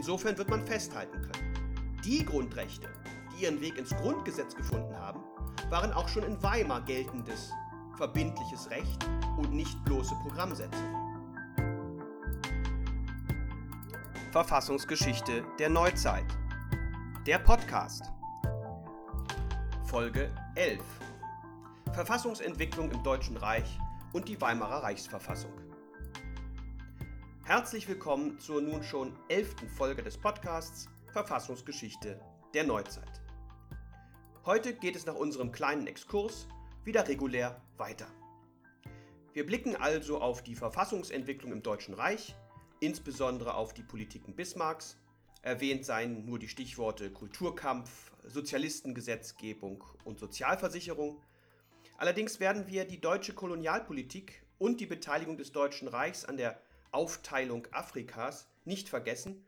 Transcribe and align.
Insofern 0.00 0.38
wird 0.38 0.48
man 0.48 0.66
festhalten 0.66 1.20
können. 1.20 2.00
Die 2.06 2.24
Grundrechte, 2.24 2.88
die 3.30 3.44
ihren 3.44 3.60
Weg 3.60 3.76
ins 3.76 3.90
Grundgesetz 3.90 4.56
gefunden 4.56 4.96
haben, 4.96 5.22
waren 5.68 5.92
auch 5.92 6.08
schon 6.08 6.22
in 6.22 6.42
Weimar 6.42 6.80
geltendes, 6.86 7.52
verbindliches 7.98 8.70
Recht 8.70 9.06
und 9.36 9.52
nicht 9.52 9.84
bloße 9.84 10.14
Programmsätze. 10.22 10.82
Verfassungsgeschichte 14.32 15.44
der 15.58 15.68
Neuzeit. 15.68 16.24
Der 17.26 17.38
Podcast. 17.38 18.10
Folge 19.84 20.32
11. 20.54 20.80
Verfassungsentwicklung 21.92 22.90
im 22.90 23.02
Deutschen 23.02 23.36
Reich 23.36 23.78
und 24.14 24.28
die 24.28 24.40
Weimarer 24.40 24.82
Reichsverfassung. 24.82 25.59
Herzlich 27.50 27.88
willkommen 27.88 28.38
zur 28.38 28.62
nun 28.62 28.84
schon 28.84 29.12
elften 29.28 29.68
Folge 29.68 30.04
des 30.04 30.16
Podcasts 30.16 30.88
Verfassungsgeschichte 31.12 32.20
der 32.54 32.62
Neuzeit. 32.62 33.20
Heute 34.46 34.72
geht 34.72 34.94
es 34.94 35.04
nach 35.04 35.16
unserem 35.16 35.50
kleinen 35.50 35.88
Exkurs 35.88 36.46
wieder 36.84 37.08
regulär 37.08 37.60
weiter. 37.76 38.06
Wir 39.32 39.44
blicken 39.44 39.74
also 39.74 40.20
auf 40.20 40.44
die 40.44 40.54
Verfassungsentwicklung 40.54 41.50
im 41.50 41.64
Deutschen 41.64 41.92
Reich, 41.92 42.36
insbesondere 42.78 43.54
auf 43.54 43.74
die 43.74 43.82
Politiken 43.82 44.36
Bismarcks. 44.36 44.96
Erwähnt 45.42 45.84
seien 45.84 46.24
nur 46.24 46.38
die 46.38 46.46
Stichworte 46.46 47.10
Kulturkampf, 47.10 48.12
Sozialistengesetzgebung 48.28 49.82
und 50.04 50.20
Sozialversicherung. 50.20 51.20
Allerdings 51.98 52.38
werden 52.38 52.68
wir 52.68 52.84
die 52.84 53.00
deutsche 53.00 53.34
Kolonialpolitik 53.34 54.46
und 54.58 54.78
die 54.78 54.86
Beteiligung 54.86 55.36
des 55.36 55.50
Deutschen 55.50 55.88
Reichs 55.88 56.24
an 56.24 56.36
der 56.36 56.62
Aufteilung 56.92 57.66
Afrikas 57.72 58.48
nicht 58.64 58.88
vergessen, 58.88 59.46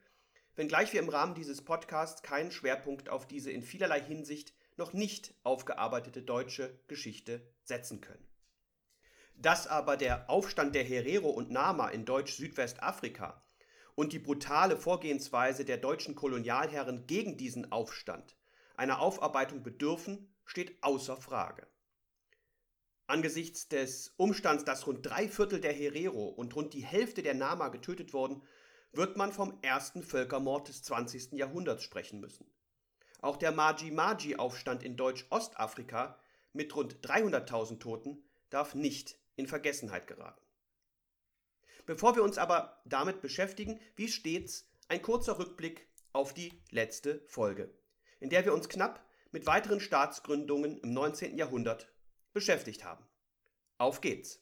wenngleich 0.54 0.92
wir 0.92 1.00
im 1.00 1.08
Rahmen 1.08 1.34
dieses 1.34 1.62
Podcasts 1.62 2.22
keinen 2.22 2.50
Schwerpunkt 2.50 3.08
auf 3.08 3.26
diese 3.26 3.50
in 3.50 3.62
vielerlei 3.62 4.00
Hinsicht 4.00 4.54
noch 4.76 4.92
nicht 4.92 5.34
aufgearbeitete 5.42 6.22
deutsche 6.22 6.78
Geschichte 6.88 7.42
setzen 7.64 8.00
können. 8.00 8.26
Dass 9.36 9.66
aber 9.66 9.96
der 9.96 10.30
Aufstand 10.30 10.74
der 10.74 10.84
Herero 10.84 11.30
und 11.30 11.50
Nama 11.50 11.88
in 11.88 12.04
Deutsch-Südwestafrika 12.04 13.42
und 13.94 14.12
die 14.12 14.18
brutale 14.18 14.76
Vorgehensweise 14.76 15.64
der 15.64 15.78
deutschen 15.78 16.14
Kolonialherren 16.14 17.06
gegen 17.06 17.36
diesen 17.36 17.72
Aufstand 17.72 18.36
einer 18.76 19.00
Aufarbeitung 19.00 19.62
bedürfen, 19.62 20.34
steht 20.44 20.82
außer 20.82 21.16
Frage. 21.16 21.66
Angesichts 23.06 23.68
des 23.68 24.14
Umstands, 24.16 24.64
dass 24.64 24.86
rund 24.86 25.04
drei 25.04 25.28
Viertel 25.28 25.60
der 25.60 25.72
Herero 25.72 26.28
und 26.28 26.54
rund 26.56 26.72
die 26.72 26.84
Hälfte 26.84 27.22
der 27.22 27.34
Nama 27.34 27.68
getötet 27.68 28.12
wurden, 28.12 28.42
wird 28.92 29.16
man 29.16 29.32
vom 29.32 29.58
ersten 29.62 30.02
Völkermord 30.02 30.68
des 30.68 30.82
20. 30.82 31.32
Jahrhunderts 31.32 31.82
sprechen 31.82 32.20
müssen. 32.20 32.46
Auch 33.20 33.36
der 33.36 33.52
Maji-Maji-Aufstand 33.52 34.82
in 34.82 34.96
Deutsch-Ostafrika 34.96 36.18
mit 36.52 36.74
rund 36.74 36.96
300.000 37.06 37.78
Toten 37.78 38.22
darf 38.50 38.74
nicht 38.74 39.18
in 39.36 39.46
Vergessenheit 39.46 40.06
geraten. 40.06 40.42
Bevor 41.86 42.14
wir 42.16 42.22
uns 42.22 42.38
aber 42.38 42.80
damit 42.84 43.22
beschäftigen, 43.22 43.80
wie 43.96 44.08
stets 44.08 44.68
ein 44.88 45.02
kurzer 45.02 45.38
Rückblick 45.38 45.88
auf 46.12 46.34
die 46.34 46.52
letzte 46.70 47.22
Folge, 47.26 47.72
in 48.20 48.30
der 48.30 48.44
wir 48.44 48.52
uns 48.52 48.68
knapp 48.68 49.04
mit 49.30 49.46
weiteren 49.46 49.80
Staatsgründungen 49.80 50.78
im 50.78 50.92
19. 50.92 51.38
Jahrhundert 51.38 51.91
beschäftigt 52.32 52.84
haben. 52.84 53.04
Auf 53.78 54.00
geht's! 54.00 54.40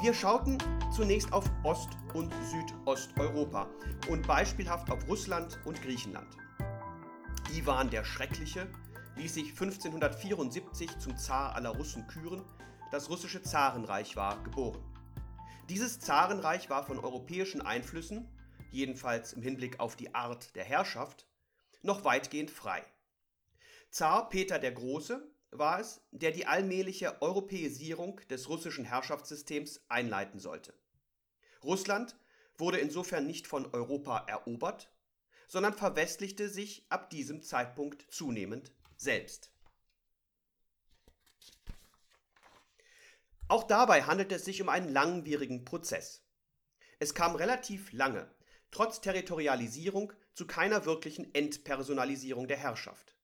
Wir 0.00 0.14
schauten 0.14 0.58
zunächst 0.94 1.32
auf 1.32 1.44
Ost- 1.64 1.96
und 2.14 2.32
Südosteuropa 2.44 3.68
und 4.08 4.26
beispielhaft 4.26 4.90
auf 4.90 5.08
Russland 5.08 5.58
und 5.64 5.82
Griechenland. 5.82 6.36
Iwan 7.52 7.90
der 7.90 8.04
Schreckliche 8.04 8.70
ließ 9.16 9.34
sich 9.34 9.50
1574 9.50 10.98
zum 10.98 11.16
Zar 11.16 11.56
aller 11.56 11.70
Russen 11.70 12.06
küren, 12.06 12.44
das 12.92 13.10
russische 13.10 13.42
Zarenreich 13.42 14.16
war 14.16 14.42
geboren. 14.44 14.82
Dieses 15.68 15.98
Zarenreich 16.00 16.70
war 16.70 16.86
von 16.86 16.98
europäischen 16.98 17.60
Einflüssen, 17.60 18.28
jedenfalls 18.70 19.32
im 19.32 19.42
Hinblick 19.42 19.80
auf 19.80 19.96
die 19.96 20.14
Art 20.14 20.54
der 20.56 20.64
Herrschaft, 20.64 21.26
noch 21.82 22.04
weitgehend 22.04 22.50
frei. 22.50 22.84
Zar 23.90 24.28
Peter 24.28 24.58
der 24.58 24.72
Große 24.72 25.30
war 25.50 25.80
es, 25.80 26.02
der 26.10 26.30
die 26.30 26.46
allmähliche 26.46 27.22
Europäisierung 27.22 28.20
des 28.28 28.48
russischen 28.48 28.84
Herrschaftssystems 28.84 29.80
einleiten 29.88 30.38
sollte. 30.38 30.74
Russland 31.64 32.16
wurde 32.56 32.78
insofern 32.78 33.26
nicht 33.26 33.46
von 33.46 33.72
Europa 33.72 34.24
erobert, 34.28 34.90
sondern 35.46 35.72
verwestlichte 35.72 36.48
sich 36.48 36.84
ab 36.90 37.08
diesem 37.10 37.42
Zeitpunkt 37.42 38.06
zunehmend 38.10 38.72
selbst. 38.96 39.50
Auch 43.48 43.64
dabei 43.64 44.02
handelt 44.02 44.30
es 44.32 44.44
sich 44.44 44.60
um 44.60 44.68
einen 44.68 44.92
langwierigen 44.92 45.64
Prozess. 45.64 46.22
Es 46.98 47.14
kam 47.14 47.34
relativ 47.34 47.92
lange, 47.92 48.30
trotz 48.70 49.00
Territorialisierung, 49.00 50.12
zu 50.34 50.46
keiner 50.46 50.84
wirklichen 50.84 51.34
Entpersonalisierung 51.34 52.46
der 52.46 52.58
Herrschaft. 52.58 53.17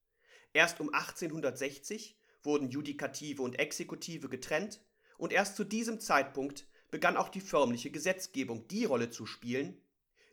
Erst 0.55 0.79
um 0.79 0.87
1860 0.87 2.17
wurden 2.41 2.69
Judikative 2.69 3.41
und 3.41 3.59
Exekutive 3.59 4.29
getrennt 4.29 4.79
und 5.17 5.33
erst 5.33 5.57
zu 5.57 5.65
diesem 5.65 5.99
Zeitpunkt 5.99 6.65
begann 6.91 7.17
auch 7.17 7.27
die 7.27 7.41
förmliche 7.41 7.91
Gesetzgebung 7.91 8.65
die 8.69 8.85
Rolle 8.85 9.09
zu 9.09 9.25
spielen, 9.25 9.81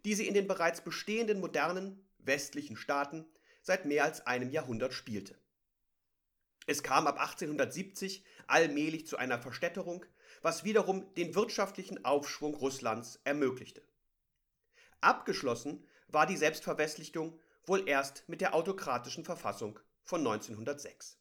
die 0.04 0.14
sie 0.14 0.28
in 0.28 0.34
den 0.34 0.46
bereits 0.46 0.80
bestehenden 0.80 1.40
modernen 1.40 2.06
westlichen 2.18 2.76
Staaten 2.76 3.26
seit 3.62 3.84
mehr 3.84 4.04
als 4.04 4.24
einem 4.24 4.50
Jahrhundert 4.50 4.94
spielte. 4.94 5.36
Es 6.68 6.84
kam 6.84 7.08
ab 7.08 7.18
1870 7.18 8.24
allmählich 8.46 9.08
zu 9.08 9.16
einer 9.16 9.40
Verstädterung, 9.40 10.06
was 10.40 10.62
wiederum 10.62 11.12
den 11.16 11.34
wirtschaftlichen 11.34 12.04
Aufschwung 12.04 12.54
Russlands 12.54 13.18
ermöglichte. 13.24 13.82
Abgeschlossen 15.00 15.84
war 16.06 16.26
die 16.26 16.36
Selbstverwestlichung 16.36 17.40
wohl 17.64 17.88
erst 17.88 18.28
mit 18.28 18.40
der 18.40 18.54
autokratischen 18.54 19.24
Verfassung 19.24 19.80
von 20.04 20.20
1906. 20.20 21.18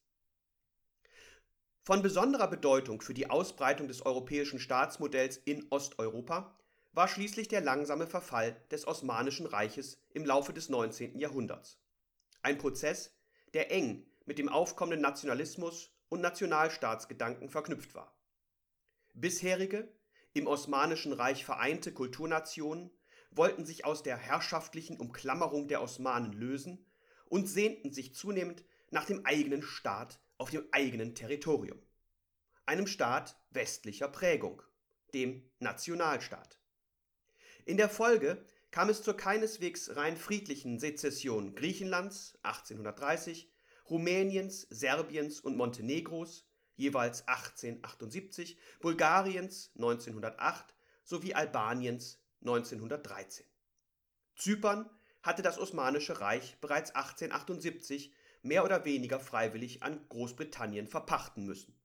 Von 1.84 2.02
besonderer 2.02 2.47
Bedeutung 2.47 3.02
für 3.02 3.14
die 3.14 3.30
Ausbreitung 3.30 3.88
des 3.88 4.06
europäischen 4.06 4.59
Staatsmodells 4.59 5.38
in 5.38 5.66
Osteuropa 5.72 6.58
war 6.94 7.08
schließlich 7.08 7.47
der 7.47 7.62
langsame 7.62 8.06
Verfall 8.06 8.56
des 8.69 8.86
Osmanischen 8.88 9.46
Reiches 9.46 10.00
im 10.12 10.25
Laufe 10.25 10.53
des 10.53 10.69
19. 10.69 11.18
Jahrhunderts. 11.18 11.80
Ein 12.44 12.58
Prozess, 12.58 13.16
der 13.53 13.72
eng 13.72 14.06
mit 14.25 14.38
dem 14.38 14.50
aufkommenden 14.50 15.02
Nationalismus 15.02 15.92
und 16.09 16.22
Nationalstaatsgedanken 16.22 17.50
verknüpft 17.50 17.96
war. 17.96 18.16
Bisherige, 19.13 19.92
im 20.34 20.48
Osmanischen 20.48 21.13
Reich 21.13 21.44
vereinte 21.44 21.94
Kulturnationen 21.94 22.92
wollten 23.31 23.66
sich 23.66 23.86
aus 23.86 24.03
der 24.03 24.18
herrschaftlichen 24.18 24.98
Umklammerung 24.98 25.68
der 25.68 25.81
Osmanen 25.81 26.34
lösen 26.34 26.86
und 27.28 27.48
sehnten 27.48 27.92
sich 27.92 28.13
zunehmend 28.13 28.63
nach 28.91 29.06
dem 29.06 29.25
eigenen 29.25 29.63
Staat 29.63 30.19
auf 30.38 30.50
dem 30.50 30.68
eigenen 30.72 31.16
Territorium. 31.16 31.81
Einem 32.66 32.88
Staat 32.88 33.38
westlicher 33.50 34.07
Prägung, 34.07 34.62
dem 35.13 35.50
Nationalstaat. 35.59 36.59
In 37.66 37.78
der 37.78 37.90
Folge 37.90 38.46
kam 38.69 38.90
es 38.90 39.03
zur 39.03 39.18
keineswegs 39.18 39.96
rein 39.96 40.16
friedlichen 40.16 40.80
Sezession 40.80 41.56
Griechenlands 41.56 42.38
1830, 42.44 43.51
Rumäniens, 43.90 44.68
Serbiens 44.69 45.41
und 45.41 45.57
Montenegros 45.57 46.46
jeweils 46.75 47.28
1878, 47.28 48.57
Bulgariens 48.80 49.71
1908 49.75 50.74
sowie 51.04 51.33
Albaniens 51.33 52.19
1913. 52.42 53.45
Zypern 54.36 54.89
hatte 55.21 55.42
das 55.42 55.60
Osmanische 55.60 56.19
Reich 56.19 56.57
bereits 56.62 56.95
1878 56.95 58.13
mehr 58.41 58.63
oder 58.63 58.85
weniger 58.85 59.19
freiwillig 59.19 59.83
an 59.83 59.99
Großbritannien 60.09 60.88
verpachten 60.88 61.45
müssen. 61.45 61.75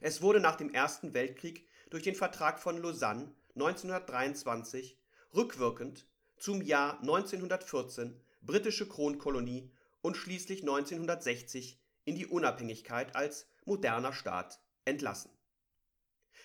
Es 0.00 0.22
wurde 0.22 0.40
nach 0.40 0.56
dem 0.56 0.72
Ersten 0.72 1.14
Weltkrieg 1.14 1.68
durch 1.90 2.02
den 2.02 2.14
Vertrag 2.14 2.60
von 2.60 2.80
Lausanne 2.80 3.34
1923 3.54 4.98
rückwirkend 5.34 6.06
zum 6.36 6.62
Jahr 6.62 6.98
1914 7.00 8.20
britische 8.40 8.88
Kronkolonie 8.88 9.70
und 10.00 10.16
schließlich 10.16 10.62
1960 10.62 11.78
in 12.04 12.16
die 12.16 12.26
Unabhängigkeit 12.26 13.14
als 13.14 13.46
moderner 13.64 14.12
Staat 14.12 14.60
entlassen. 14.84 15.30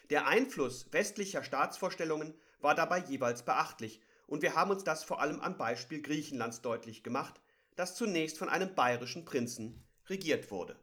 Der 0.09 0.27
Einfluss 0.27 0.91
westlicher 0.91 1.43
Staatsvorstellungen 1.43 2.35
war 2.59 2.75
dabei 2.75 2.99
jeweils 2.99 3.43
beachtlich 3.43 4.01
und 4.27 4.41
wir 4.41 4.55
haben 4.55 4.71
uns 4.71 4.83
das 4.83 5.03
vor 5.03 5.21
allem 5.21 5.39
am 5.41 5.57
Beispiel 5.57 6.01
Griechenlands 6.01 6.61
deutlich 6.61 7.03
gemacht, 7.03 7.41
das 7.77 7.95
zunächst 7.95 8.37
von 8.37 8.49
einem 8.49 8.75
bayerischen 8.75 9.23
Prinzen 9.23 9.87
regiert 10.07 10.51
wurde. 10.51 10.77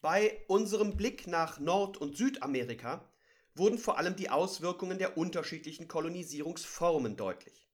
Bei 0.00 0.44
unserem 0.46 0.96
Blick 0.96 1.26
nach 1.26 1.58
Nord- 1.58 1.96
und 1.96 2.16
Südamerika 2.16 3.10
wurden 3.54 3.78
vor 3.78 3.98
allem 3.98 4.14
die 4.14 4.30
Auswirkungen 4.30 4.98
der 4.98 5.16
unterschiedlichen 5.18 5.88
Kolonisierungsformen 5.88 7.16
deutlich. 7.16 7.68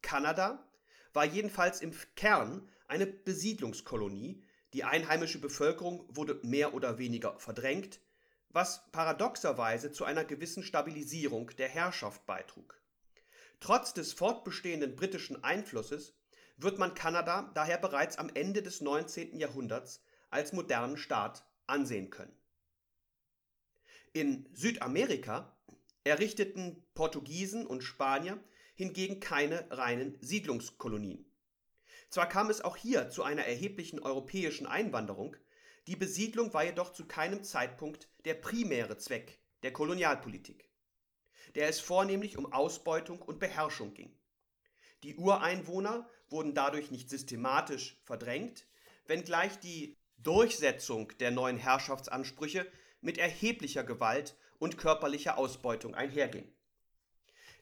Kanada 0.00 0.66
war 1.12 1.26
jedenfalls 1.26 1.82
im 1.82 1.92
Kern 2.16 2.68
eine 2.88 3.06
Besiedlungskolonie, 3.06 4.42
die 4.72 4.84
einheimische 4.84 5.40
Bevölkerung 5.40 6.06
wurde 6.08 6.40
mehr 6.42 6.72
oder 6.72 6.98
weniger 6.98 7.38
verdrängt, 7.38 8.00
was 8.48 8.90
paradoxerweise 8.92 9.92
zu 9.92 10.04
einer 10.04 10.24
gewissen 10.24 10.62
Stabilisierung 10.62 11.50
der 11.58 11.68
Herrschaft 11.68 12.24
beitrug. 12.26 12.81
Trotz 13.62 13.94
des 13.94 14.12
fortbestehenden 14.12 14.96
britischen 14.96 15.44
Einflusses 15.44 16.16
wird 16.56 16.80
man 16.80 16.94
Kanada 16.94 17.48
daher 17.54 17.78
bereits 17.78 18.18
am 18.18 18.28
Ende 18.34 18.60
des 18.60 18.80
19. 18.80 19.38
Jahrhunderts 19.38 20.02
als 20.30 20.52
modernen 20.52 20.96
Staat 20.96 21.46
ansehen 21.68 22.10
können. 22.10 22.36
In 24.12 24.48
Südamerika 24.52 25.56
errichteten 26.02 26.84
Portugiesen 26.94 27.64
und 27.64 27.84
Spanier 27.84 28.42
hingegen 28.74 29.20
keine 29.20 29.64
reinen 29.70 30.18
Siedlungskolonien. 30.20 31.24
Zwar 32.10 32.28
kam 32.28 32.50
es 32.50 32.62
auch 32.62 32.76
hier 32.76 33.10
zu 33.10 33.22
einer 33.22 33.44
erheblichen 33.44 34.00
europäischen 34.00 34.66
Einwanderung, 34.66 35.36
die 35.86 35.94
Besiedlung 35.94 36.52
war 36.52 36.64
jedoch 36.64 36.92
zu 36.92 37.06
keinem 37.06 37.44
Zeitpunkt 37.44 38.08
der 38.24 38.34
primäre 38.34 38.98
Zweck 38.98 39.38
der 39.62 39.72
Kolonialpolitik, 39.72 40.68
der 41.54 41.68
es 41.68 41.80
vornehmlich 41.80 42.38
um 42.38 42.52
Ausbeutung 42.52 43.20
und 43.20 43.38
Beherrschung 43.38 43.94
ging. 43.94 44.12
Die 45.02 45.16
Ureinwohner 45.16 46.08
wurden 46.30 46.54
dadurch 46.54 46.90
nicht 46.90 47.10
systematisch 47.10 48.00
verdrängt, 48.04 48.66
wenngleich 49.06 49.58
die 49.58 49.96
Durchsetzung 50.18 51.12
der 51.18 51.30
neuen 51.30 51.56
Herrschaftsansprüche 51.56 52.70
mit 53.00 53.18
erheblicher 53.18 53.82
Gewalt 53.82 54.36
und 54.58 54.78
körperlicher 54.78 55.36
Ausbeutung 55.38 55.94
einherging. 55.94 56.46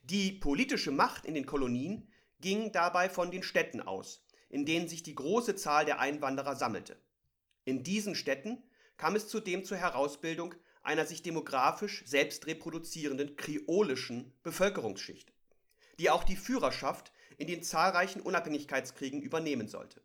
Die 0.02 0.32
politische 0.32 0.90
Macht 0.90 1.24
in 1.24 1.34
den 1.34 1.46
Kolonien 1.46 2.10
ging 2.40 2.72
dabei 2.72 3.08
von 3.08 3.30
den 3.30 3.42
Städten 3.42 3.80
aus, 3.80 4.26
in 4.48 4.66
denen 4.66 4.88
sich 4.88 5.02
die 5.02 5.14
große 5.14 5.56
Zahl 5.56 5.84
der 5.84 6.00
Einwanderer 6.00 6.56
sammelte. 6.56 6.96
In 7.64 7.82
diesen 7.82 8.14
Städten 8.14 8.62
kam 8.96 9.16
es 9.16 9.28
zudem 9.28 9.64
zur 9.64 9.78
Herausbildung 9.78 10.54
einer 10.82 11.06
sich 11.06 11.22
demografisch 11.22 12.02
selbst 12.06 12.46
reproduzierenden 12.46 13.36
kreolischen 13.36 14.32
Bevölkerungsschicht, 14.42 15.32
die 15.98 16.10
auch 16.10 16.24
die 16.24 16.36
Führerschaft 16.36 17.12
in 17.36 17.46
den 17.46 17.62
zahlreichen 17.62 18.20
Unabhängigkeitskriegen 18.20 19.22
übernehmen 19.22 19.68
sollte. 19.68 20.02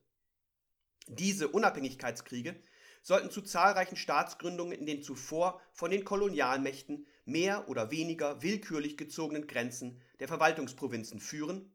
Diese 1.07 1.47
Unabhängigkeitskriege 1.47 2.55
sollten 3.01 3.29
zu 3.29 3.41
zahlreichen 3.41 3.95
Staatsgründungen 3.95 4.77
in 4.77 4.87
den 4.87 5.03
zuvor 5.03 5.61
von 5.71 5.91
den 5.91 6.03
Kolonialmächten 6.03 7.05
mehr 7.25 7.69
oder 7.69 7.91
weniger 7.91 8.41
willkürlich 8.41 8.97
gezogenen 8.97 9.45
Grenzen 9.45 10.01
der 10.19 10.27
Verwaltungsprovinzen 10.27 11.19
führen, 11.19 11.71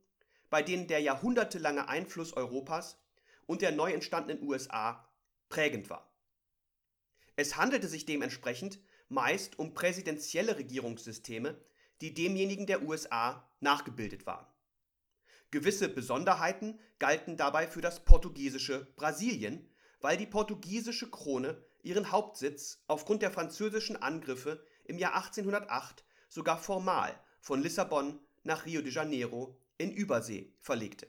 bei 0.51 0.63
denen 0.63 0.89
der 0.89 1.01
jahrhundertelange 1.01 1.89
Einfluss 1.89 2.33
Europas 2.33 2.99
und 3.47 3.63
der 3.63 3.71
neu 3.71 3.93
entstandenen 3.93 4.43
USA 4.43 5.09
prägend 5.49 5.89
war. 5.89 6.13
Es 7.37 7.57
handelte 7.57 7.87
sich 7.87 8.05
dementsprechend 8.07 8.81
meist 9.11 9.59
um 9.59 9.75
präsidentielle 9.75 10.57
Regierungssysteme, 10.57 11.61
die 12.01 12.15
demjenigen 12.15 12.67
der 12.67 12.83
USA 12.83 13.47
nachgebildet 13.61 14.25
waren. 14.25 14.47
Gewisse 15.51 15.89
Besonderheiten 15.89 16.79
galten 16.99 17.37
dabei 17.37 17.67
für 17.67 17.81
das 17.81 18.05
portugiesische 18.05 18.87
Brasilien, 18.97 19.69
weil 20.01 20.17
die 20.17 20.27
portugiesische 20.27 21.11
Krone 21.11 21.63
ihren 21.83 22.13
Hauptsitz 22.13 22.83
aufgrund 22.87 23.23
der 23.23 23.33
französischen 23.33 23.97
Angriffe 23.97 24.65
im 24.85 24.97
Jahr 24.99 25.15
1808 25.17 26.05
sogar 26.29 26.57
formal 26.57 27.19
von 27.41 27.63
Lissabon 27.63 28.21
nach 28.45 28.65
Rio 28.65 28.81
de 28.81 28.93
Janeiro 28.93 29.59
in 29.77 29.91
Übersee 29.91 30.53
verlegte. 30.61 31.09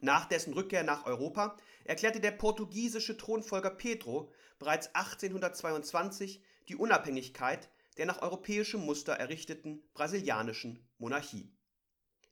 Nach 0.00 0.26
dessen 0.26 0.54
Rückkehr 0.54 0.84
nach 0.84 1.06
Europa 1.06 1.56
erklärte 1.84 2.20
der 2.20 2.30
portugiesische 2.30 3.16
Thronfolger 3.16 3.70
Pedro 3.70 4.32
bereits 4.58 4.94
1822 4.94 6.40
die 6.68 6.76
Unabhängigkeit 6.76 7.68
der 7.96 8.06
nach 8.06 8.22
europäischem 8.22 8.84
Muster 8.84 9.14
errichteten 9.14 9.82
brasilianischen 9.92 10.88
Monarchie. 10.98 11.52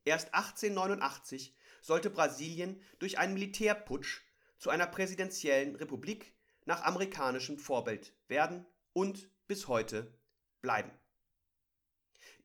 Erst 0.04 0.32
1889 0.32 1.56
sollte 1.82 2.10
Brasilien 2.10 2.80
durch 3.00 3.18
einen 3.18 3.34
Militärputsch 3.34 4.22
zu 4.58 4.70
einer 4.70 4.86
präsidentiellen 4.86 5.74
Republik 5.74 6.32
nach 6.64 6.82
amerikanischem 6.82 7.58
Vorbild 7.58 8.14
werden 8.28 8.64
und 8.92 9.28
bis 9.48 9.66
heute 9.68 10.14
bleiben. 10.62 10.90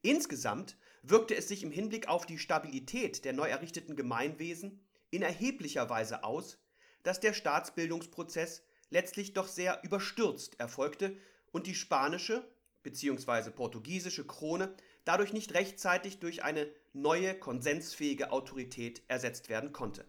Insgesamt 0.01 0.77
wirkte 1.03 1.35
es 1.35 1.47
sich 1.47 1.63
im 1.63 1.71
Hinblick 1.71 2.07
auf 2.07 2.25
die 2.25 2.39
Stabilität 2.39 3.23
der 3.23 3.33
neu 3.33 3.47
errichteten 3.47 3.95
Gemeinwesen 3.95 4.83
in 5.11 5.21
erheblicher 5.21 5.89
Weise 5.89 6.23
aus, 6.23 6.57
dass 7.03 7.19
der 7.19 7.33
Staatsbildungsprozess 7.33 8.63
letztlich 8.89 9.33
doch 9.33 9.47
sehr 9.47 9.83
überstürzt 9.83 10.59
erfolgte 10.59 11.17
und 11.51 11.67
die 11.67 11.75
spanische 11.75 12.47
bzw. 12.83 13.51
portugiesische 13.51 14.25
Krone 14.25 14.73
dadurch 15.05 15.33
nicht 15.33 15.53
rechtzeitig 15.53 16.19
durch 16.19 16.43
eine 16.43 16.69
neue 16.93 17.37
konsensfähige 17.37 18.31
Autorität 18.31 19.01
ersetzt 19.07 19.49
werden 19.49 19.71
konnte. 19.71 20.05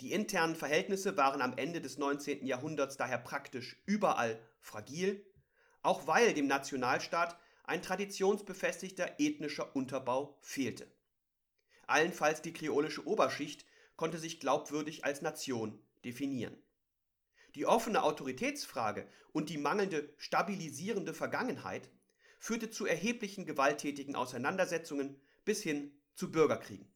Die 0.00 0.12
internen 0.12 0.56
Verhältnisse 0.56 1.16
waren 1.16 1.40
am 1.40 1.56
Ende 1.56 1.80
des 1.80 1.96
19. 1.96 2.44
Jahrhunderts 2.44 2.96
daher 2.96 3.18
praktisch 3.18 3.80
überall 3.86 4.40
fragil, 4.60 5.24
auch 5.82 6.06
weil 6.06 6.34
dem 6.34 6.48
Nationalstaat 6.48 7.38
ein 7.64 7.82
traditionsbefestigter 7.82 9.14
ethnischer 9.18 9.74
Unterbau 9.76 10.36
fehlte. 10.40 10.90
Allenfalls 11.86 12.42
die 12.42 12.52
kreolische 12.52 13.06
Oberschicht 13.06 13.64
konnte 13.96 14.18
sich 14.18 14.40
glaubwürdig 14.40 15.04
als 15.04 15.22
Nation 15.22 15.78
definieren. 16.04 16.56
Die 17.54 17.66
offene 17.66 18.02
Autoritätsfrage 18.02 19.06
und 19.32 19.50
die 19.50 19.58
mangelnde 19.58 20.12
stabilisierende 20.16 21.12
Vergangenheit 21.12 21.90
führte 22.38 22.70
zu 22.70 22.86
erheblichen 22.86 23.44
gewalttätigen 23.44 24.16
Auseinandersetzungen 24.16 25.20
bis 25.44 25.62
hin 25.62 25.92
zu 26.14 26.32
Bürgerkriegen. 26.32 26.92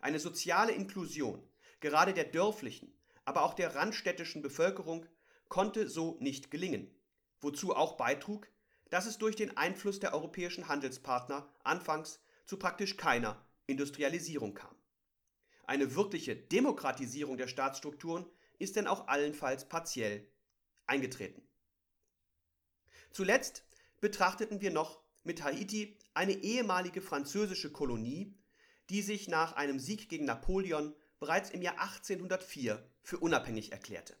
Eine 0.00 0.18
soziale 0.18 0.72
Inklusion, 0.72 1.46
gerade 1.80 2.14
der 2.14 2.24
dörflichen, 2.24 2.92
aber 3.24 3.42
auch 3.42 3.54
der 3.54 3.74
randstädtischen 3.74 4.42
Bevölkerung, 4.42 5.06
konnte 5.48 5.88
so 5.88 6.16
nicht 6.20 6.50
gelingen, 6.50 6.90
wozu 7.40 7.74
auch 7.74 7.96
beitrug, 7.96 8.48
dass 8.90 9.06
es 9.06 9.18
durch 9.18 9.36
den 9.36 9.56
Einfluss 9.56 10.00
der 10.00 10.14
europäischen 10.14 10.68
Handelspartner 10.68 11.48
anfangs 11.64 12.20
zu 12.46 12.56
praktisch 12.58 12.96
keiner 12.96 13.44
Industrialisierung 13.66 14.54
kam. 14.54 14.74
Eine 15.66 15.96
wirkliche 15.96 16.36
Demokratisierung 16.36 17.36
der 17.36 17.48
Staatsstrukturen 17.48 18.26
ist 18.58 18.76
denn 18.76 18.86
auch 18.86 19.08
allenfalls 19.08 19.68
partiell 19.68 20.26
eingetreten. 20.86 21.42
Zuletzt 23.10 23.64
betrachteten 24.00 24.60
wir 24.60 24.70
noch 24.70 25.02
mit 25.24 25.42
Haiti 25.42 25.98
eine 26.14 26.32
ehemalige 26.32 27.02
französische 27.02 27.72
Kolonie, 27.72 28.34
die 28.90 29.02
sich 29.02 29.28
nach 29.28 29.54
einem 29.54 29.78
Sieg 29.78 30.08
gegen 30.08 30.24
Napoleon 30.24 30.94
bereits 31.18 31.50
im 31.50 31.62
Jahr 31.62 31.80
1804 31.80 32.88
für 33.02 33.18
unabhängig 33.18 33.72
erklärte. 33.72 34.16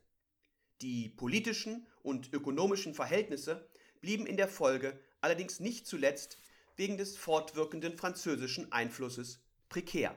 Die 0.82 1.08
politischen 1.08 1.86
und 2.02 2.32
ökonomischen 2.32 2.94
Verhältnisse 2.94 3.68
blieben 4.00 4.26
in 4.26 4.36
der 4.36 4.48
Folge 4.48 4.98
allerdings 5.20 5.60
nicht 5.60 5.86
zuletzt 5.86 6.38
wegen 6.76 6.98
des 6.98 7.16
fortwirkenden 7.16 7.96
französischen 7.96 8.70
Einflusses 8.72 9.40
prekär. 9.68 10.16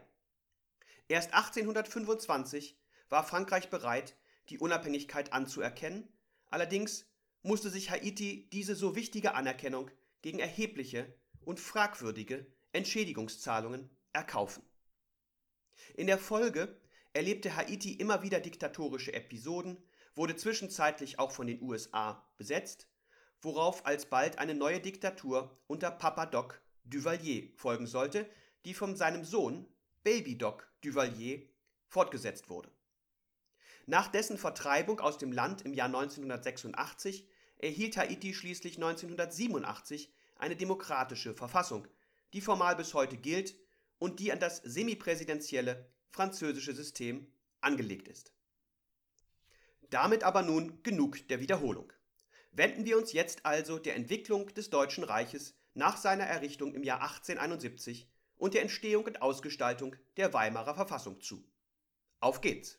Erst 1.07 1.33
1825 1.33 2.77
war 3.09 3.23
Frankreich 3.23 3.69
bereit, 3.69 4.15
die 4.49 4.59
Unabhängigkeit 4.59 5.33
anzuerkennen, 5.33 6.07
allerdings 6.49 7.05
musste 7.41 7.69
sich 7.69 7.89
Haiti 7.89 8.49
diese 8.51 8.75
so 8.75 8.95
wichtige 8.95 9.33
Anerkennung 9.33 9.91
gegen 10.21 10.39
erhebliche 10.39 11.13
und 11.41 11.59
fragwürdige 11.59 12.45
Entschädigungszahlungen 12.73 13.89
erkaufen. 14.13 14.63
In 15.95 16.07
der 16.07 16.17
Folge 16.17 16.79
erlebte 17.13 17.55
Haiti 17.55 17.93
immer 17.93 18.21
wieder 18.21 18.39
diktatorische 18.39 19.13
Episoden, 19.13 19.77
wurde 20.15 20.35
zwischenzeitlich 20.35 21.17
auch 21.17 21.31
von 21.31 21.47
den 21.47 21.61
USA 21.61 22.29
besetzt, 22.37 22.87
worauf 23.41 23.85
alsbald 23.85 24.37
eine 24.37 24.53
neue 24.53 24.81
Diktatur 24.81 25.57
unter 25.67 25.91
Papa 25.91 26.25
Doc 26.25 26.61
Duvalier 26.83 27.51
folgen 27.55 27.87
sollte, 27.87 28.29
die 28.65 28.73
von 28.73 28.95
seinem 28.95 29.23
Sohn 29.23 29.65
Baby 30.03 30.37
Doc 30.37 30.69
Duvalier 30.81 31.47
fortgesetzt 31.87 32.49
wurde. 32.49 32.69
Nach 33.89 34.07
dessen 34.07 34.37
Vertreibung 34.37 34.99
aus 34.99 35.17
dem 35.17 35.31
Land 35.31 35.63
im 35.63 35.73
Jahr 35.73 35.87
1986 35.87 37.27
erhielt 37.57 37.97
Haiti 37.97 38.35
schließlich 38.35 38.75
1987 38.75 40.13
eine 40.35 40.55
demokratische 40.55 41.33
Verfassung, 41.33 41.87
die 42.33 42.41
formal 42.41 42.75
bis 42.75 42.93
heute 42.93 43.17
gilt 43.17 43.55
und 43.97 44.19
die 44.19 44.31
an 44.31 44.39
das 44.39 44.57
semipräsidentielle 44.57 45.89
französische 46.11 46.75
System 46.75 47.33
angelegt 47.61 48.07
ist. 48.07 48.31
Damit 49.89 50.23
aber 50.23 50.43
nun 50.43 50.83
genug 50.83 51.27
der 51.27 51.39
Wiederholung. 51.39 51.91
Wenden 52.51 52.85
wir 52.85 52.95
uns 52.95 53.11
jetzt 53.11 53.43
also 53.43 53.79
der 53.79 53.95
Entwicklung 53.95 54.53
des 54.53 54.69
Deutschen 54.69 55.03
Reiches 55.03 55.55
nach 55.73 55.97
seiner 55.97 56.25
Errichtung 56.25 56.75
im 56.75 56.83
Jahr 56.83 57.01
1871 57.01 58.07
und 58.35 58.53
der 58.53 58.61
Entstehung 58.61 59.05
und 59.05 59.23
Ausgestaltung 59.23 59.95
der 60.15 60.31
Weimarer 60.31 60.75
Verfassung 60.75 61.19
zu. 61.21 61.43
Auf 62.19 62.41
geht's! 62.41 62.77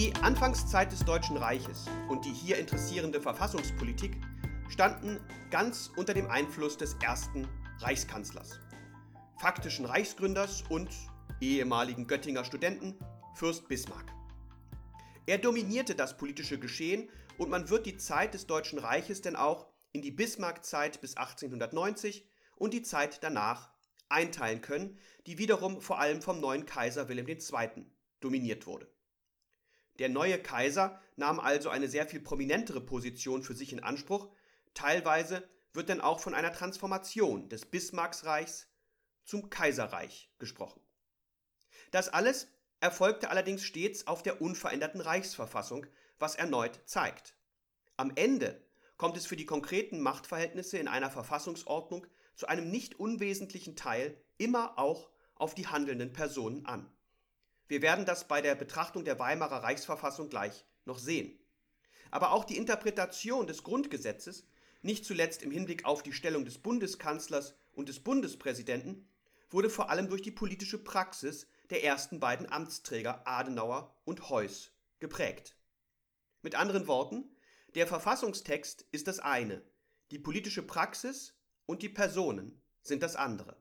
Die 0.00 0.14
Anfangszeit 0.22 0.90
des 0.90 1.04
Deutschen 1.04 1.36
Reiches 1.36 1.84
und 2.08 2.24
die 2.24 2.32
hier 2.32 2.56
interessierende 2.56 3.20
Verfassungspolitik 3.20 4.16
standen 4.70 5.20
ganz 5.50 5.90
unter 5.94 6.14
dem 6.14 6.30
Einfluss 6.30 6.78
des 6.78 6.96
ersten 7.02 7.46
Reichskanzlers, 7.80 8.60
faktischen 9.38 9.84
Reichsgründers 9.84 10.64
und 10.70 10.88
ehemaligen 11.42 12.06
Göttinger 12.06 12.44
Studenten 12.44 12.98
Fürst 13.34 13.68
Bismarck. 13.68 14.06
Er 15.26 15.36
dominierte 15.36 15.94
das 15.94 16.16
politische 16.16 16.58
Geschehen 16.58 17.10
und 17.36 17.50
man 17.50 17.68
wird 17.68 17.84
die 17.84 17.98
Zeit 17.98 18.32
des 18.32 18.46
Deutschen 18.46 18.78
Reiches 18.78 19.20
denn 19.20 19.36
auch 19.36 19.66
in 19.92 20.00
die 20.00 20.12
Bismarck-Zeit 20.12 21.02
bis 21.02 21.18
1890 21.18 22.26
und 22.56 22.72
die 22.72 22.82
Zeit 22.82 23.22
danach 23.22 23.68
einteilen 24.08 24.62
können, 24.62 24.96
die 25.26 25.36
wiederum 25.36 25.82
vor 25.82 25.98
allem 25.98 26.22
vom 26.22 26.40
neuen 26.40 26.64
Kaiser 26.64 27.10
Wilhelm 27.10 27.28
II. 27.28 27.84
dominiert 28.20 28.66
wurde. 28.66 28.88
Der 30.00 30.08
neue 30.08 30.42
Kaiser 30.42 30.98
nahm 31.16 31.38
also 31.38 31.68
eine 31.68 31.86
sehr 31.86 32.06
viel 32.06 32.20
prominentere 32.20 32.80
Position 32.80 33.42
für 33.42 33.54
sich 33.54 33.70
in 33.70 33.80
Anspruch, 33.80 34.30
teilweise 34.72 35.46
wird 35.74 35.90
dann 35.90 36.00
auch 36.00 36.20
von 36.20 36.34
einer 36.34 36.54
Transformation 36.54 37.50
des 37.50 37.66
Bismarcksreichs 37.66 38.66
zum 39.24 39.50
Kaiserreich 39.50 40.30
gesprochen. 40.38 40.80
Das 41.90 42.08
alles 42.08 42.48
erfolgte 42.80 43.28
allerdings 43.28 43.62
stets 43.62 44.06
auf 44.06 44.22
der 44.22 44.40
unveränderten 44.40 45.02
Reichsverfassung, 45.02 45.86
was 46.18 46.34
erneut 46.34 46.80
zeigt. 46.86 47.36
Am 47.98 48.10
Ende 48.14 48.58
kommt 48.96 49.18
es 49.18 49.26
für 49.26 49.36
die 49.36 49.44
konkreten 49.44 50.00
Machtverhältnisse 50.00 50.78
in 50.78 50.88
einer 50.88 51.10
Verfassungsordnung 51.10 52.06
zu 52.36 52.48
einem 52.48 52.70
nicht 52.70 52.98
unwesentlichen 52.98 53.76
Teil 53.76 54.16
immer 54.38 54.78
auch 54.78 55.10
auf 55.34 55.54
die 55.54 55.66
handelnden 55.66 56.14
Personen 56.14 56.64
an. 56.64 56.90
Wir 57.70 57.82
werden 57.82 58.04
das 58.04 58.26
bei 58.26 58.42
der 58.42 58.56
Betrachtung 58.56 59.04
der 59.04 59.20
Weimarer 59.20 59.62
Reichsverfassung 59.62 60.28
gleich 60.28 60.64
noch 60.86 60.98
sehen. 60.98 61.38
Aber 62.10 62.32
auch 62.32 62.44
die 62.44 62.56
Interpretation 62.56 63.46
des 63.46 63.62
Grundgesetzes, 63.62 64.44
nicht 64.82 65.04
zuletzt 65.04 65.44
im 65.44 65.52
Hinblick 65.52 65.84
auf 65.84 66.02
die 66.02 66.12
Stellung 66.12 66.44
des 66.44 66.58
Bundeskanzlers 66.58 67.54
und 67.72 67.88
des 67.88 68.00
Bundespräsidenten, 68.00 69.08
wurde 69.50 69.70
vor 69.70 69.88
allem 69.88 70.08
durch 70.08 70.20
die 70.20 70.32
politische 70.32 70.82
Praxis 70.82 71.46
der 71.70 71.84
ersten 71.84 72.18
beiden 72.18 72.50
Amtsträger 72.50 73.24
Adenauer 73.24 73.94
und 74.04 74.30
Heuss 74.30 74.72
geprägt. 74.98 75.54
Mit 76.42 76.56
anderen 76.56 76.88
Worten, 76.88 77.36
der 77.76 77.86
Verfassungstext 77.86 78.84
ist 78.90 79.06
das 79.06 79.20
eine, 79.20 79.62
die 80.10 80.18
politische 80.18 80.64
Praxis 80.64 81.34
und 81.66 81.82
die 81.82 81.88
Personen 81.88 82.60
sind 82.82 83.04
das 83.04 83.14
andere. 83.14 83.56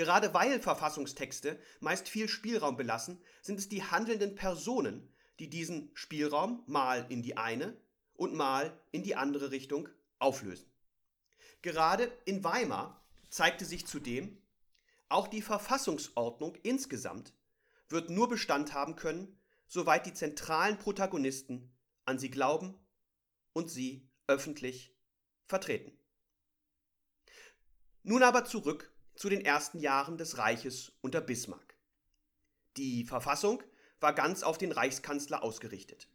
Gerade 0.00 0.32
weil 0.32 0.62
Verfassungstexte 0.62 1.60
meist 1.80 2.08
viel 2.08 2.26
Spielraum 2.26 2.78
belassen, 2.78 3.22
sind 3.42 3.58
es 3.58 3.68
die 3.68 3.84
handelnden 3.84 4.34
Personen, 4.34 5.12
die 5.38 5.50
diesen 5.50 5.90
Spielraum 5.92 6.64
mal 6.66 7.04
in 7.10 7.20
die 7.20 7.36
eine 7.36 7.76
und 8.14 8.32
mal 8.32 8.80
in 8.92 9.02
die 9.02 9.14
andere 9.14 9.50
Richtung 9.50 9.90
auflösen. 10.18 10.72
Gerade 11.60 12.10
in 12.24 12.42
Weimar 12.42 13.04
zeigte 13.28 13.66
sich 13.66 13.86
zudem, 13.86 14.40
auch 15.10 15.28
die 15.28 15.42
Verfassungsordnung 15.42 16.54
insgesamt 16.62 17.34
wird 17.90 18.08
nur 18.08 18.30
Bestand 18.30 18.72
haben 18.72 18.96
können, 18.96 19.38
soweit 19.66 20.06
die 20.06 20.14
zentralen 20.14 20.78
Protagonisten 20.78 21.76
an 22.06 22.18
sie 22.18 22.30
glauben 22.30 22.74
und 23.52 23.68
sie 23.68 24.08
öffentlich 24.28 24.96
vertreten. 25.44 25.92
Nun 28.02 28.22
aber 28.22 28.46
zurück 28.46 28.89
zu 29.20 29.28
den 29.28 29.44
ersten 29.44 29.80
Jahren 29.80 30.16
des 30.16 30.38
Reiches 30.38 30.92
unter 31.02 31.20
Bismarck. 31.20 31.74
Die 32.78 33.04
Verfassung 33.04 33.62
war 34.00 34.14
ganz 34.14 34.42
auf 34.42 34.56
den 34.56 34.72
Reichskanzler 34.72 35.42
ausgerichtet. 35.42 36.08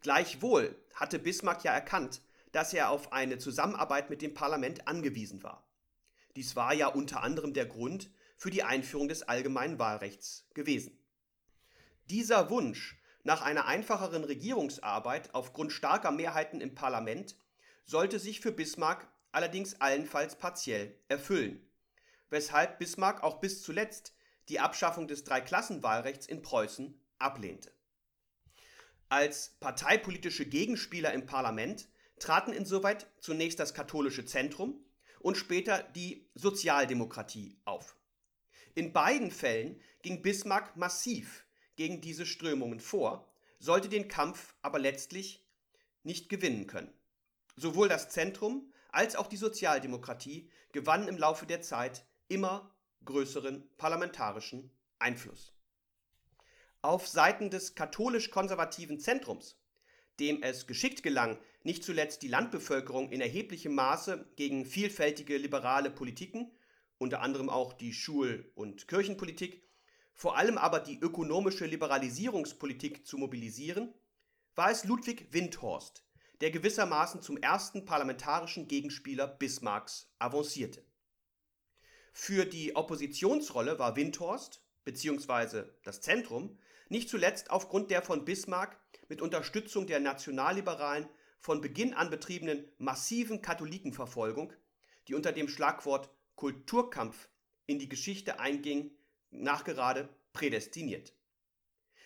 Gleichwohl 0.00 0.74
hatte 0.92 1.20
Bismarck 1.20 1.62
ja 1.62 1.72
erkannt, 1.72 2.20
dass 2.50 2.74
er 2.74 2.90
auf 2.90 3.12
eine 3.12 3.38
Zusammenarbeit 3.38 4.10
mit 4.10 4.22
dem 4.22 4.34
Parlament 4.34 4.88
angewiesen 4.88 5.44
war. 5.44 5.64
Dies 6.34 6.56
war 6.56 6.74
ja 6.74 6.88
unter 6.88 7.22
anderem 7.22 7.54
der 7.54 7.66
Grund, 7.66 8.10
für 8.36 8.50
die 8.50 8.64
Einführung 8.64 9.06
des 9.06 9.22
allgemeinen 9.22 9.78
Wahlrechts 9.78 10.48
gewesen. 10.52 10.98
Dieser 12.10 12.50
Wunsch 12.50 13.00
nach 13.22 13.42
einer 13.42 13.66
einfacheren 13.66 14.24
Regierungsarbeit 14.24 15.32
aufgrund 15.32 15.70
starker 15.70 16.10
Mehrheiten 16.10 16.60
im 16.60 16.74
Parlament 16.74 17.36
sollte 17.84 18.18
sich 18.18 18.40
für 18.40 18.50
Bismarck 18.50 19.06
allerdings 19.30 19.80
allenfalls 19.80 20.34
partiell 20.34 20.98
erfüllen, 21.06 21.64
weshalb 22.32 22.78
Bismarck 22.78 23.22
auch 23.22 23.40
bis 23.40 23.62
zuletzt 23.62 24.14
die 24.48 24.58
Abschaffung 24.58 25.06
des 25.06 25.22
Dreiklassenwahlrechts 25.24 26.26
in 26.26 26.40
Preußen 26.40 26.98
ablehnte. 27.18 27.70
Als 29.10 29.50
parteipolitische 29.60 30.46
Gegenspieler 30.46 31.12
im 31.12 31.26
Parlament 31.26 31.88
traten 32.18 32.54
insoweit 32.54 33.06
zunächst 33.20 33.60
das 33.60 33.74
katholische 33.74 34.24
Zentrum 34.24 34.82
und 35.20 35.36
später 35.36 35.82
die 35.82 36.26
Sozialdemokratie 36.34 37.60
auf. 37.66 37.96
In 38.74 38.94
beiden 38.94 39.30
Fällen 39.30 39.78
ging 40.00 40.22
Bismarck 40.22 40.74
massiv 40.74 41.46
gegen 41.76 42.00
diese 42.00 42.24
Strömungen 42.24 42.80
vor, 42.80 43.30
sollte 43.58 43.90
den 43.90 44.08
Kampf 44.08 44.54
aber 44.62 44.78
letztlich 44.78 45.46
nicht 46.02 46.30
gewinnen 46.30 46.66
können. 46.66 46.92
Sowohl 47.56 47.90
das 47.90 48.08
Zentrum 48.08 48.72
als 48.88 49.16
auch 49.16 49.26
die 49.26 49.36
Sozialdemokratie 49.36 50.50
gewannen 50.72 51.08
im 51.08 51.18
Laufe 51.18 51.44
der 51.44 51.60
Zeit 51.60 52.06
immer 52.32 52.74
größeren 53.04 53.68
parlamentarischen 53.76 54.70
Einfluss. 54.98 55.52
Auf 56.80 57.06
Seiten 57.06 57.50
des 57.50 57.74
katholisch-konservativen 57.74 58.98
Zentrums, 58.98 59.60
dem 60.18 60.42
es 60.42 60.66
geschickt 60.66 61.02
gelang, 61.02 61.38
nicht 61.62 61.84
zuletzt 61.84 62.22
die 62.22 62.28
Landbevölkerung 62.28 63.10
in 63.10 63.20
erheblichem 63.20 63.74
Maße 63.74 64.26
gegen 64.36 64.64
vielfältige 64.64 65.36
liberale 65.36 65.90
Politiken 65.90 66.50
unter 67.02 67.20
anderem 67.20 67.50
auch 67.50 67.72
die 67.72 67.92
Schul- 67.92 68.50
und 68.54 68.86
Kirchenpolitik, 68.86 69.62
vor 70.14 70.36
allem 70.36 70.56
aber 70.56 70.78
die 70.78 71.00
ökonomische 71.00 71.66
Liberalisierungspolitik 71.66 73.06
zu 73.06 73.18
mobilisieren, 73.18 73.92
war 74.54 74.70
es 74.70 74.84
Ludwig 74.84 75.32
Windhorst, 75.32 76.04
der 76.40 76.50
gewissermaßen 76.50 77.20
zum 77.20 77.36
ersten 77.38 77.84
parlamentarischen 77.84 78.68
Gegenspieler 78.68 79.26
Bismarcks 79.26 80.12
avancierte. 80.18 80.84
Für 82.12 82.44
die 82.44 82.76
Oppositionsrolle 82.76 83.78
war 83.78 83.96
Windhorst 83.96 84.62
bzw. 84.84 85.64
das 85.82 86.02
Zentrum 86.02 86.58
nicht 86.88 87.08
zuletzt 87.08 87.50
aufgrund 87.50 87.90
der 87.90 88.02
von 88.02 88.26
Bismarck 88.26 88.78
mit 89.08 89.22
Unterstützung 89.22 89.86
der 89.86 89.98
Nationalliberalen 89.98 91.08
von 91.40 91.62
Beginn 91.62 91.94
an 91.94 92.10
betriebenen 92.10 92.70
massiven 92.78 93.40
Katholikenverfolgung, 93.40 94.52
die 95.08 95.14
unter 95.14 95.32
dem 95.32 95.48
Schlagwort 95.48 96.10
Kulturkampf 96.36 97.28
in 97.66 97.78
die 97.78 97.88
Geschichte 97.88 98.38
einging, 98.38 98.90
nachgerade 99.30 100.08
prädestiniert. 100.34 101.14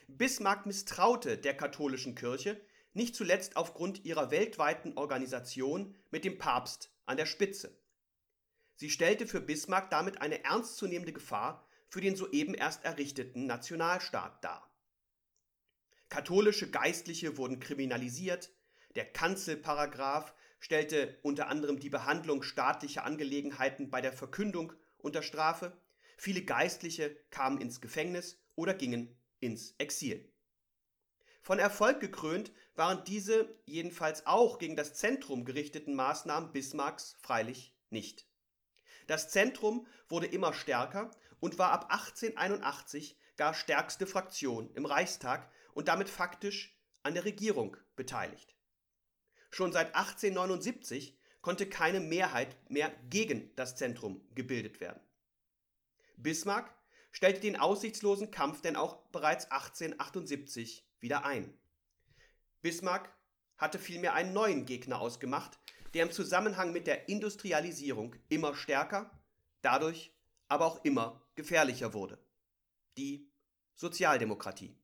Bismarck 0.07 0.67
misstraute 0.67 1.37
der 1.37 1.57
katholischen 1.57 2.15
Kirche, 2.15 2.61
nicht 2.93 3.17
zuletzt 3.17 3.57
aufgrund 3.57 4.05
ihrer 4.05 4.31
weltweiten 4.31 4.97
Organisation 4.97 5.95
mit 6.11 6.25
dem 6.25 6.39
Papst 6.39 6.91
an 7.07 7.17
der 7.17 7.27
Spitze. 7.27 7.77
Sie 8.77 8.91
stellte 8.91 9.27
für 9.27 9.41
Bismarck 9.41 9.91
damit 9.91 10.21
eine 10.21 10.45
ernstzunehmende 10.45 11.13
Gefahr 11.13 11.67
für 11.89 12.01
den 12.01 12.17
soeben 12.17 12.55
erst 12.55 12.85
errichteten 12.85 13.47
Nationalstaat 13.47 14.45
dar. 14.45 14.71
Katholische 16.09 16.71
Geistliche 16.71 17.37
wurden 17.37 17.59
kriminalisiert, 17.59 18.51
der 18.95 19.05
Kanzelparagraph 19.05 20.35
stellte 20.59 21.19
unter 21.23 21.49
anderem 21.49 21.81
die 21.81 21.91
Behandlung 21.91 22.43
staatlicher 22.43 23.05
Angelegenheiten 23.05 23.91
bei 23.91 24.01
der 24.01 24.13
Verkündung 24.13 24.73
unter 24.99 25.23
Strafe, 25.23 25.77
viele 26.17 26.43
Geistliche 26.43 27.17
kamen 27.31 27.61
ins 27.61 27.81
Gefängnis 27.81 28.41
oder 28.55 28.75
gingen 28.75 29.19
ins 29.41 29.75
Exil. 29.79 30.33
Von 31.43 31.59
Erfolg 31.59 32.01
gekrönt 32.01 32.53
waren 32.75 33.05
diese 33.05 33.61
jedenfalls 33.67 34.27
auch 34.27 34.59
gegen 34.59 34.77
das 34.77 34.95
Zentrum 34.95 35.45
gerichteten 35.45 35.95
Maßnahmen 35.95 36.53
Bismarcks 36.53 37.17
freilich 37.21 37.75
nicht. 37.91 38.27
Das 39.07 39.29
Zentrum 39.31 39.87
wurde 40.09 40.27
immer 40.27 40.53
stärker 40.53 41.11
und 41.41 41.59
war 41.59 41.73
ab 41.73 41.93
1881 41.93 43.17
gar 43.37 43.55
stärkste 43.55 44.07
Fraktion 44.07 44.71
im 44.75 44.87
Reichstag 44.87 45.51
und 45.75 45.89
damit 45.89 46.09
faktisch 46.09 46.77
an 47.03 47.15
der 47.15 47.25
Regierung 47.25 47.77
beteiligt. 47.95 48.57
Schon 49.51 49.73
seit 49.73 49.95
1879 49.95 51.17
konnte 51.41 51.69
keine 51.69 52.01
Mehrheit 52.01 52.57
mehr 52.69 52.91
gegen 53.09 53.55
das 53.57 53.77
Zentrum 53.77 54.21
gebildet 54.35 54.81
werden. 54.81 55.01
Bismarck 56.17 56.75
stellte 57.13 57.41
den 57.41 57.57
aussichtslosen 57.57 58.31
Kampf 58.31 58.63
denn 58.63 58.77
auch 58.77 58.97
bereits 59.13 59.51
1878 59.51 60.85
wieder 61.01 61.25
ein. 61.25 61.57
Bismarck 62.63 63.15
hatte 63.57 63.79
vielmehr 63.79 64.15
einen 64.15 64.33
neuen 64.33 64.67
Gegner 64.67 65.01
ausgemacht, 65.01 65.59
der 65.97 66.05
im 66.05 66.13
Zusammenhang 66.13 66.73
mit 66.73 66.87
der 66.87 67.09
Industrialisierung 67.09 68.15
immer 68.29 68.55
stärker, 68.55 69.11
dadurch 69.63 70.13
aber 70.47 70.67
auch 70.67 70.85
immer 70.85 71.27
gefährlicher 71.37 71.95
wurde. 71.95 72.19
Die 72.99 73.31
Sozialdemokratie. 73.77 74.77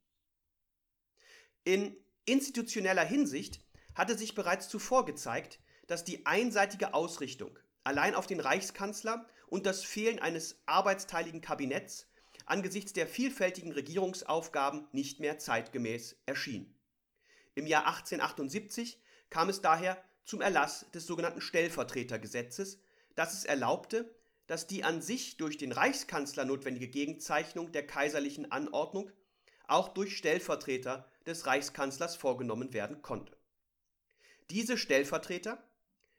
In 1.64 1.94
institutioneller 2.24 3.04
Hinsicht 3.04 3.60
hatte 3.94 4.16
sich 4.16 4.34
bereits 4.34 4.70
zuvor 4.70 5.04
gezeigt, 5.04 5.60
dass 5.86 6.02
die 6.02 6.24
einseitige 6.24 6.94
Ausrichtung 6.94 7.58
allein 7.84 8.14
auf 8.14 8.26
den 8.26 8.40
Reichskanzler 8.40 9.26
und 9.48 9.66
das 9.66 9.84
Fehlen 9.84 10.18
eines 10.18 10.62
arbeitsteiligen 10.64 11.42
Kabinetts 11.42 12.06
angesichts 12.46 12.94
der 12.94 13.06
vielfältigen 13.06 13.72
Regierungsaufgaben 13.72 14.88
nicht 14.92 15.20
mehr 15.20 15.38
zeitgemäß 15.38 16.16
erschien. 16.24 16.74
Im 17.54 17.66
Jahr 17.66 17.86
1878 17.86 18.98
kam 19.28 19.50
es 19.50 19.60
daher 19.60 20.02
zum 20.24 20.40
Erlass 20.40 20.86
des 20.94 21.06
sogenannten 21.06 21.40
Stellvertretergesetzes, 21.40 22.78
das 23.14 23.34
es 23.34 23.44
erlaubte, 23.44 24.14
dass 24.46 24.66
die 24.66 24.84
an 24.84 25.00
sich 25.00 25.36
durch 25.36 25.56
den 25.56 25.72
Reichskanzler 25.72 26.44
notwendige 26.44 26.88
Gegenzeichnung 26.88 27.72
der 27.72 27.86
kaiserlichen 27.86 28.50
Anordnung 28.50 29.10
auch 29.66 29.88
durch 29.88 30.16
Stellvertreter 30.16 31.08
des 31.26 31.46
Reichskanzlers 31.46 32.16
vorgenommen 32.16 32.72
werden 32.72 33.02
konnte. 33.02 33.36
Diese 34.50 34.76
Stellvertreter, 34.76 35.62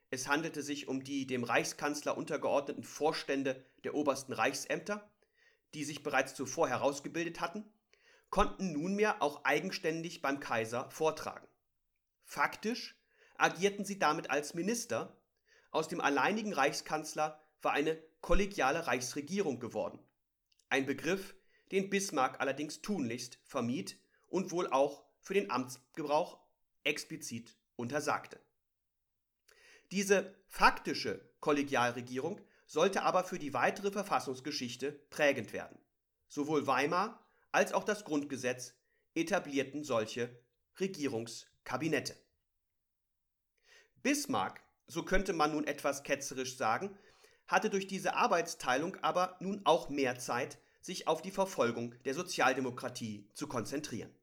es 0.10 0.28
handelte 0.28 0.64
sich 0.64 0.88
um 0.88 1.04
die 1.04 1.28
dem 1.28 1.44
Reichskanzler 1.44 2.18
untergeordneten 2.18 2.84
Vorstände 2.84 3.66
der 3.84 3.96
obersten 3.96 4.34
Reichsämter, 4.34 5.10
die 5.74 5.84
sich 5.84 6.04
bereits 6.04 6.36
zuvor 6.36 6.70
herausgebildet 6.70 7.42
hatten, 7.42 7.66
konnten 8.30 8.72
nunmehr 8.72 9.22
auch 9.22 9.44
eigenständig 9.46 10.22
beim 10.22 10.40
Kaiser 10.40 10.90
vortragen. 10.90 11.48
Faktisch 12.24 12.96
agierten 13.38 13.86
sie 13.86 14.00
damit 14.00 14.30
als 14.30 14.54
Minister, 14.54 15.18
aus 15.72 15.88
dem 15.88 16.02
alleinigen 16.02 16.54
Reichskanzler 16.54 17.44
war 17.62 17.72
eine 17.74 18.02
kollegiale 18.22 18.88
Reichsregierung 18.88 19.60
geworden. 19.60 20.00
Ein 20.70 20.86
Begriff, 20.86 21.36
den 21.72 21.90
Bismarck 21.90 22.40
allerdings 22.40 22.82
tunlichst 22.82 23.40
vermied 23.44 24.00
und 24.28 24.52
wohl 24.52 24.68
auch 24.68 25.04
für 25.20 25.34
den 25.34 25.50
Amtsgebrauch 25.50 26.40
explizit 26.84 27.58
untersagte. 27.76 28.40
Diese 29.92 30.36
faktische 30.48 31.30
Kollegialregierung 31.40 32.42
sollte 32.66 33.04
aber 33.04 33.24
für 33.24 33.40
die 33.40 33.54
weitere 33.54 33.92
Verfassungsgeschichte 33.92 34.92
prägend 35.10 35.54
werden. 35.54 35.78
Sowohl 36.28 36.66
Weimar 36.66 37.24
als 37.52 37.74
auch 37.74 37.84
das 37.84 38.04
Grundgesetz 38.04 38.74
etablierten 39.14 39.84
solche 39.84 40.36
Regierungskabinette. 40.80 42.16
Bismarck, 44.04 44.62
so 44.86 45.04
könnte 45.04 45.34
man 45.34 45.54
nun 45.54 45.66
etwas 45.66 46.04
ketzerisch 46.04 46.58
sagen, 46.58 46.98
hatte 47.48 47.70
durch 47.70 47.88
diese 47.88 48.16
Arbeitsteilung 48.16 48.98
aber 49.02 49.38
nun 49.40 49.62
auch 49.64 49.90
mehr 49.90 50.20
Zeit, 50.20 50.60
sich 50.82 51.08
auf 51.08 51.22
die 51.22 51.32
Verfolgung 51.32 51.96
der 52.04 52.14
Sozialdemokratie 52.14 53.30
zu 53.34 53.48
konzentrieren. 53.48 54.14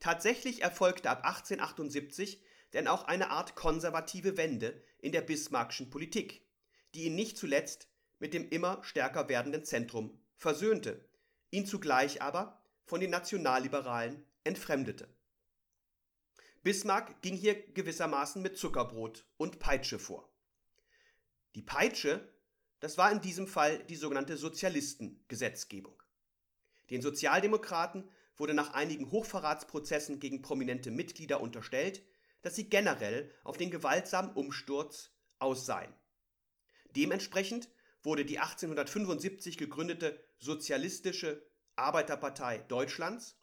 Tatsächlich 0.00 0.62
erfolgte 0.62 1.10
ab 1.10 1.24
1878 1.24 2.42
denn 2.72 2.88
auch 2.88 3.04
eine 3.04 3.30
Art 3.30 3.54
konservative 3.56 4.36
Wende 4.36 4.82
in 5.00 5.12
der 5.12 5.22
bismarckschen 5.22 5.90
Politik, 5.90 6.46
die 6.94 7.04
ihn 7.04 7.16
nicht 7.16 7.36
zuletzt 7.36 7.88
mit 8.18 8.32
dem 8.32 8.48
immer 8.48 8.82
stärker 8.82 9.28
werdenden 9.28 9.64
Zentrum 9.64 10.18
versöhnte, 10.36 11.04
ihn 11.50 11.66
zugleich 11.66 12.22
aber 12.22 12.62
von 12.84 13.00
den 13.00 13.10
Nationalliberalen 13.10 14.24
entfremdete. 14.44 15.08
Bismarck 16.62 17.22
ging 17.22 17.34
hier 17.36 17.54
gewissermaßen 17.72 18.42
mit 18.42 18.58
Zuckerbrot 18.58 19.24
und 19.38 19.58
Peitsche 19.60 19.98
vor. 19.98 20.30
Die 21.54 21.62
Peitsche, 21.62 22.28
das 22.80 22.98
war 22.98 23.10
in 23.10 23.22
diesem 23.22 23.46
Fall 23.46 23.82
die 23.84 23.96
sogenannte 23.96 24.36
Sozialistengesetzgebung. 24.36 26.02
Den 26.90 27.00
Sozialdemokraten 27.00 28.10
wurde 28.36 28.52
nach 28.52 28.74
einigen 28.74 29.10
Hochverratsprozessen 29.10 30.20
gegen 30.20 30.42
prominente 30.42 30.90
Mitglieder 30.90 31.40
unterstellt, 31.40 32.02
dass 32.42 32.56
sie 32.56 32.68
generell 32.68 33.32
auf 33.42 33.56
den 33.56 33.70
gewaltsamen 33.70 34.32
Umsturz 34.32 35.10
aus 35.38 35.64
seien. 35.64 35.94
Dementsprechend 36.94 37.70
wurde 38.02 38.24
die 38.24 38.38
1875 38.38 39.56
gegründete 39.56 40.22
Sozialistische 40.38 41.42
Arbeiterpartei 41.76 42.58
Deutschlands 42.68 43.38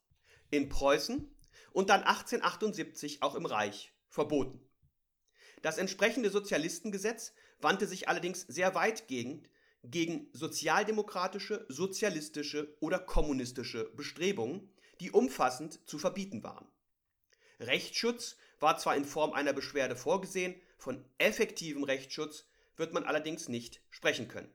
in 0.51 0.69
Preußen 0.69 1.31
und 1.77 1.91
dann 1.91 2.01
1878 2.01 3.21
auch 3.21 3.35
im 3.35 3.45
Reich 3.45 3.93
verboten. 4.09 4.59
Das 5.61 5.77
entsprechende 5.77 6.31
Sozialistengesetz 6.31 7.33
wandte 7.59 7.85
sich 7.85 8.09
allerdings 8.09 8.41
sehr 8.47 8.73
weitgehend 8.73 9.47
gegen 9.83 10.27
sozialdemokratische, 10.33 11.67
sozialistische 11.69 12.75
oder 12.79 12.97
kommunistische 12.97 13.91
Bestrebungen, 13.95 14.73
die 15.01 15.11
umfassend 15.11 15.87
zu 15.87 15.99
verbieten 15.99 16.41
waren. 16.41 16.67
Rechtsschutz 17.59 18.37
war 18.59 18.79
zwar 18.79 18.95
in 18.95 19.05
Form 19.05 19.33
einer 19.33 19.53
Beschwerde 19.53 19.95
vorgesehen, 19.95 20.59
von 20.79 21.05
effektivem 21.19 21.83
Rechtsschutz 21.83 22.47
wird 22.75 22.91
man 22.95 23.03
allerdings 23.03 23.49
nicht 23.49 23.81
sprechen 23.91 24.27
können. 24.27 24.51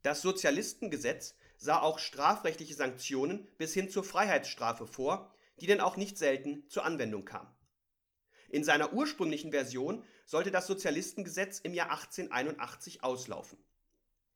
Das 0.00 0.22
Sozialistengesetz 0.22 1.34
sah 1.58 1.82
auch 1.82 1.98
strafrechtliche 1.98 2.74
Sanktionen 2.74 3.46
bis 3.58 3.74
hin 3.74 3.90
zur 3.90 4.04
Freiheitsstrafe 4.04 4.86
vor, 4.86 5.34
die 5.60 5.66
denn 5.66 5.80
auch 5.80 5.96
nicht 5.96 6.18
selten 6.18 6.64
zur 6.68 6.84
Anwendung 6.84 7.24
kamen. 7.24 7.50
In 8.48 8.64
seiner 8.64 8.92
ursprünglichen 8.92 9.50
Version 9.50 10.04
sollte 10.24 10.50
das 10.50 10.66
Sozialistengesetz 10.66 11.60
im 11.60 11.74
Jahr 11.74 11.90
1881 11.90 13.04
auslaufen. 13.04 13.58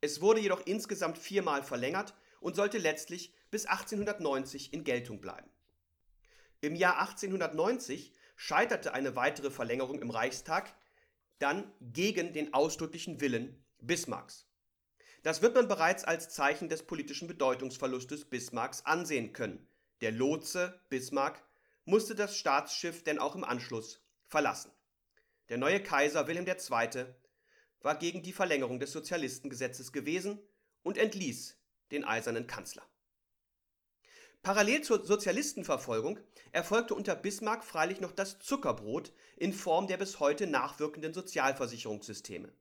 Es 0.01 0.21
wurde 0.21 0.41
jedoch 0.41 0.67
insgesamt 0.67 1.17
viermal 1.17 1.63
verlängert 1.63 2.15
und 2.41 2.57
sollte 2.57 2.79
letztlich 2.79 3.33
bis 3.51 3.67
1890 3.67 4.73
in 4.73 4.85
Geltung 4.85 5.21
bleiben. 5.21 5.49
Im 6.61 6.75
Jahr 6.75 6.99
1890 7.01 8.13
scheiterte 8.37 8.95
eine 8.95 9.17
weitere 9.17 9.51
Verlängerung 9.51 10.01
im 10.01 10.11
Reichstag 10.11 10.75
dann 11.39 11.73
gegen 11.81 12.33
den 12.33 12.55
ausdrücklichen 12.55 13.21
Willen 13.21 13.65
Bismarcks. 13.81 14.47
Das 15.23 15.43
wird 15.43 15.55
man 15.55 15.69
bereits 15.69 16.05
als 16.05 16.29
Zeichen 16.29 16.69
des 16.69 16.83
politischen 16.83 17.29
Bedeutungsverlustes 17.29 18.25
Bismarcks 18.25 18.85
ansehen 18.85 19.33
können. 19.33 19.69
Der 20.03 20.11
Lotse 20.11 20.81
Bismarck 20.89 21.41
musste 21.85 22.17
das 22.17 22.37
Staatsschiff 22.37 23.05
denn 23.05 23.21
auch 23.21 23.37
im 23.37 23.45
Anschluss 23.45 24.01
verlassen. 24.27 24.73
Der 25.49 25.59
neue 25.59 25.81
Kaiser 25.81 26.27
Wilhelm 26.27 26.45
II. 26.45 27.07
war 27.83 27.95
gegen 27.95 28.21
die 28.21 28.33
Verlängerung 28.33 28.81
des 28.81 28.91
Sozialistengesetzes 28.91 29.93
gewesen 29.93 30.41
und 30.83 30.99
entließ 30.99 31.57
den 31.93 32.05
eisernen 32.05 32.49
Kanzler. 32.49 32.83
Parallel 34.43 34.83
zur 34.83 35.07
Sozialistenverfolgung 35.07 36.19
erfolgte 36.51 36.97
unter 36.97 37.15
Bismarck 37.15 37.63
freilich 37.63 38.01
noch 38.01 38.11
das 38.11 38.41
Zuckerbrot 38.41 39.13
in 39.37 39.53
Form 39.53 39.87
der 39.87 39.99
bis 39.99 40.19
heute 40.19 40.49
nachwirkenden 40.49 41.15
Sozialversicherungssysteme. 41.15 42.53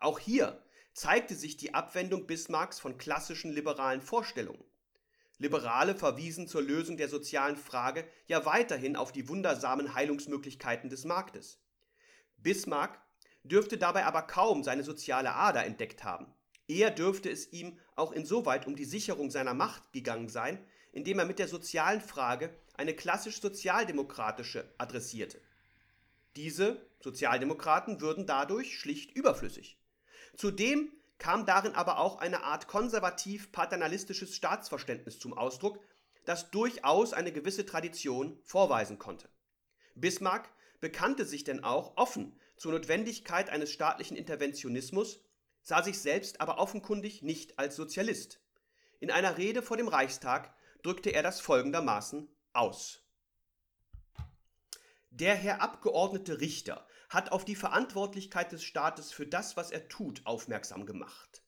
Auch 0.00 0.18
hier 0.18 0.62
zeigte 0.92 1.34
sich 1.34 1.56
die 1.56 1.72
Abwendung 1.72 2.26
Bismarcks 2.26 2.78
von 2.78 2.98
klassischen 2.98 3.52
liberalen 3.52 4.02
Vorstellungen. 4.02 4.62
Liberale 5.42 5.96
verwiesen 5.96 6.46
zur 6.46 6.62
Lösung 6.62 6.96
der 6.96 7.08
sozialen 7.08 7.56
Frage 7.56 8.06
ja 8.28 8.46
weiterhin 8.46 8.94
auf 8.94 9.10
die 9.10 9.28
wundersamen 9.28 9.92
Heilungsmöglichkeiten 9.92 10.88
des 10.88 11.04
Marktes. 11.04 11.58
Bismarck 12.36 13.00
dürfte 13.42 13.76
dabei 13.76 14.06
aber 14.06 14.22
kaum 14.22 14.62
seine 14.62 14.84
soziale 14.84 15.34
Ader 15.34 15.66
entdeckt 15.66 16.04
haben. 16.04 16.32
Eher 16.68 16.92
dürfte 16.92 17.28
es 17.28 17.52
ihm 17.52 17.76
auch 17.96 18.12
insoweit 18.12 18.68
um 18.68 18.76
die 18.76 18.84
Sicherung 18.84 19.32
seiner 19.32 19.52
Macht 19.52 19.92
gegangen 19.92 20.28
sein, 20.28 20.64
indem 20.92 21.18
er 21.18 21.24
mit 21.24 21.40
der 21.40 21.48
sozialen 21.48 22.00
Frage 22.00 22.54
eine 22.74 22.94
klassisch 22.94 23.40
sozialdemokratische 23.40 24.72
adressierte. 24.78 25.40
Diese 26.36 26.86
Sozialdemokraten 27.00 28.00
würden 28.00 28.26
dadurch 28.26 28.78
schlicht 28.78 29.10
überflüssig. 29.10 29.76
Zudem 30.36 30.92
kam 31.22 31.46
darin 31.46 31.76
aber 31.76 32.00
auch 32.00 32.18
eine 32.18 32.42
Art 32.42 32.66
konservativ-paternalistisches 32.66 34.34
Staatsverständnis 34.34 35.20
zum 35.20 35.38
Ausdruck, 35.38 35.78
das 36.24 36.50
durchaus 36.50 37.12
eine 37.12 37.30
gewisse 37.30 37.64
Tradition 37.64 38.40
vorweisen 38.42 38.98
konnte. 38.98 39.28
Bismarck 39.94 40.50
bekannte 40.80 41.24
sich 41.24 41.44
denn 41.44 41.62
auch 41.62 41.96
offen 41.96 42.36
zur 42.56 42.72
Notwendigkeit 42.72 43.50
eines 43.50 43.70
staatlichen 43.70 44.16
Interventionismus, 44.16 45.20
sah 45.62 45.84
sich 45.84 46.00
selbst 46.00 46.40
aber 46.40 46.58
offenkundig 46.58 47.22
nicht 47.22 47.56
als 47.56 47.76
Sozialist. 47.76 48.40
In 48.98 49.12
einer 49.12 49.38
Rede 49.38 49.62
vor 49.62 49.76
dem 49.76 49.86
Reichstag 49.86 50.52
drückte 50.82 51.10
er 51.10 51.22
das 51.22 51.40
folgendermaßen 51.40 52.28
aus. 52.52 53.04
Der 55.10 55.36
Herr 55.36 55.62
Abgeordnete 55.62 56.40
Richter 56.40 56.84
hat 57.12 57.30
auf 57.30 57.44
die 57.44 57.56
Verantwortlichkeit 57.56 58.52
des 58.52 58.64
Staates 58.64 59.12
für 59.12 59.26
das, 59.26 59.56
was 59.56 59.70
er 59.70 59.88
tut, 59.88 60.22
aufmerksam 60.24 60.86
gemacht. 60.86 61.42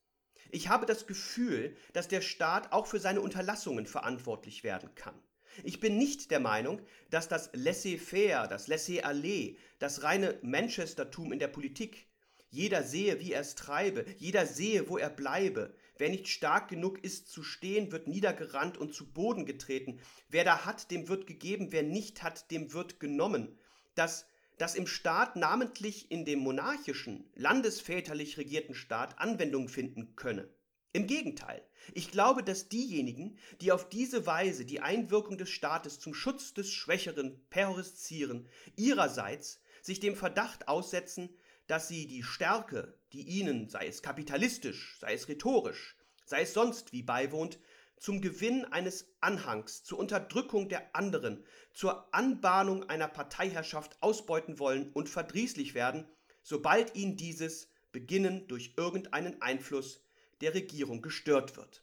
Ich 0.51 0.69
habe 0.69 0.87
das 0.87 1.07
Gefühl, 1.07 1.77
dass 1.95 2.07
der 2.07 2.21
Staat 2.21 2.73
auch 2.73 2.87
für 2.87 3.01
seine 3.01 3.23
Unterlassungen 3.23 3.87
verantwortlich 3.87 4.63
werden 4.63 4.95
kann. 4.95 5.19
Ich 5.63 5.81
bin 5.81 5.97
nicht 5.97 6.31
der 6.31 6.41
Meinung, 6.41 6.81
dass 7.11 7.29
das 7.29 7.51
Laissez-faire, 7.55 8.47
das 8.47 8.67
Laissez-aller, 8.69 9.55
das 9.79 10.03
reine 10.03 10.39
Manchestertum 10.43 11.33
in 11.33 11.39
der 11.39 11.49
Politik, 11.49 12.09
jeder 12.51 12.83
sehe, 12.83 13.19
wie 13.21 13.33
er 13.33 13.41
es 13.41 13.55
treibe, 13.55 14.05
jeder 14.19 14.47
sehe, 14.47 14.89
wo 14.89 14.99
er 14.99 15.11
bleibe, 15.11 15.75
wer 15.97 16.09
nicht 16.09 16.29
stark 16.29 16.69
genug 16.69 17.03
ist 17.03 17.31
zu 17.31 17.43
stehen, 17.43 17.91
wird 17.91 18.07
niedergerannt 18.07 18.77
und 18.79 18.95
zu 18.95 19.13
Boden 19.13 19.47
getreten, 19.47 20.01
wer 20.29 20.45
da 20.45 20.65
hat, 20.65 20.91
dem 20.91 21.09
wird 21.09 21.27
gegeben, 21.27 21.73
wer 21.73 21.83
nicht 21.83 22.23
hat, 22.23 22.51
dem 22.51 22.73
wird 22.73 23.01
genommen, 23.01 23.59
dass 23.95 24.27
das 24.59 24.75
im 24.75 24.87
Staat, 24.87 25.37
namentlich 25.37 26.11
in 26.11 26.25
dem 26.25 26.41
monarchischen, 26.41 27.31
landesväterlich 27.35 28.39
regierten 28.39 28.75
Staat, 28.75 29.19
Anwendung 29.19 29.69
finden 29.69 30.15
könne. 30.17 30.49
Im 30.93 31.09
Gegenteil, 31.09 31.61
ich 31.93 32.13
glaube, 32.13 32.45
dass 32.45 32.69
diejenigen, 32.69 33.37
die 33.61 33.73
auf 33.73 33.89
diese 33.89 34.27
Weise 34.27 34.65
die 34.65 34.81
Einwirkung 34.81 35.37
des 35.37 35.51
Staates 35.51 35.99
zum 35.99 36.15
Schutz 36.15 36.55
des 36.55 36.71
Schwächeren 36.71 37.45
peroriszieren, 37.51 38.49
ihrerseits 38.77 39.61
sich 39.83 39.99
dem 39.99 40.15
Verdacht 40.15 40.69
aussetzen, 40.69 41.31
dass 41.67 41.89
sie 41.89 42.07
die 42.07 42.23
Stärke, 42.23 42.97
die 43.13 43.23
ihnen, 43.23 43.69
sei 43.69 43.89
es 43.89 44.03
kapitalistisch, 44.03 44.97
sei 45.01 45.15
es 45.15 45.29
rhetorisch, 45.29 45.97
sei 46.27 46.43
es 46.43 46.55
sonst 46.55 46.93
wie 46.93 47.03
beiwohnt, 47.03 47.59
zum 48.05 48.21
Gewinn 48.21 48.67
eines 48.67 49.07
Anhangs, 49.23 49.83
zur 49.83 49.99
Unterdrückung 49.99 50.69
der 50.69 50.95
anderen, 50.95 51.43
zur 51.73 52.15
Anbahnung 52.15 52.87
einer 52.91 53.09
Parteiherrschaft 53.09 53.97
ausbeuten 54.03 54.59
wollen 54.59 54.93
und 54.93 55.09
verdrießlich 55.09 55.73
werden, 55.73 56.07
sobald 56.43 56.95
ihnen 56.97 57.17
dieses 57.17 57.71
beginnen 57.93 58.47
durch 58.47 58.75
irgendeinen 58.77 59.41
Einfluss 59.41 60.05
der 60.43 60.53
Regierung 60.53 61.01
gestört 61.01 61.57
wird. 61.57 61.83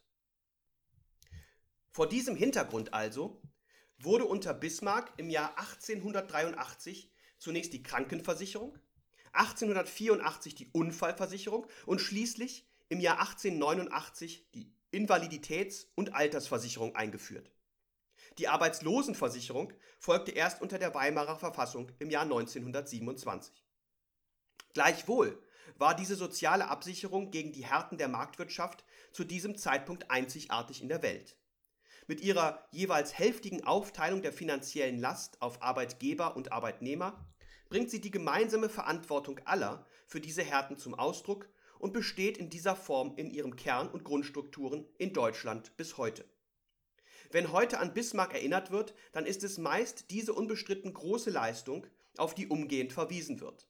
Vor 1.90 2.08
diesem 2.08 2.36
Hintergrund 2.36 2.94
also 2.94 3.42
wurde 3.98 4.24
unter 4.24 4.54
Bismarck 4.54 5.12
im 5.16 5.28
Jahr 5.28 5.58
1883 5.58 7.10
zunächst 7.38 7.72
die 7.72 7.82
Krankenversicherung, 7.82 8.78
1884 9.32 10.54
die 10.54 10.70
Unfallversicherung 10.70 11.66
und 11.84 12.00
schließlich 12.00 12.64
im 12.90 13.00
Jahr 13.00 13.18
1889 13.18 14.52
die 14.54 14.72
Invaliditäts- 14.92 15.86
und 15.94 16.14
Altersversicherung 16.14 16.94
eingeführt. 16.94 17.50
Die 18.38 18.48
Arbeitslosenversicherung 18.48 19.72
folgte 19.98 20.32
erst 20.32 20.62
unter 20.62 20.78
der 20.78 20.94
Weimarer 20.94 21.36
Verfassung 21.36 21.90
im 21.98 22.10
Jahr 22.10 22.22
1927. 22.22 23.54
Gleichwohl 24.72 25.42
war 25.76 25.94
diese 25.94 26.16
soziale 26.16 26.68
Absicherung 26.68 27.30
gegen 27.30 27.52
die 27.52 27.64
Härten 27.64 27.98
der 27.98 28.08
Marktwirtschaft 28.08 28.84
zu 29.12 29.24
diesem 29.24 29.56
Zeitpunkt 29.56 30.10
einzigartig 30.10 30.82
in 30.82 30.88
der 30.88 31.02
Welt. 31.02 31.36
Mit 32.06 32.20
ihrer 32.20 32.66
jeweils 32.70 33.16
hälftigen 33.18 33.64
Aufteilung 33.64 34.22
der 34.22 34.32
finanziellen 34.32 34.98
Last 34.98 35.40
auf 35.40 35.62
Arbeitgeber 35.62 36.36
und 36.36 36.52
Arbeitnehmer 36.52 37.26
bringt 37.68 37.90
sie 37.90 38.00
die 38.00 38.10
gemeinsame 38.10 38.68
Verantwortung 38.68 39.40
aller 39.44 39.86
für 40.06 40.20
diese 40.20 40.42
Härten 40.42 40.78
zum 40.78 40.94
Ausdruck 40.94 41.48
und 41.82 41.92
besteht 41.92 42.38
in 42.38 42.48
dieser 42.48 42.76
Form 42.76 43.14
in 43.16 43.28
ihrem 43.28 43.56
Kern 43.56 43.90
und 43.90 44.04
Grundstrukturen 44.04 44.86
in 44.98 45.12
Deutschland 45.12 45.76
bis 45.76 45.98
heute. 45.98 46.24
Wenn 47.32 47.50
heute 47.50 47.80
an 47.80 47.92
Bismarck 47.92 48.34
erinnert 48.34 48.70
wird, 48.70 48.94
dann 49.10 49.26
ist 49.26 49.42
es 49.42 49.58
meist 49.58 50.12
diese 50.12 50.32
unbestritten 50.32 50.94
große 50.94 51.30
Leistung, 51.30 51.88
auf 52.18 52.36
die 52.36 52.46
umgehend 52.46 52.92
verwiesen 52.92 53.40
wird. 53.40 53.66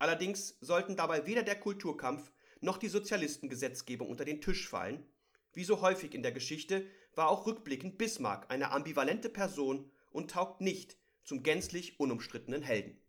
Allerdings 0.00 0.58
sollten 0.60 0.96
dabei 0.96 1.26
weder 1.26 1.44
der 1.44 1.60
Kulturkampf 1.60 2.32
noch 2.60 2.76
die 2.76 2.88
Sozialistengesetzgebung 2.88 4.08
unter 4.08 4.24
den 4.24 4.40
Tisch 4.40 4.68
fallen. 4.68 5.06
Wie 5.52 5.64
so 5.64 5.80
häufig 5.80 6.14
in 6.14 6.24
der 6.24 6.32
Geschichte 6.32 6.86
war 7.14 7.28
auch 7.28 7.46
rückblickend 7.46 7.98
Bismarck 7.98 8.50
eine 8.50 8.72
ambivalente 8.72 9.28
Person 9.28 9.92
und 10.10 10.32
taugt 10.32 10.60
nicht 10.60 10.96
zum 11.22 11.44
gänzlich 11.44 12.00
unumstrittenen 12.00 12.62
Helden. 12.62 13.00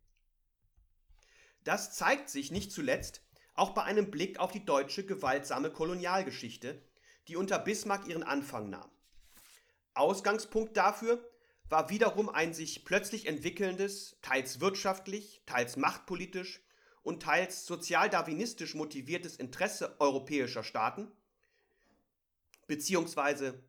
Das 1.63 1.95
zeigt 1.95 2.29
sich 2.29 2.51
nicht 2.51 2.71
zuletzt 2.71 3.23
auch 3.59 3.71
bei 3.71 3.83
einem 3.83 4.09
Blick 4.09 4.39
auf 4.39 4.51
die 4.51 4.65
deutsche 4.65 5.05
gewaltsame 5.05 5.69
Kolonialgeschichte, 5.69 6.81
die 7.27 7.35
unter 7.35 7.59
Bismarck 7.59 8.07
ihren 8.07 8.23
Anfang 8.23 8.69
nahm. 8.69 8.89
Ausgangspunkt 9.93 10.77
dafür 10.77 11.29
war 11.67 11.89
wiederum 11.89 12.29
ein 12.29 12.53
sich 12.53 12.85
plötzlich 12.85 13.27
entwickelndes, 13.27 14.17
teils 14.21 14.59
wirtschaftlich, 14.59 15.43
teils 15.45 15.75
machtpolitisch 15.75 16.61
und 17.03 17.21
teils 17.21 17.65
sozialdarwinistisch 17.65 18.75
motiviertes 18.75 19.35
Interesse 19.35 19.95
europäischer 19.99 20.63
Staaten, 20.63 21.11
beziehungsweise 22.65 23.63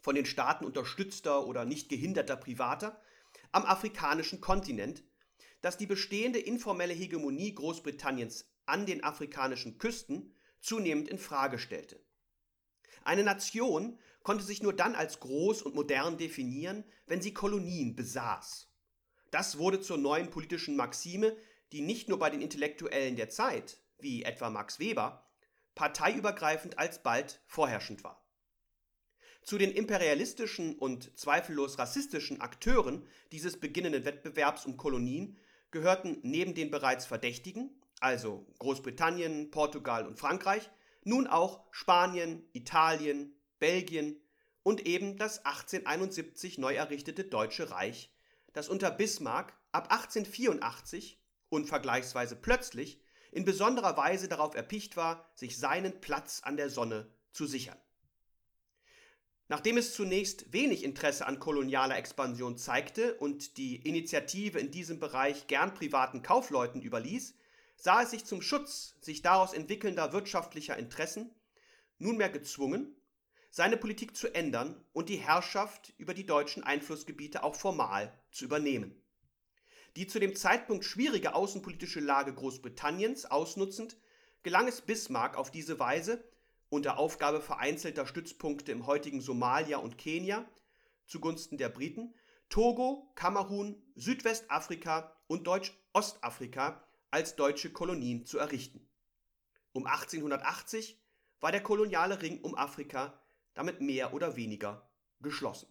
von 0.00 0.14
den 0.14 0.26
Staaten 0.26 0.64
unterstützter 0.64 1.46
oder 1.46 1.64
nicht 1.64 1.88
gehinderter 1.88 2.36
Privater, 2.36 3.00
am 3.52 3.64
afrikanischen 3.64 4.40
Kontinent, 4.40 5.02
das 5.60 5.76
die 5.76 5.86
bestehende 5.86 6.38
informelle 6.38 6.94
Hegemonie 6.94 7.54
Großbritanniens 7.54 8.46
an 8.68 8.86
den 8.86 9.04
afrikanischen 9.04 9.78
Küsten 9.78 10.34
zunehmend 10.60 11.08
in 11.08 11.18
Frage 11.18 11.58
stellte. 11.58 12.00
Eine 13.04 13.24
Nation 13.24 13.98
konnte 14.22 14.44
sich 14.44 14.62
nur 14.62 14.72
dann 14.72 14.94
als 14.94 15.20
groß 15.20 15.62
und 15.62 15.74
modern 15.74 16.18
definieren, 16.18 16.84
wenn 17.06 17.22
sie 17.22 17.32
Kolonien 17.32 17.96
besaß. 17.96 18.68
Das 19.30 19.58
wurde 19.58 19.80
zur 19.80 19.98
neuen 19.98 20.30
politischen 20.30 20.76
Maxime, 20.76 21.36
die 21.72 21.80
nicht 21.80 22.08
nur 22.08 22.18
bei 22.18 22.30
den 22.30 22.40
Intellektuellen 22.40 23.16
der 23.16 23.28
Zeit, 23.28 23.80
wie 23.98 24.22
etwa 24.22 24.50
Max 24.50 24.78
Weber, 24.78 25.26
parteiübergreifend 25.74 26.78
alsbald 26.78 27.40
vorherrschend 27.46 28.04
war. 28.04 28.24
Zu 29.42 29.56
den 29.56 29.70
imperialistischen 29.70 30.76
und 30.76 31.18
zweifellos 31.18 31.78
rassistischen 31.78 32.40
Akteuren 32.40 33.06
dieses 33.32 33.58
beginnenden 33.58 34.04
Wettbewerbs 34.04 34.66
um 34.66 34.76
Kolonien 34.76 35.38
gehörten 35.70 36.18
neben 36.22 36.54
den 36.54 36.70
bereits 36.70 37.06
Verdächtigen, 37.06 37.70
also 38.00 38.46
Großbritannien, 38.58 39.50
Portugal 39.50 40.06
und 40.06 40.18
Frankreich, 40.18 40.70
nun 41.04 41.26
auch 41.26 41.64
Spanien, 41.70 42.48
Italien, 42.52 43.34
Belgien 43.58 44.20
und 44.62 44.86
eben 44.86 45.16
das 45.16 45.44
1871 45.44 46.58
neu 46.58 46.74
errichtete 46.74 47.24
Deutsche 47.24 47.70
Reich, 47.70 48.12
das 48.52 48.68
unter 48.68 48.90
Bismarck 48.90 49.56
ab 49.72 49.90
1884 49.90 51.20
unvergleichsweise 51.48 52.36
plötzlich 52.36 53.00
in 53.32 53.44
besonderer 53.44 53.96
Weise 53.96 54.28
darauf 54.28 54.54
erpicht 54.54 54.96
war, 54.96 55.30
sich 55.34 55.58
seinen 55.58 56.00
Platz 56.00 56.40
an 56.42 56.56
der 56.56 56.70
Sonne 56.70 57.10
zu 57.32 57.46
sichern. 57.46 57.78
Nachdem 59.48 59.78
es 59.78 59.94
zunächst 59.94 60.52
wenig 60.52 60.84
Interesse 60.84 61.26
an 61.26 61.38
kolonialer 61.38 61.96
Expansion 61.96 62.58
zeigte 62.58 63.14
und 63.14 63.56
die 63.56 63.76
Initiative 63.76 64.58
in 64.58 64.70
diesem 64.70 64.98
Bereich 65.00 65.46
gern 65.46 65.72
privaten 65.72 66.22
Kaufleuten 66.22 66.82
überließ, 66.82 67.34
sah 67.78 68.02
es 68.02 68.10
sich 68.10 68.24
zum 68.24 68.42
Schutz 68.42 68.96
sich 69.00 69.22
daraus 69.22 69.52
entwickelnder 69.52 70.12
wirtschaftlicher 70.12 70.76
Interessen 70.76 71.34
nunmehr 71.98 72.28
gezwungen, 72.28 72.94
seine 73.50 73.76
Politik 73.76 74.16
zu 74.16 74.34
ändern 74.34 74.84
und 74.92 75.08
die 75.08 75.16
Herrschaft 75.16 75.94
über 75.96 76.12
die 76.12 76.26
deutschen 76.26 76.64
Einflussgebiete 76.64 77.42
auch 77.42 77.54
formal 77.54 78.12
zu 78.30 78.44
übernehmen. 78.44 79.00
Die 79.96 80.06
zu 80.06 80.20
dem 80.20 80.36
Zeitpunkt 80.36 80.84
schwierige 80.84 81.34
außenpolitische 81.34 82.00
Lage 82.00 82.34
Großbritanniens 82.34 83.26
ausnutzend, 83.26 83.96
gelang 84.42 84.68
es 84.68 84.80
Bismarck 84.80 85.36
auf 85.36 85.50
diese 85.50 85.78
Weise, 85.78 86.22
unter 86.68 86.98
Aufgabe 86.98 87.40
vereinzelter 87.40 88.06
Stützpunkte 88.06 88.72
im 88.72 88.86
heutigen 88.86 89.20
Somalia 89.20 89.78
und 89.78 89.96
Kenia 89.96 90.44
zugunsten 91.06 91.56
der 91.56 91.70
Briten, 91.70 92.14
Togo, 92.50 93.10
Kamerun, 93.14 93.82
Südwestafrika 93.94 95.16
und 95.26 95.46
Deutsch-Ostafrika 95.46 96.87
als 97.10 97.36
deutsche 97.36 97.70
Kolonien 97.70 98.26
zu 98.26 98.38
errichten. 98.38 98.86
Um 99.72 99.86
1880 99.86 101.00
war 101.40 101.52
der 101.52 101.62
koloniale 101.62 102.20
Ring 102.22 102.40
um 102.40 102.54
Afrika 102.54 103.20
damit 103.54 103.80
mehr 103.80 104.14
oder 104.14 104.36
weniger 104.36 104.88
geschlossen. 105.20 105.68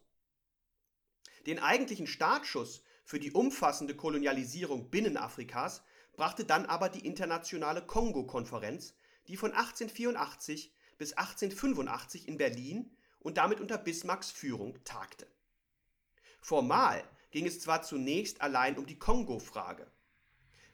Den 1.45 1.59
eigentlichen 1.59 2.07
Startschuss 2.07 2.83
für 3.05 3.19
die 3.19 3.31
umfassende 3.31 3.95
Kolonialisierung 3.95 4.89
Binnenafrikas 4.89 5.83
brachte 6.13 6.43
dann 6.43 6.65
aber 6.65 6.89
die 6.89 7.05
internationale 7.05 7.81
Kongo-Konferenz, 7.81 8.95
die 9.27 9.37
von 9.37 9.51
1884 9.51 10.73
bis 10.97 11.13
1885 11.13 12.27
in 12.27 12.37
Berlin 12.37 12.97
und 13.19 13.37
damit 13.37 13.61
unter 13.61 13.77
Bismarcks 13.77 14.31
Führung 14.31 14.83
tagte. 14.83 15.27
Formal 16.41 17.03
ging 17.31 17.45
es 17.45 17.59
zwar 17.59 17.83
zunächst 17.83 18.41
allein 18.41 18.77
um 18.77 18.85
die 18.85 18.99
Kongo-Frage. 18.99 19.89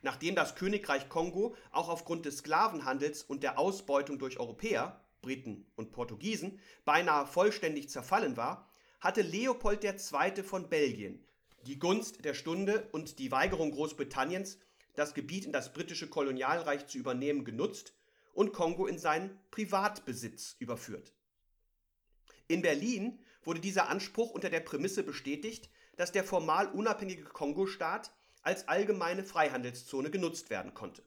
Nachdem 0.03 0.35
das 0.35 0.55
Königreich 0.55 1.09
Kongo 1.09 1.55
auch 1.71 1.89
aufgrund 1.89 2.25
des 2.25 2.37
Sklavenhandels 2.37 3.23
und 3.23 3.41
der 3.41 3.57
Ausbeutung 3.57 4.19
durch 4.19 4.39
Europäer, 4.39 5.01
Briten 5.21 5.65
und 5.75 5.91
Portugiesen, 5.91 6.59
beinahe 6.85 7.25
vollständig 7.25 7.89
zerfallen 7.89 8.37
war, 8.37 8.69
hatte 8.99 9.21
Leopold 9.21 9.83
II. 9.83 10.43
von 10.43 10.69
Belgien 10.69 11.25
die 11.65 11.79
Gunst 11.79 12.25
der 12.25 12.33
Stunde 12.33 12.89
und 12.91 13.19
die 13.19 13.31
Weigerung 13.31 13.71
Großbritanniens, 13.71 14.59
das 14.95 15.13
Gebiet 15.13 15.45
in 15.45 15.53
das 15.53 15.73
britische 15.73 16.09
Kolonialreich 16.09 16.87
zu 16.87 16.97
übernehmen, 16.97 17.45
genutzt 17.45 17.93
und 18.33 18.53
Kongo 18.53 18.85
in 18.85 18.99
seinen 18.99 19.39
Privatbesitz 19.49 20.57
überführt. 20.59 21.13
In 22.47 22.61
Berlin 22.61 23.19
wurde 23.43 23.61
dieser 23.61 23.87
Anspruch 23.87 24.31
unter 24.31 24.49
der 24.49 24.59
Prämisse 24.59 25.03
bestätigt, 25.03 25.69
dass 25.95 26.11
der 26.11 26.23
formal 26.23 26.67
unabhängige 26.67 27.23
Kongo-Staat 27.23 28.13
als 28.43 28.67
allgemeine 28.67 29.23
Freihandelszone 29.23 30.11
genutzt 30.11 30.49
werden 30.49 30.73
konnte. 30.73 31.03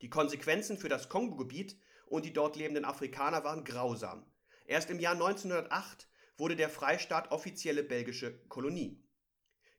Die 0.00 0.10
Konsequenzen 0.10 0.78
für 0.78 0.88
das 0.88 1.08
Kongo-Gebiet 1.08 1.78
und 2.06 2.24
die 2.24 2.32
dort 2.32 2.56
lebenden 2.56 2.84
Afrikaner 2.84 3.44
waren 3.44 3.64
grausam. 3.64 4.24
Erst 4.66 4.90
im 4.90 5.00
Jahr 5.00 5.14
1908 5.14 6.08
wurde 6.36 6.56
der 6.56 6.70
Freistaat 6.70 7.30
offizielle 7.30 7.82
belgische 7.82 8.38
Kolonie. 8.48 9.02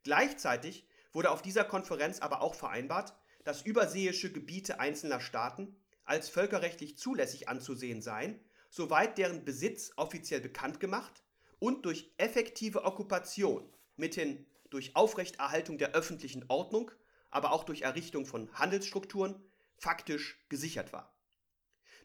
Gleichzeitig 0.03 0.87
wurde 1.11 1.31
auf 1.31 1.41
dieser 1.41 1.63
Konferenz 1.63 2.19
aber 2.19 2.41
auch 2.41 2.55
vereinbart, 2.55 3.15
dass 3.43 3.63
überseeische 3.63 4.31
Gebiete 4.31 4.79
einzelner 4.79 5.21
Staaten 5.21 5.75
als 6.03 6.29
völkerrechtlich 6.29 6.97
zulässig 6.97 7.47
anzusehen 7.47 8.01
seien, 8.01 8.39
soweit 8.69 9.17
deren 9.17 9.45
Besitz 9.45 9.91
offiziell 9.95 10.41
bekannt 10.41 10.79
gemacht 10.79 11.23
und 11.59 11.85
durch 11.85 12.11
effektive 12.17 12.83
Okkupation, 12.83 13.71
mithin 13.95 14.45
durch 14.69 14.95
Aufrechterhaltung 14.95 15.77
der 15.77 15.91
öffentlichen 15.91 16.45
Ordnung, 16.47 16.91
aber 17.29 17.51
auch 17.51 17.63
durch 17.63 17.81
Errichtung 17.81 18.25
von 18.25 18.51
Handelsstrukturen, 18.53 19.41
faktisch 19.77 20.37
gesichert 20.49 20.93
war. 20.93 21.15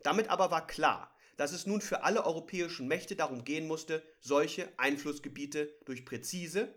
Damit 0.03 0.29
aber 0.29 0.51
war 0.51 0.67
klar, 0.67 1.15
dass 1.37 1.53
es 1.53 1.67
nun 1.67 1.81
für 1.81 2.05
alle 2.05 2.25
europäischen 2.25 2.87
Mächte 2.87 3.17
darum 3.17 3.45
gehen 3.45 3.67
musste, 3.67 4.03
solche 4.21 4.73
Einflussgebiete 4.79 5.75
durch 5.85 6.05
präzise 6.05 6.73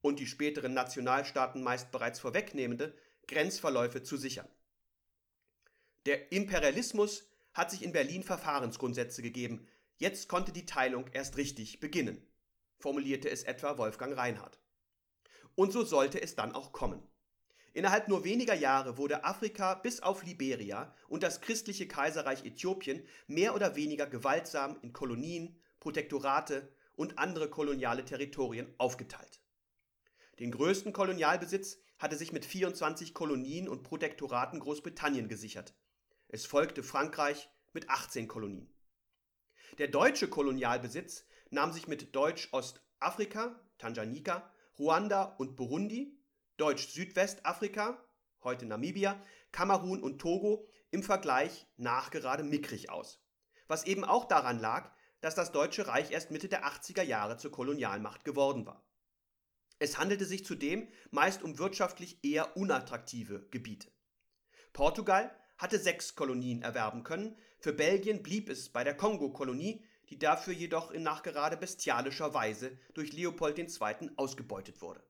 und 0.00 0.20
die 0.20 0.26
späteren 0.26 0.74
Nationalstaaten 0.74 1.62
meist 1.62 1.90
bereits 1.90 2.20
vorwegnehmende 2.20 2.96
Grenzverläufe 3.26 4.02
zu 4.02 4.16
sichern. 4.16 4.48
Der 6.06 6.30
Imperialismus 6.30 7.28
hat 7.52 7.70
sich 7.70 7.82
in 7.82 7.92
Berlin 7.92 8.22
Verfahrensgrundsätze 8.22 9.22
gegeben, 9.22 9.66
jetzt 9.96 10.28
konnte 10.28 10.52
die 10.52 10.66
Teilung 10.66 11.08
erst 11.12 11.36
richtig 11.36 11.80
beginnen, 11.80 12.24
formulierte 12.78 13.28
es 13.28 13.42
etwa 13.42 13.78
Wolfgang 13.78 14.16
Reinhardt. 14.16 14.60
Und 15.56 15.72
so 15.72 15.84
sollte 15.84 16.22
es 16.22 16.36
dann 16.36 16.54
auch 16.54 16.70
kommen. 16.70 17.02
Innerhalb 17.72 18.08
nur 18.08 18.24
weniger 18.24 18.54
Jahre 18.54 18.96
wurde 18.96 19.24
Afrika 19.24 19.74
bis 19.74 20.00
auf 20.00 20.22
Liberia 20.22 20.94
und 21.08 21.22
das 21.22 21.40
christliche 21.40 21.88
Kaiserreich 21.88 22.44
Äthiopien 22.44 23.06
mehr 23.26 23.54
oder 23.54 23.74
weniger 23.74 24.06
gewaltsam 24.06 24.78
in 24.80 24.92
Kolonien, 24.92 25.60
Protektorate 25.80 26.72
und 26.94 27.18
andere 27.18 27.50
koloniale 27.50 28.04
Territorien 28.04 28.72
aufgeteilt. 28.78 29.40
Den 30.38 30.52
größten 30.52 30.92
Kolonialbesitz 30.92 31.78
hatte 31.98 32.16
sich 32.16 32.32
mit 32.32 32.44
24 32.44 33.14
Kolonien 33.14 33.68
und 33.68 33.82
Protektoraten 33.82 34.60
Großbritannien 34.60 35.28
gesichert. 35.28 35.74
Es 36.28 36.46
folgte 36.46 36.82
Frankreich 36.82 37.50
mit 37.72 37.88
18 37.88 38.28
Kolonien. 38.28 38.72
Der 39.78 39.88
deutsche 39.88 40.28
Kolonialbesitz 40.28 41.26
nahm 41.50 41.72
sich 41.72 41.88
mit 41.88 42.14
Deutsch-Ostafrika, 42.14 43.60
Tanganjika, 43.78 44.50
Ruanda 44.78 45.24
und 45.38 45.56
Burundi, 45.56 46.18
Deutsch-Südwestafrika, 46.58 48.06
heute 48.42 48.66
Namibia, 48.66 49.18
Kamerun 49.50 50.02
und 50.02 50.18
Togo 50.18 50.68
im 50.90 51.02
Vergleich 51.02 51.66
nachgerade 51.78 52.42
mickrig 52.42 52.90
aus. 52.90 53.24
Was 53.68 53.84
eben 53.86 54.04
auch 54.04 54.26
daran 54.26 54.58
lag, 54.58 54.92
dass 55.22 55.34
das 55.34 55.50
Deutsche 55.50 55.86
Reich 55.86 56.10
erst 56.10 56.30
Mitte 56.30 56.48
der 56.48 56.66
80er 56.66 57.02
Jahre 57.02 57.38
zur 57.38 57.52
Kolonialmacht 57.52 58.24
geworden 58.24 58.66
war. 58.66 58.86
Es 59.78 59.98
handelte 59.98 60.26
sich 60.26 60.44
zudem 60.44 60.88
meist 61.10 61.42
um 61.42 61.58
wirtschaftlich 61.58 62.22
eher 62.22 62.56
unattraktive 62.56 63.48
Gebiete. 63.50 63.90
Portugal 64.74 65.34
hatte 65.56 65.78
sechs 65.78 66.14
Kolonien 66.14 66.60
erwerben 66.60 67.02
können, 67.02 67.36
für 67.60 67.72
Belgien 67.72 68.22
blieb 68.22 68.50
es 68.50 68.68
bei 68.68 68.84
der 68.84 68.96
Kongo-Kolonie, 68.96 69.82
die 70.08 70.18
dafür 70.18 70.52
jedoch 70.52 70.90
in 70.90 71.02
nachgerade 71.02 71.56
bestialischer 71.56 72.34
Weise 72.34 72.78
durch 72.94 73.12
Leopold 73.12 73.58
II. 73.58 74.10
ausgebeutet 74.16 74.80
wurde. 74.80 75.02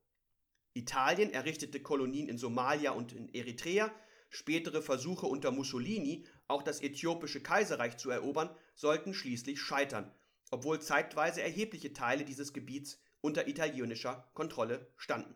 Italien 0.75 1.33
errichtete 1.33 1.81
Kolonien 1.81 2.29
in 2.29 2.39
Somalia 2.39 2.91
und 2.91 3.13
in 3.13 3.33
Eritrea, 3.35 3.91
spätere 4.29 4.83
Versuche 4.83 5.27
unter 5.27 5.51
Mussolini, 5.51 6.27
auch 6.49 6.63
das 6.63 6.83
äthiopische 6.83 7.43
Kaiserreich 7.43 7.97
zu 7.97 8.11
erobern, 8.11 8.51
sollten 8.75 9.15
schließlich 9.15 9.61
scheitern, 9.61 10.13
obwohl 10.51 10.81
zeitweise 10.81 11.43
erhebliche 11.43 11.93
Teile 11.93 12.25
dieses 12.25 12.53
Gebiets 12.53 13.01
unter 13.21 13.49
italienischer 13.49 14.31
Kontrolle 14.35 14.87
standen. 14.97 15.35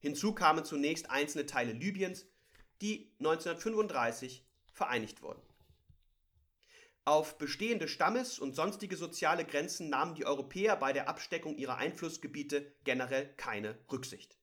Hinzu 0.00 0.34
kamen 0.34 0.64
zunächst 0.64 1.10
einzelne 1.10 1.46
Teile 1.46 1.72
Libyens, 1.72 2.26
die 2.82 3.14
1935 3.20 4.44
vereinigt 4.72 5.22
wurden. 5.22 5.40
Auf 7.06 7.36
bestehende 7.36 7.86
Stammes- 7.86 8.38
und 8.38 8.54
sonstige 8.54 8.96
soziale 8.96 9.44
Grenzen 9.44 9.90
nahmen 9.90 10.14
die 10.14 10.24
Europäer 10.24 10.74
bei 10.76 10.94
der 10.94 11.06
Absteckung 11.06 11.58
ihrer 11.58 11.76
Einflussgebiete 11.76 12.72
generell 12.84 13.28
keine 13.36 13.78
Rücksicht. 13.92 14.38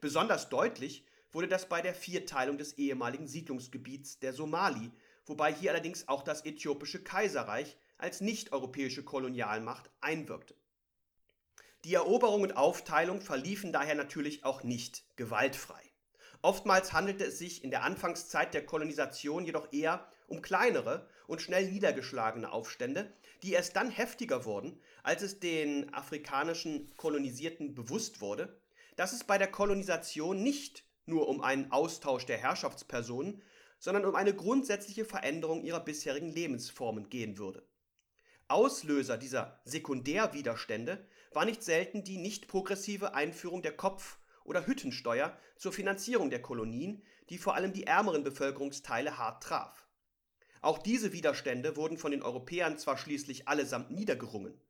Besonders 0.00 0.48
deutlich 0.48 1.04
wurde 1.32 1.48
das 1.48 1.68
bei 1.68 1.82
der 1.82 1.94
Vierteilung 1.94 2.58
des 2.58 2.74
ehemaligen 2.74 3.26
Siedlungsgebiets 3.26 4.20
der 4.20 4.32
Somali, 4.32 4.92
wobei 5.24 5.52
hier 5.52 5.72
allerdings 5.72 6.06
auch 6.06 6.22
das 6.22 6.44
äthiopische 6.44 7.02
Kaiserreich 7.02 7.76
als 7.98 8.20
nicht-europäische 8.20 9.02
Kolonialmacht 9.02 9.90
einwirkte. 10.00 10.54
Die 11.84 11.94
Eroberung 11.94 12.42
und 12.42 12.56
Aufteilung 12.56 13.20
verliefen 13.20 13.72
daher 13.72 13.96
natürlich 13.96 14.44
auch 14.44 14.62
nicht 14.62 15.04
gewaltfrei. 15.16 15.82
Oftmals 16.40 16.92
handelte 16.92 17.24
es 17.24 17.38
sich 17.38 17.64
in 17.64 17.72
der 17.72 17.82
Anfangszeit 17.82 18.54
der 18.54 18.64
Kolonisation 18.64 19.44
jedoch 19.44 19.72
eher 19.72 20.06
um 20.28 20.40
kleinere 20.40 21.08
und 21.26 21.42
schnell 21.42 21.70
niedergeschlagene 21.70 22.50
Aufstände, 22.50 23.12
die 23.42 23.52
erst 23.52 23.76
dann 23.76 23.90
heftiger 23.90 24.44
wurden, 24.44 24.80
als 25.02 25.22
es 25.22 25.40
den 25.40 25.92
afrikanischen 25.94 26.94
Kolonisierten 26.96 27.74
bewusst 27.74 28.20
wurde, 28.20 28.60
dass 28.96 29.12
es 29.12 29.24
bei 29.24 29.38
der 29.38 29.50
Kolonisation 29.50 30.42
nicht 30.42 30.84
nur 31.04 31.28
um 31.28 31.40
einen 31.40 31.70
Austausch 31.70 32.26
der 32.26 32.38
Herrschaftspersonen, 32.38 33.42
sondern 33.78 34.04
um 34.04 34.14
eine 34.14 34.34
grundsätzliche 34.34 35.04
Veränderung 35.04 35.62
ihrer 35.62 35.80
bisherigen 35.80 36.30
Lebensformen 36.30 37.08
gehen 37.08 37.38
würde. 37.38 37.66
Auslöser 38.48 39.18
dieser 39.18 39.60
Sekundärwiderstände 39.64 41.06
war 41.32 41.44
nicht 41.44 41.62
selten 41.62 42.04
die 42.04 42.18
nicht 42.18 42.48
progressive 42.48 43.14
Einführung 43.14 43.62
der 43.62 43.76
Kopf- 43.76 44.18
oder 44.44 44.66
Hüttensteuer 44.66 45.36
zur 45.56 45.72
Finanzierung 45.72 46.30
der 46.30 46.40
Kolonien, 46.40 47.02
die 47.28 47.38
vor 47.38 47.54
allem 47.54 47.72
die 47.72 47.84
ärmeren 47.84 48.22
Bevölkerungsteile 48.22 49.18
hart 49.18 49.42
traf. 49.42 49.85
Auch 50.62 50.78
diese 50.78 51.12
Widerstände 51.12 51.76
wurden 51.76 51.98
von 51.98 52.10
den 52.10 52.22
Europäern 52.22 52.78
zwar 52.78 52.96
schließlich 52.96 53.48
allesamt 53.48 53.90
niedergerungen. 53.90 54.60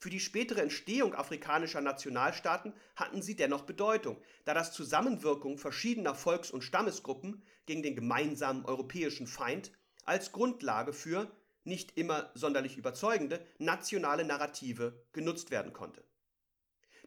Für 0.00 0.10
die 0.10 0.20
spätere 0.20 0.62
Entstehung 0.62 1.14
afrikanischer 1.14 1.80
Nationalstaaten 1.80 2.72
hatten 2.94 3.20
sie 3.20 3.34
dennoch 3.34 3.62
Bedeutung, 3.62 4.16
da 4.44 4.54
das 4.54 4.72
Zusammenwirken 4.72 5.58
verschiedener 5.58 6.14
Volks- 6.14 6.52
und 6.52 6.62
Stammesgruppen 6.62 7.42
gegen 7.66 7.82
den 7.82 7.96
gemeinsamen 7.96 8.64
europäischen 8.64 9.26
Feind 9.26 9.72
als 10.04 10.30
Grundlage 10.30 10.92
für 10.92 11.30
nicht 11.64 11.98
immer 11.98 12.30
sonderlich 12.34 12.76
überzeugende 12.76 13.44
nationale 13.58 14.24
Narrative 14.24 15.04
genutzt 15.12 15.50
werden 15.50 15.72
konnte. 15.72 16.04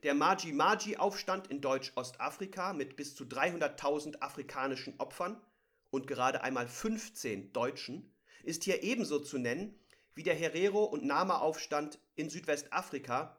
Der 0.04 0.14
Maji-Maji-Aufstand 0.14 1.48
in 1.48 1.62
Deutsch-Ostafrika 1.62 2.74
mit 2.74 2.96
bis 2.96 3.16
zu 3.16 3.24
300.000 3.24 4.22
afrikanischen 4.22 5.00
Opfern 5.00 5.40
und 5.92 6.08
gerade 6.08 6.44
einmal 6.44 6.68
15 6.68 7.54
Deutschen 7.54 8.12
ist 8.44 8.64
hier 8.64 8.84
ebenso 8.84 9.20
zu 9.20 9.38
nennen 9.38 9.80
wie 10.14 10.24
der 10.24 10.36
Herero- 10.36 10.86
und 10.86 11.06
Nama-Aufstand 11.06 12.00
in 12.16 12.30
Südwestafrika, 12.30 13.38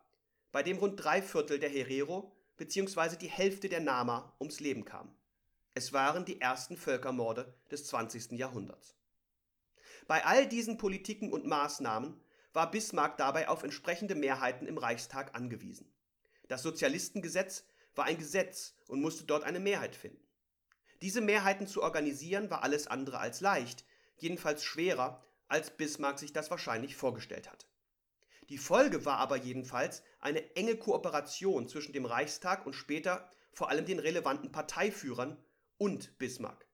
bei 0.53 0.62
dem 0.62 0.79
rund 0.79 1.03
drei 1.03 1.23
Viertel 1.23 1.59
der 1.59 1.71
Herero 1.71 2.33
bzw. 2.57 3.17
die 3.17 3.29
Hälfte 3.29 3.69
der 3.69 3.81
Nama 3.81 4.35
ums 4.41 4.61
Leben 4.61 4.85
kamen. 4.85 5.15
Es 5.75 5.93
waren 5.93 6.25
die 6.25 6.41
ersten 6.41 6.77
Völkermorde 6.77 7.55
des 7.71 7.87
20. 7.87 8.33
Jahrhunderts. 8.33 8.95
Bei 10.07 10.25
all 10.25 10.47
diesen 10.47 10.77
Politiken 10.77 11.33
und 11.33 11.47
Maßnahmen 11.47 12.21
war 12.53 12.71
Bismarck 12.71 13.17
dabei 13.17 13.49
auf 13.49 13.62
entsprechende 13.62 14.15
Mehrheiten 14.15 14.67
im 14.67 14.77
Reichstag 14.77 15.35
angewiesen. 15.35 15.91
Das 16.49 16.62
Sozialistengesetz 16.62 17.65
war 17.95 18.05
ein 18.05 18.19
Gesetz 18.19 18.75
und 18.88 19.01
musste 19.01 19.25
dort 19.25 19.45
eine 19.45 19.61
Mehrheit 19.61 19.97
finden. 19.97 20.23
Diese 21.01 21.21
Mehrheiten 21.21 21.67
zu 21.67 21.83
organisieren 21.83 22.51
war 22.51 22.62
alles 22.62 22.87
andere 22.87 23.19
als 23.19 23.41
leicht, 23.41 23.85
jedenfalls 24.16 24.64
schwerer, 24.64 25.22
als 25.48 25.77
Bismarck 25.77 26.18
sich 26.18 26.33
das 26.33 26.51
wahrscheinlich 26.51 26.96
vorgestellt 26.96 27.51
hat. 27.51 27.66
Die 28.48 28.59
Folge 28.59 29.05
war 29.05 29.18
aber 29.18 29.37
jedenfalls 29.37 30.03
eine 30.20 30.55
enge 30.57 30.77
Kooperation 30.77 31.68
zwischen 31.68 31.92
dem 31.92 32.05
Reichstag 32.05 32.66
und 32.66 32.75
später 32.75 33.31
vor 33.53 33.68
allem 33.68 33.85
den 33.85 33.98
relevanten 33.98 34.51
Parteiführern 34.51 35.42
und 35.79 36.18
Bismarck. 36.18 36.66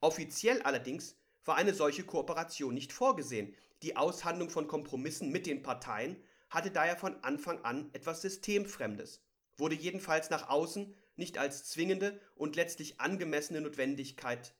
Offiziell 0.00 0.62
allerdings 0.62 1.16
war 1.44 1.56
eine 1.56 1.74
solche 1.74 2.04
Kooperation 2.04 2.74
nicht 2.74 2.92
vorgesehen. 2.92 3.54
Die 3.82 3.96
Aushandlung 3.96 4.50
von 4.50 4.68
Kompromissen 4.68 5.30
mit 5.30 5.46
den 5.46 5.62
Parteien 5.62 6.22
hatte 6.50 6.70
daher 6.70 6.96
von 6.96 7.22
Anfang 7.24 7.64
an 7.64 7.90
etwas 7.92 8.22
Systemfremdes, 8.22 9.22
wurde 9.56 9.74
jedenfalls 9.74 10.30
nach 10.30 10.48
außen 10.48 10.94
nicht 11.16 11.38
als 11.38 11.64
zwingende 11.64 12.20
und 12.34 12.56
letztlich 12.56 13.00
angemessene 13.00 13.60
Notwendigkeit 13.60 14.54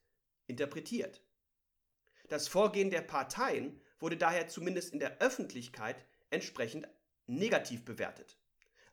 interpretiert. 0.46 1.22
Das 2.28 2.48
Vorgehen 2.48 2.90
der 2.90 3.02
Parteien 3.02 3.80
wurde 3.98 4.16
daher 4.16 4.48
zumindest 4.48 4.92
in 4.92 4.98
der 4.98 5.18
Öffentlichkeit 5.20 6.04
entsprechend 6.30 6.88
negativ 7.26 7.84
bewertet. 7.84 8.36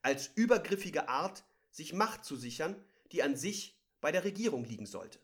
Als 0.01 0.29
übergriffige 0.35 1.09
Art, 1.09 1.43
sich 1.71 1.93
Macht 1.93 2.25
zu 2.25 2.35
sichern, 2.35 2.75
die 3.11 3.23
an 3.23 3.35
sich 3.35 3.79
bei 4.01 4.11
der 4.11 4.23
Regierung 4.23 4.65
liegen 4.65 4.85
sollte. 4.85 5.19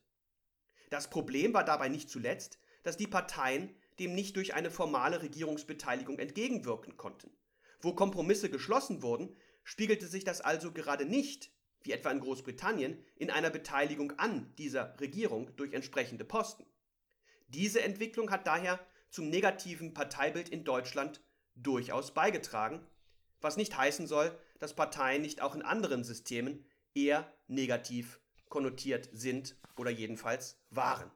Das 0.90 1.10
Problem 1.10 1.54
war 1.54 1.64
dabei 1.64 1.90
nicht 1.90 2.10
zuletzt, 2.10 2.60
dass 2.84 2.98
die 2.98 3.08
Parteien 3.08 3.76
dem 4.00 4.16
nicht 4.16 4.36
durch 4.38 4.54
eine 4.54 4.72
formale 4.72 5.22
Regierungsbeteiligung 5.22 6.18
entgegenwirken 6.18 6.98
konnten. 6.98 7.30
Wo 7.82 7.94
Kompromisse 7.94 8.50
geschlossen 8.50 9.02
wurden, 9.04 9.36
spiegelte 9.64 10.08
sich 10.08 10.24
das 10.24 10.42
also 10.42 10.72
gerade 10.72 11.06
nicht, 11.06 11.52
wie 11.84 11.92
etwa 11.92 12.12
in 12.12 12.20
Großbritannien, 12.20 13.04
in 13.16 13.30
einer 13.30 13.50
Beteiligung 13.50 14.14
an 14.18 14.54
dieser 14.58 15.00
Regierung 15.00 15.56
durch 15.58 15.74
entsprechende 15.74 16.26
Posten. 16.26 16.66
Diese 17.50 17.82
Entwicklung 17.82 18.32
hat 18.32 18.48
daher 18.48 18.80
zum 19.10 19.30
negativen 19.30 19.94
Parteibild 19.94 20.50
in 20.50 20.64
Deutschland 20.64 21.22
durchaus 21.56 22.14
beigetragen, 22.14 22.86
was 23.42 23.58
nicht 23.58 23.78
heißen 23.78 24.08
soll, 24.08 24.38
dass 24.60 24.76
Parteien 24.76 25.22
nicht 25.22 25.42
auch 25.42 25.56
in 25.56 25.62
anderen 25.62 26.04
Systemen 26.04 26.66
eher 26.94 27.32
negativ 27.48 28.20
konnotiert 28.50 29.10
sind 29.12 29.56
oder 29.78 29.90
jedenfalls 29.90 30.58
waren. 30.70 31.10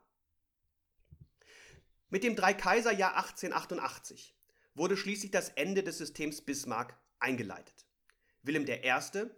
Mit 2.10 2.24
dem 2.24 2.36
Dreikaiserjahr 2.36 3.16
1888 3.16 4.36
wurde 4.76 4.98
schließlich 4.98 5.32
das 5.32 5.50
Ende 5.50 5.84
des 5.84 5.98
Systems 5.98 6.42
Bismarck 6.42 6.98
eingeleitet. 7.20 7.86
Wilhelm 8.44 8.66
I., 8.68 9.30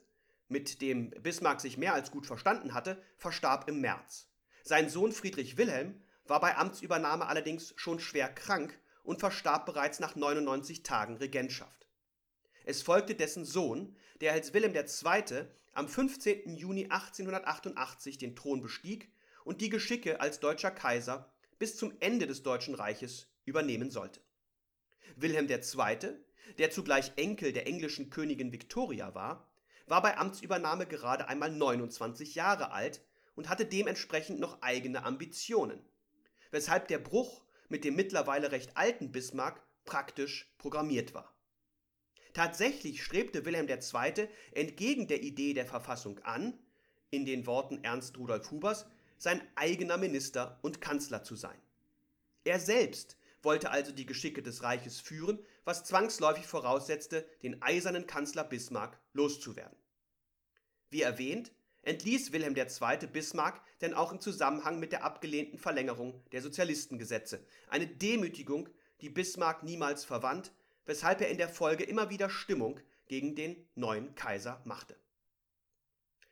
mit 0.48 0.82
dem 0.82 1.10
Bismarck 1.10 1.60
sich 1.60 1.78
mehr 1.78 1.94
als 1.94 2.12
gut 2.12 2.26
verstanden 2.28 2.74
hatte, 2.74 3.02
verstarb 3.18 3.68
im 3.68 3.82
März. 3.82 4.30
Sein 4.64 4.90
Sohn 4.90 5.12
Friedrich 5.12 5.58
Wilhelm 5.58 6.02
war 6.28 6.40
bei 6.40 6.56
Amtsübernahme 6.58 7.28
allerdings 7.28 7.74
schon 7.78 8.00
schwer 8.00 8.30
krank 8.30 8.80
und 9.04 9.20
verstarb 9.20 9.66
bereits 9.66 10.00
nach 10.00 10.16
99 10.16 10.84
Tagen 10.84 11.18
Regentschaft. 11.18 11.88
Es 12.64 12.82
folgte 12.82 13.16
dessen 13.16 13.46
Sohn, 13.46 13.96
der 14.22 14.34
als 14.34 14.54
Wilhelm 14.54 14.74
II. 14.74 15.46
am 15.74 15.88
15. 15.88 16.56
Juni 16.56 16.86
1888 16.86 18.18
den 18.18 18.36
Thron 18.36 18.62
bestieg 18.62 19.12
und 19.44 19.62
die 19.62 19.70
Geschicke 19.70 20.20
als 20.20 20.40
deutscher 20.40 20.72
Kaiser 20.72 21.32
bis 21.60 21.78
zum 21.78 21.94
Ende 22.00 22.26
des 22.26 22.42
Deutschen 22.42 22.74
Reiches 22.74 23.28
übernehmen 23.46 23.92
sollte. 23.92 24.20
Wilhelm 25.16 25.48
II., 25.48 26.18
der 26.58 26.72
zugleich 26.72 27.12
Enkel 27.16 27.54
der 27.54 27.68
englischen 27.68 28.10
Königin 28.10 28.52
Victoria 28.52 29.14
war, 29.14 29.48
war 29.86 30.02
bei 30.02 30.18
Amtsübernahme 30.18 30.88
gerade 30.88 31.28
einmal 31.28 31.52
29 31.52 32.34
Jahre 32.34 32.72
alt 32.72 33.02
und 33.36 33.50
hatte 33.50 33.66
dementsprechend 33.66 34.40
noch 34.40 34.62
eigene 34.64 35.04
Ambitionen 35.04 35.80
weshalb 36.52 36.88
der 36.88 37.00
Bruch 37.00 37.44
mit 37.70 37.84
dem 37.84 37.96
mittlerweile 37.96 38.52
recht 38.52 38.76
alten 38.76 39.12
Bismarck 39.12 39.62
praktisch 39.86 40.54
programmiert 40.58 41.14
war. 41.14 41.34
Tatsächlich 42.34 43.04
strebte 43.04 43.46
Wilhelm 43.46 43.68
II. 43.70 44.28
entgegen 44.52 45.08
der 45.08 45.24
Idee 45.24 45.54
der 45.54 45.66
Verfassung 45.66 46.20
an, 46.20 46.60
in 47.10 47.26
den 47.26 47.46
Worten 47.46 47.84
Ernst 47.84 48.18
Rudolf 48.18 48.52
Hubers, 48.52 48.86
sein 49.18 49.42
eigener 49.56 49.98
Minister 49.98 50.60
und 50.62 50.82
Kanzler 50.82 51.24
zu 51.24 51.36
sein. 51.36 51.58
Er 52.44 52.60
selbst 52.60 53.18
wollte 53.42 53.72
also 53.72 53.92
die 53.92 54.06
Geschicke 54.06 54.44
des 54.44 54.64
Reiches 54.64 55.00
führen, 55.00 55.40
was 55.64 55.86
zwangsläufig 55.86 56.46
voraussetzte, 56.46 57.26
den 57.42 57.62
eisernen 57.62 58.08
Kanzler 58.08 58.44
Bismarck 58.44 59.00
loszuwerden. 59.14 59.78
Wie 60.90 61.04
erwähnt, 61.04 61.54
entließ 61.86 62.32
Wilhelm 62.32 62.56
II. 62.56 63.08
Bismarck 63.08 63.62
denn 63.82 63.94
auch 63.94 64.12
im 64.12 64.20
Zusammenhang 64.20 64.80
mit 64.80 64.92
der 64.92 65.04
abgelehnten 65.04 65.58
Verlängerung 65.58 66.22
der 66.32 66.42
Sozialistengesetze. 66.42 67.46
Eine 67.70 67.88
Demütigung, 67.88 68.70
die 69.02 69.10
Bismarck 69.10 69.64
niemals 69.64 70.04
verwandt, 70.04 70.52
weshalb 70.86 71.22
er 71.22 71.30
in 71.30 71.38
der 71.38 71.50
Folge 71.50 71.84
immer 71.84 72.10
wieder 72.10 72.30
Stimmung 72.30 72.80
gegen 73.08 73.36
den 73.36 73.68
neuen 73.76 74.16
Kaiser 74.16 74.62
machte. 74.66 74.96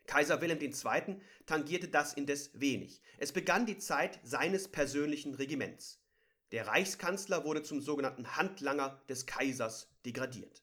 Kaiser 0.08 0.42
Wilhelm 0.42 0.60
II. 0.60 1.22
tangierte 1.46 1.88
das 1.88 2.14
indes 2.14 2.52
wenig. 2.60 3.02
Es 3.18 3.32
begann 3.32 3.66
die 3.66 3.78
Zeit 3.78 4.20
seines 4.24 4.68
persönlichen 4.68 5.36
Regiments. 5.36 6.00
Der 6.52 6.68
Reichskanzler 6.68 7.46
wurde 7.46 7.64
zum 7.64 7.82
sogenannten 7.82 8.36
Handlanger 8.36 9.02
des 9.08 9.26
Kaisers 9.26 9.88
degradiert. 10.06 10.63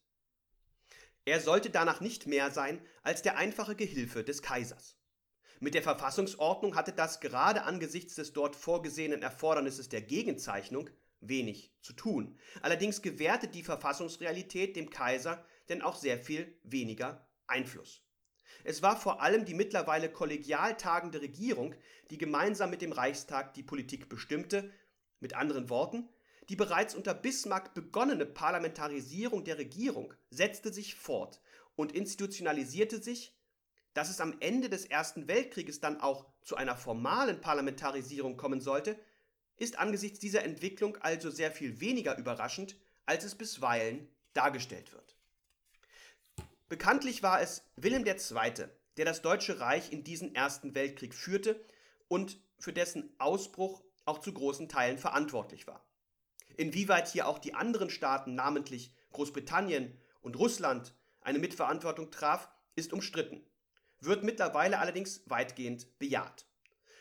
Er 1.31 1.41
sollte 1.41 1.71
danach 1.71 2.01
nicht 2.01 2.27
mehr 2.27 2.51
sein 2.51 2.85
als 3.05 3.23
der 3.23 3.37
einfache 3.37 3.77
Gehilfe 3.77 4.25
des 4.25 4.43
Kaisers. 4.43 4.97
Mit 5.61 5.75
der 5.75 5.83
Verfassungsordnung 5.85 6.75
hatte 6.75 6.93
das 6.93 7.21
gerade 7.21 7.63
angesichts 7.63 8.17
des 8.17 8.33
dort 8.33 8.57
vorgesehenen 8.57 9.23
Erfordernisses 9.23 9.89
der 9.89 10.03
Gegenzeichnung 10.03 10.91
wenig 11.21 11.73
zu 11.83 11.93
tun. 11.93 12.37
Allerdings 12.63 13.01
gewährte 13.01 13.47
die 13.47 13.63
Verfassungsrealität 13.63 14.75
dem 14.75 14.91
Kaiser 14.91 15.47
denn 15.69 15.83
auch 15.83 15.95
sehr 15.95 16.19
viel 16.19 16.59
weniger 16.65 17.29
Einfluss. 17.47 18.03
Es 18.65 18.83
war 18.83 19.01
vor 19.01 19.23
allem 19.23 19.45
die 19.45 19.55
mittlerweile 19.55 20.11
kollegial 20.11 20.77
tagende 20.77 21.21
Regierung, 21.21 21.77
die 22.11 22.19
gemeinsam 22.19 22.71
mit 22.71 22.83
dem 22.83 22.91
Reichstag 22.91 23.55
die 23.55 23.63
Politik 23.63 24.09
bestimmte, 24.09 24.73
mit 25.21 25.35
anderen 25.35 25.71
Worten, 25.71 26.09
die 26.51 26.57
bereits 26.57 26.97
unter 26.97 27.15
Bismarck 27.15 27.75
begonnene 27.75 28.27
Parlamentarisierung 28.27 29.45
der 29.45 29.57
Regierung 29.57 30.13
setzte 30.31 30.73
sich 30.73 30.97
fort 30.97 31.41
und 31.77 31.93
institutionalisierte 31.93 33.01
sich, 33.01 33.33
dass 33.95 34.11
es 34.11 34.21
am 34.21 34.35
Ende 34.41 34.69
des 34.69 34.85
Ersten 34.85 35.29
Weltkrieges 35.29 35.79
dann 35.79 36.01
auch 36.01 36.27
zu 36.43 36.57
einer 36.57 36.77
formalen 36.77 37.41
Parlamentarisierung 37.41 38.37
kommen 38.37 38.61
sollte, 38.61 38.99
ist 39.59 39.79
angesichts 39.79 40.19
dieser 40.19 40.43
Entwicklung 40.43 40.97
also 40.97 41.31
sehr 41.31 41.53
viel 41.53 41.79
weniger 41.79 42.19
überraschend, 42.19 42.75
als 43.07 43.23
es 43.23 43.37
bisweilen 43.37 44.09
dargestellt 44.33 44.93
wird. 44.93 45.15
Bekanntlich 46.69 47.23
war 47.23 47.41
es 47.41 47.63
Wilhelm 47.77 48.05
II., 48.05 48.67
der 48.97 49.05
das 49.05 49.23
Deutsche 49.23 49.61
Reich 49.61 49.93
in 49.93 50.03
diesen 50.03 50.35
Ersten 50.35 50.75
Weltkrieg 50.75 51.15
führte 51.15 51.65
und 52.09 52.41
für 52.59 52.73
dessen 52.73 53.15
Ausbruch 53.19 53.85
auch 54.05 54.19
zu 54.19 54.33
großen 54.33 54.69
Teilen 54.69 54.99
verantwortlich 54.99 55.69
war. 55.69 55.87
Inwieweit 56.61 57.09
hier 57.09 57.27
auch 57.27 57.39
die 57.39 57.55
anderen 57.55 57.89
Staaten, 57.89 58.35
namentlich 58.35 58.93
Großbritannien 59.13 59.99
und 60.21 60.37
Russland, 60.37 60.93
eine 61.23 61.39
Mitverantwortung 61.39 62.11
traf, 62.11 62.51
ist 62.77 62.93
umstritten, 62.93 63.43
wird 64.01 64.25
mittlerweile 64.25 64.79
allerdings 64.79 65.23
weitgehend 65.25 65.99
bejaht. 65.99 66.45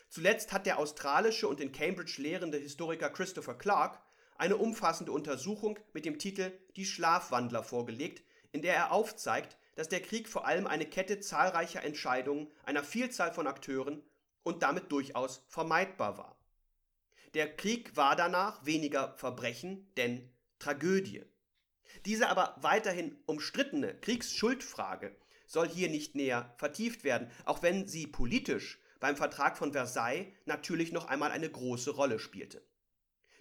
Zuletzt 0.08 0.54
hat 0.54 0.64
der 0.64 0.78
australische 0.78 1.46
und 1.46 1.60
in 1.60 1.72
Cambridge 1.72 2.22
lehrende 2.22 2.56
Historiker 2.56 3.10
Christopher 3.10 3.52
Clark 3.52 4.00
eine 4.38 4.56
umfassende 4.56 5.12
Untersuchung 5.12 5.78
mit 5.92 6.06
dem 6.06 6.18
Titel 6.18 6.52
Die 6.76 6.86
Schlafwandler 6.86 7.62
vorgelegt, 7.62 8.22
in 8.52 8.62
der 8.62 8.74
er 8.74 8.92
aufzeigt, 8.92 9.58
dass 9.74 9.90
der 9.90 10.00
Krieg 10.00 10.30
vor 10.30 10.46
allem 10.46 10.66
eine 10.66 10.86
Kette 10.86 11.20
zahlreicher 11.20 11.84
Entscheidungen 11.84 12.50
einer 12.64 12.82
Vielzahl 12.82 13.34
von 13.34 13.46
Akteuren 13.46 14.02
und 14.42 14.62
damit 14.62 14.90
durchaus 14.90 15.44
vermeidbar 15.48 16.16
war. 16.16 16.39
Der 17.34 17.54
Krieg 17.54 17.96
war 17.96 18.16
danach 18.16 18.66
weniger 18.66 19.14
Verbrechen, 19.16 19.92
denn 19.96 20.28
Tragödie. 20.58 21.22
Diese 22.04 22.28
aber 22.28 22.56
weiterhin 22.60 23.16
umstrittene 23.26 23.94
Kriegsschuldfrage 24.00 25.16
soll 25.46 25.68
hier 25.68 25.88
nicht 25.88 26.16
näher 26.16 26.52
vertieft 26.56 27.04
werden, 27.04 27.30
auch 27.44 27.62
wenn 27.62 27.86
sie 27.86 28.08
politisch 28.08 28.80
beim 28.98 29.16
Vertrag 29.16 29.56
von 29.56 29.72
Versailles 29.72 30.32
natürlich 30.44 30.90
noch 30.90 31.06
einmal 31.06 31.30
eine 31.30 31.48
große 31.48 31.92
Rolle 31.92 32.18
spielte. 32.18 32.66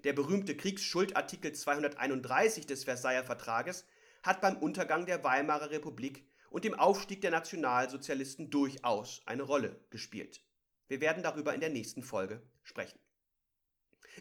Der 0.04 0.14
berühmte 0.14 0.56
Kriegsschuldartikel 0.56 1.54
231 1.54 2.68
des 2.68 2.84
Versailler 2.84 3.24
Vertrages 3.24 3.86
hat 4.24 4.40
beim 4.40 4.58
Untergang 4.58 5.08
der 5.08 5.24
Weimarer 5.24 5.72
Republik 5.72 6.26
und 6.52 6.64
dem 6.64 6.76
Aufstieg 6.76 7.22
der 7.22 7.32
Nationalsozialisten 7.32 8.50
durchaus 8.50 9.22
eine 9.26 9.44
Rolle 9.44 9.84
gespielt. 9.90 10.42
Wir 10.88 11.02
werden 11.02 11.24
darüber 11.24 11.54
in 11.54 11.60
der 11.60 11.70
nächsten 11.70 12.04
Folge 12.04 12.42
sprechen. 12.64 13.00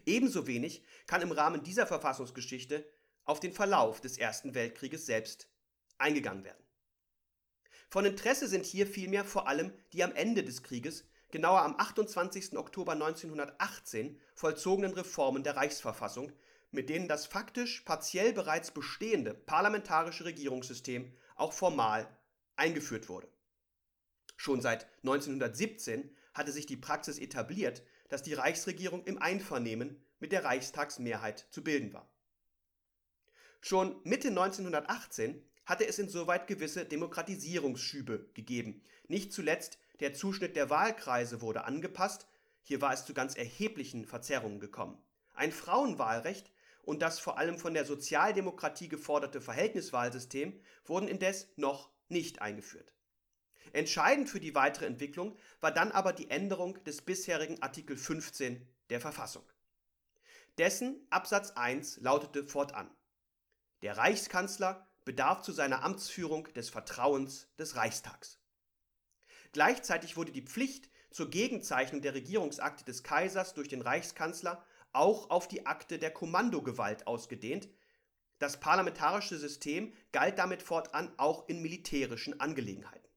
Ebenso 0.06 0.46
wenig 0.46 0.82
kann 1.06 1.22
im 1.22 1.32
Rahmen 1.32 1.62
dieser 1.62 1.86
Verfassungsgeschichte 1.86 2.88
auf 3.24 3.40
den 3.40 3.52
Verlauf 3.52 4.00
des 4.00 4.18
Ersten 4.18 4.54
Weltkrieges 4.54 5.06
selbst 5.06 5.48
eingegangen 5.98 6.44
werden. 6.44 6.64
Von 7.90 8.04
Interesse 8.04 8.48
sind 8.48 8.66
hier 8.66 8.86
vielmehr 8.86 9.24
vor 9.24 9.48
allem 9.48 9.72
die 9.92 10.04
am 10.04 10.14
Ende 10.14 10.42
des 10.42 10.62
Krieges, 10.62 11.04
genauer 11.30 11.62
am 11.62 11.74
28. 11.78 12.56
Oktober 12.56 12.92
1918, 12.92 14.20
vollzogenen 14.34 14.92
Reformen 14.92 15.42
der 15.42 15.56
Reichsverfassung, 15.56 16.32
mit 16.70 16.90
denen 16.90 17.08
das 17.08 17.26
faktisch 17.26 17.80
partiell 17.82 18.32
bereits 18.32 18.70
bestehende 18.70 19.34
parlamentarische 19.34 20.24
Regierungssystem 20.24 21.12
auch 21.36 21.52
formal 21.52 22.08
eingeführt 22.56 23.08
wurde. 23.08 23.28
Schon 24.36 24.60
seit 24.60 24.86
1917 24.98 26.14
hatte 26.34 26.52
sich 26.52 26.66
die 26.66 26.76
Praxis 26.76 27.18
etabliert, 27.18 27.82
dass 28.08 28.22
die 28.22 28.34
Reichsregierung 28.34 29.04
im 29.04 29.20
Einvernehmen 29.20 30.02
mit 30.18 30.32
der 30.32 30.44
Reichstagsmehrheit 30.44 31.46
zu 31.50 31.62
bilden 31.62 31.92
war. 31.92 32.08
Schon 33.60 34.00
Mitte 34.04 34.28
1918 34.28 35.42
hatte 35.66 35.86
es 35.86 35.98
insoweit 35.98 36.46
gewisse 36.46 36.84
Demokratisierungsschübe 36.84 38.30
gegeben. 38.34 38.82
Nicht 39.06 39.32
zuletzt 39.32 39.78
der 40.00 40.14
Zuschnitt 40.14 40.56
der 40.56 40.70
Wahlkreise 40.70 41.42
wurde 41.42 41.64
angepasst, 41.64 42.26
hier 42.62 42.80
war 42.80 42.92
es 42.92 43.04
zu 43.04 43.14
ganz 43.14 43.34
erheblichen 43.34 44.04
Verzerrungen 44.04 44.60
gekommen. 44.60 45.02
ein 45.34 45.52
Frauenwahlrecht 45.52 46.50
und 46.82 47.00
das 47.00 47.20
vor 47.20 47.38
allem 47.38 47.58
von 47.58 47.74
der 47.74 47.84
Sozialdemokratie 47.84 48.88
geforderte 48.88 49.40
Verhältniswahlsystem 49.40 50.58
wurden 50.84 51.06
indes 51.06 51.48
noch 51.56 51.90
nicht 52.08 52.40
eingeführt. 52.42 52.92
Entscheidend 53.72 54.28
für 54.28 54.40
die 54.40 54.54
weitere 54.54 54.86
Entwicklung 54.86 55.36
war 55.60 55.72
dann 55.72 55.92
aber 55.92 56.12
die 56.12 56.30
Änderung 56.30 56.82
des 56.84 57.02
bisherigen 57.02 57.62
Artikel 57.62 57.96
15 57.96 58.66
der 58.90 59.00
Verfassung. 59.00 59.44
Dessen 60.58 61.06
Absatz 61.10 61.52
1 61.52 62.00
lautete 62.00 62.44
fortan 62.44 62.90
Der 63.82 63.96
Reichskanzler 63.96 64.88
bedarf 65.04 65.42
zu 65.42 65.52
seiner 65.52 65.84
Amtsführung 65.84 66.52
des 66.54 66.68
Vertrauens 66.68 67.48
des 67.58 67.76
Reichstags. 67.76 68.40
Gleichzeitig 69.52 70.16
wurde 70.16 70.32
die 70.32 70.42
Pflicht 70.42 70.90
zur 71.10 71.30
Gegenzeichnung 71.30 72.02
der 72.02 72.14
Regierungsakte 72.14 72.84
des 72.84 73.02
Kaisers 73.02 73.54
durch 73.54 73.68
den 73.68 73.80
Reichskanzler 73.80 74.64
auch 74.92 75.30
auf 75.30 75.48
die 75.48 75.66
Akte 75.66 75.98
der 75.98 76.10
Kommandogewalt 76.10 77.06
ausgedehnt. 77.06 77.68
Das 78.38 78.60
parlamentarische 78.60 79.38
System 79.38 79.94
galt 80.12 80.38
damit 80.38 80.62
fortan 80.62 81.12
auch 81.16 81.48
in 81.48 81.62
militärischen 81.62 82.40
Angelegenheiten. 82.40 83.07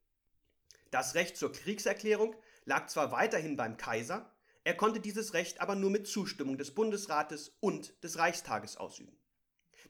Das 0.92 1.16
Recht 1.16 1.38
zur 1.38 1.54
Kriegserklärung 1.54 2.36
lag 2.66 2.88
zwar 2.88 3.12
weiterhin 3.12 3.56
beim 3.56 3.78
Kaiser, 3.78 4.30
er 4.64 4.76
konnte 4.76 5.00
dieses 5.00 5.34
Recht 5.34 5.62
aber 5.62 5.74
nur 5.74 5.90
mit 5.90 6.06
Zustimmung 6.06 6.58
des 6.58 6.76
Bundesrates 6.76 7.56
und 7.62 8.04
des 8.04 8.18
Reichstages 8.18 8.78
ausüben. 8.78 9.18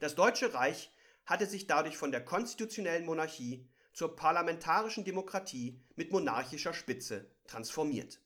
Das 0.00 0.14
Deutsche 0.14 0.54
Reich 0.54 0.90
hatte 1.26 1.46
sich 1.46 1.66
dadurch 1.66 1.96
von 1.96 2.12
der 2.12 2.24
konstitutionellen 2.24 3.04
Monarchie 3.04 3.68
zur 3.92 4.16
parlamentarischen 4.16 5.04
Demokratie 5.04 5.82
mit 5.96 6.12
monarchischer 6.12 6.72
Spitze 6.72 7.30
transformiert. 7.46 8.20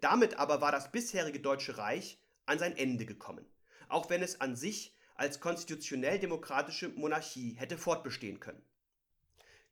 Damit 0.00 0.38
aber 0.38 0.60
war 0.60 0.72
das 0.72 0.90
bisherige 0.92 1.40
Deutsche 1.40 1.76
Reich 1.76 2.18
an 2.46 2.58
sein 2.58 2.76
Ende 2.76 3.04
gekommen, 3.04 3.44
auch 3.88 4.08
wenn 4.08 4.22
es 4.22 4.40
an 4.40 4.56
sich 4.56 4.96
als 5.16 5.40
konstitutionell-demokratische 5.40 6.88
Monarchie 6.88 7.54
hätte 7.54 7.76
fortbestehen 7.76 8.40
können. 8.40 8.62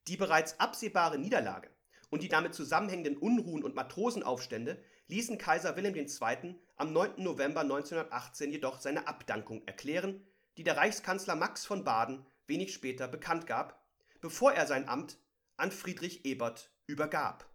Die 0.08 0.18
bereits 0.18 0.60
absehbare 0.60 1.18
Niederlage 1.18 1.70
und 2.10 2.22
die 2.22 2.28
damit 2.28 2.54
zusammenhängenden 2.54 3.16
Unruhen 3.16 3.62
und 3.62 3.74
Matrosenaufstände 3.74 4.82
ließen 5.08 5.38
Kaiser 5.38 5.76
Wilhelm 5.76 5.94
II. 5.94 6.54
am 6.76 6.92
9. 6.92 7.22
November 7.22 7.60
1918 7.60 8.52
jedoch 8.52 8.80
seine 8.80 9.08
Abdankung 9.08 9.66
erklären, 9.66 10.26
die 10.56 10.64
der 10.64 10.76
Reichskanzler 10.76 11.36
Max 11.36 11.64
von 11.64 11.84
Baden 11.84 12.26
wenig 12.46 12.72
später 12.72 13.08
bekannt 13.08 13.46
gab, 13.46 13.82
bevor 14.20 14.52
er 14.52 14.66
sein 14.66 14.88
Amt 14.88 15.18
an 15.56 15.70
Friedrich 15.70 16.24
Ebert 16.24 16.70
übergab. 16.86 17.48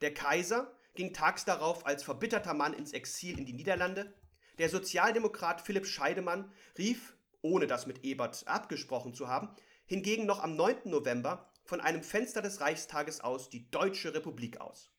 Der 0.00 0.14
Kaiser 0.14 0.72
ging 0.94 1.12
tags 1.12 1.44
darauf 1.44 1.86
als 1.86 2.02
verbitterter 2.02 2.54
Mann 2.54 2.72
ins 2.72 2.92
Exil 2.92 3.38
in 3.38 3.46
die 3.46 3.52
Niederlande. 3.52 4.14
Der 4.58 4.68
Sozialdemokrat 4.68 5.60
Philipp 5.60 5.86
Scheidemann 5.86 6.52
rief, 6.76 7.16
ohne 7.40 7.66
das 7.66 7.86
mit 7.86 8.04
Ebert 8.04 8.46
abgesprochen 8.46 9.14
zu 9.14 9.28
haben, 9.28 9.54
hingegen 9.86 10.26
noch 10.26 10.42
am 10.42 10.56
9. 10.56 10.90
November 10.90 11.52
von 11.68 11.82
einem 11.82 12.02
Fenster 12.02 12.40
des 12.40 12.62
Reichstages 12.62 13.20
aus 13.20 13.50
die 13.50 13.70
Deutsche 13.70 14.14
Republik 14.14 14.58
aus. 14.58 14.90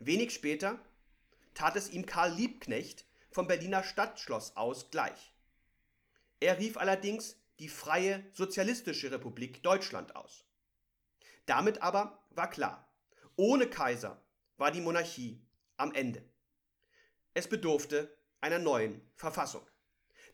Wenig 0.00 0.34
später 0.34 0.78
tat 1.54 1.76
es 1.76 1.88
ihm 1.88 2.04
Karl 2.04 2.30
Liebknecht 2.34 3.06
vom 3.30 3.46
Berliner 3.46 3.82
Stadtschloss 3.82 4.54
aus 4.54 4.90
gleich. 4.90 5.32
Er 6.40 6.58
rief 6.58 6.76
allerdings 6.76 7.40
die 7.58 7.70
Freie 7.70 8.22
Sozialistische 8.34 9.10
Republik 9.10 9.62
Deutschland 9.62 10.14
aus. 10.14 10.44
Damit 11.46 11.80
aber 11.80 12.22
war 12.28 12.50
klar, 12.50 12.86
ohne 13.36 13.66
Kaiser 13.66 14.22
war 14.58 14.70
die 14.70 14.82
Monarchie 14.82 15.42
am 15.78 15.94
Ende. 15.94 16.22
Es 17.32 17.48
bedurfte 17.48 18.14
einer 18.42 18.58
neuen 18.58 19.00
Verfassung. 19.14 19.66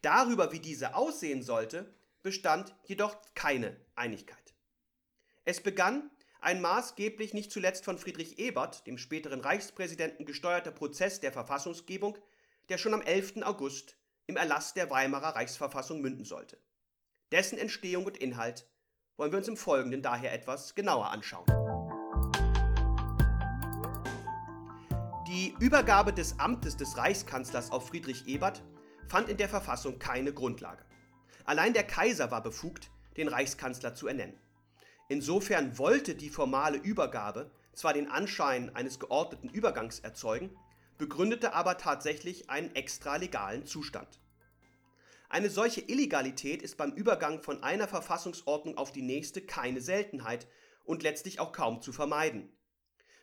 Darüber, 0.02 0.50
wie 0.50 0.58
diese 0.58 0.96
aussehen 0.96 1.44
sollte, 1.44 1.94
bestand 2.22 2.74
jedoch 2.86 3.16
keine 3.36 3.80
Einigkeit. 3.94 4.43
Es 5.46 5.60
begann 5.60 6.10
ein 6.40 6.62
maßgeblich 6.62 7.34
nicht 7.34 7.52
zuletzt 7.52 7.84
von 7.84 7.98
Friedrich 7.98 8.38
Ebert, 8.38 8.86
dem 8.86 8.96
späteren 8.96 9.40
Reichspräsidenten, 9.40 10.24
gesteuerter 10.24 10.70
Prozess 10.70 11.20
der 11.20 11.32
Verfassungsgebung, 11.32 12.16
der 12.70 12.78
schon 12.78 12.94
am 12.94 13.02
11. 13.02 13.42
August 13.42 13.98
im 14.26 14.36
Erlass 14.36 14.72
der 14.72 14.88
Weimarer 14.88 15.36
Reichsverfassung 15.36 16.00
münden 16.00 16.24
sollte. 16.24 16.58
Dessen 17.30 17.58
Entstehung 17.58 18.06
und 18.06 18.16
Inhalt 18.16 18.66
wollen 19.18 19.32
wir 19.32 19.38
uns 19.38 19.48
im 19.48 19.58
Folgenden 19.58 20.00
daher 20.00 20.32
etwas 20.32 20.74
genauer 20.74 21.10
anschauen. 21.10 21.46
Die 25.28 25.54
Übergabe 25.60 26.14
des 26.14 26.38
Amtes 26.38 26.76
des 26.78 26.96
Reichskanzlers 26.96 27.70
auf 27.70 27.88
Friedrich 27.88 28.26
Ebert 28.26 28.62
fand 29.08 29.28
in 29.28 29.36
der 29.36 29.50
Verfassung 29.50 29.98
keine 29.98 30.32
Grundlage. 30.32 30.84
Allein 31.44 31.74
der 31.74 31.84
Kaiser 31.84 32.30
war 32.30 32.42
befugt, 32.42 32.90
den 33.18 33.28
Reichskanzler 33.28 33.94
zu 33.94 34.06
ernennen. 34.06 34.40
Insofern 35.08 35.76
wollte 35.78 36.14
die 36.14 36.30
formale 36.30 36.78
Übergabe 36.78 37.50
zwar 37.74 37.92
den 37.92 38.08
Anschein 38.08 38.74
eines 38.74 38.98
geordneten 38.98 39.50
Übergangs 39.50 39.98
erzeugen, 39.98 40.56
begründete 40.96 41.52
aber 41.52 41.76
tatsächlich 41.76 42.48
einen 42.48 42.74
extralegalen 42.74 43.66
Zustand. 43.66 44.20
Eine 45.28 45.50
solche 45.50 45.80
Illegalität 45.80 46.62
ist 46.62 46.76
beim 46.76 46.92
Übergang 46.92 47.42
von 47.42 47.62
einer 47.62 47.88
Verfassungsordnung 47.88 48.78
auf 48.78 48.92
die 48.92 49.02
nächste 49.02 49.42
keine 49.42 49.80
Seltenheit 49.80 50.46
und 50.84 51.02
letztlich 51.02 51.40
auch 51.40 51.52
kaum 51.52 51.82
zu 51.82 51.92
vermeiden. 51.92 52.56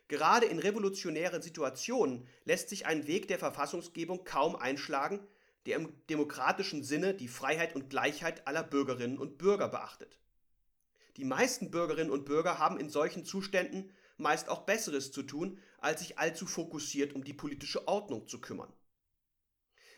Gerade 0.07 0.45
in 0.45 0.59
revolutionären 0.59 1.41
Situationen 1.41 2.27
lässt 2.43 2.69
sich 2.69 2.86
ein 2.86 3.07
Weg 3.07 3.29
der 3.29 3.39
Verfassungsgebung 3.39 4.25
kaum 4.25 4.57
einschlagen, 4.57 5.25
der 5.65 5.77
im 5.77 5.93
demokratischen 6.09 6.84
Sinne 6.84 7.13
die 7.13 7.29
Freiheit 7.29 7.75
und 7.75 7.89
Gleichheit 7.89 8.45
aller 8.45 8.63
Bürgerinnen 8.63 9.17
und 9.17 9.38
Bürger 9.38 9.69
beachtet. 9.69 10.20
Die 11.18 11.26
meisten 11.26 11.72
Bürgerinnen 11.72 12.12
und 12.12 12.26
Bürger 12.26 12.59
haben 12.59 12.80
in 12.80 12.89
solchen 12.89 13.26
Zuständen 13.26 13.91
meist 14.18 14.49
auch 14.49 14.62
Besseres 14.62 15.12
zu 15.12 15.24
tun, 15.24 15.59
als 15.80 15.99
sich 15.99 16.20
allzu 16.20 16.45
fokussiert 16.45 17.14
um 17.14 17.24
die 17.24 17.34
politische 17.34 17.88
Ordnung 17.88 18.28
zu 18.28 18.39
kümmern. 18.39 18.72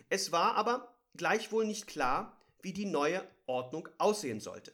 Es 0.10 0.32
war 0.32 0.56
aber 0.56 0.98
gleichwohl 1.16 1.66
nicht 1.66 1.88
klar, 1.88 2.42
wie 2.62 2.74
die 2.74 2.86
neue 2.86 3.28
Ordnung 3.46 3.90
aussehen 3.98 4.40
sollte. 4.40 4.74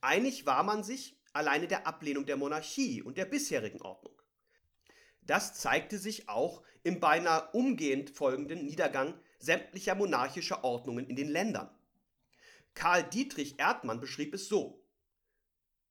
Einig 0.00 0.44
war 0.46 0.62
man 0.64 0.84
sich 0.84 1.16
alleine 1.32 1.66
der 1.66 1.86
Ablehnung 1.86 2.26
der 2.26 2.36
Monarchie 2.36 3.02
und 3.02 3.16
der 3.16 3.24
bisherigen 3.24 3.80
Ordnung. 3.82 4.14
Das 5.22 5.54
zeigte 5.54 5.98
sich 5.98 6.28
auch 6.28 6.62
im 6.82 7.00
beinahe 7.00 7.48
umgehend 7.52 8.10
folgenden 8.10 8.66
Niedergang 8.66 9.14
sämtlicher 9.38 9.94
monarchischer 9.94 10.64
Ordnungen 10.64 11.06
in 11.06 11.16
den 11.16 11.28
Ländern. 11.28 11.70
Karl 12.74 13.04
Dietrich 13.04 13.58
Erdmann 13.58 14.00
beschrieb 14.00 14.34
es 14.34 14.48
so. 14.48 14.83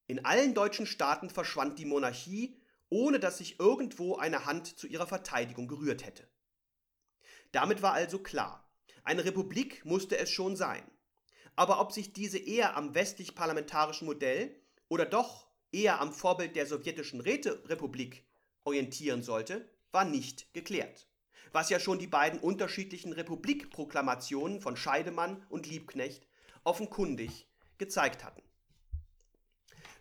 In 0.08 0.26
allen 0.26 0.54
deutschen 0.54 0.86
Staaten 0.86 1.30
verschwand 1.30 1.80
die 1.80 1.86
Monarchie, 1.86 2.58
ohne 2.90 3.20
dass 3.20 3.38
sich 3.38 3.60
irgendwo 3.60 4.18
eine 4.18 4.46
Hand 4.46 4.78
zu 4.78 4.88
ihrer 4.88 5.08
Verteidigung 5.08 5.68
gerührt 5.68 6.06
hätte. 6.06 6.28
Damit 7.52 7.82
war 7.82 7.94
also 7.94 8.20
klar, 8.20 8.70
eine 9.04 9.26
Republik 9.26 9.86
musste 9.86 10.18
es 10.18 10.30
schon 10.30 10.56
sein. 10.56 10.84
Aber 11.56 11.80
ob 11.80 11.92
sich 11.92 12.14
diese 12.14 12.40
eher 12.40 12.76
am 12.76 12.96
westlich-parlamentarischen 12.96 14.08
Modell 14.08 14.60
oder 14.88 15.06
doch 15.06 15.48
eher 15.72 16.02
am 16.02 16.14
Vorbild 16.14 16.56
der 16.56 16.66
sowjetischen 16.66 17.22
Räterepublik 17.22 18.26
orientieren 18.64 19.24
sollte, 19.24 19.70
war 19.92 20.06
nicht 20.06 20.54
geklärt. 20.54 21.08
Was 21.52 21.70
ja 21.70 21.80
schon 21.80 22.00
die 22.00 22.08
beiden 22.08 22.40
unterschiedlichen 22.40 23.14
Republikproklamationen 23.14 24.62
von 24.62 24.76
Scheidemann 24.76 25.46
und 25.50 25.68
Liebknecht 25.68 26.28
offenkundig 26.64 27.48
gezeigt 27.78 28.24
hatten. 28.24 28.42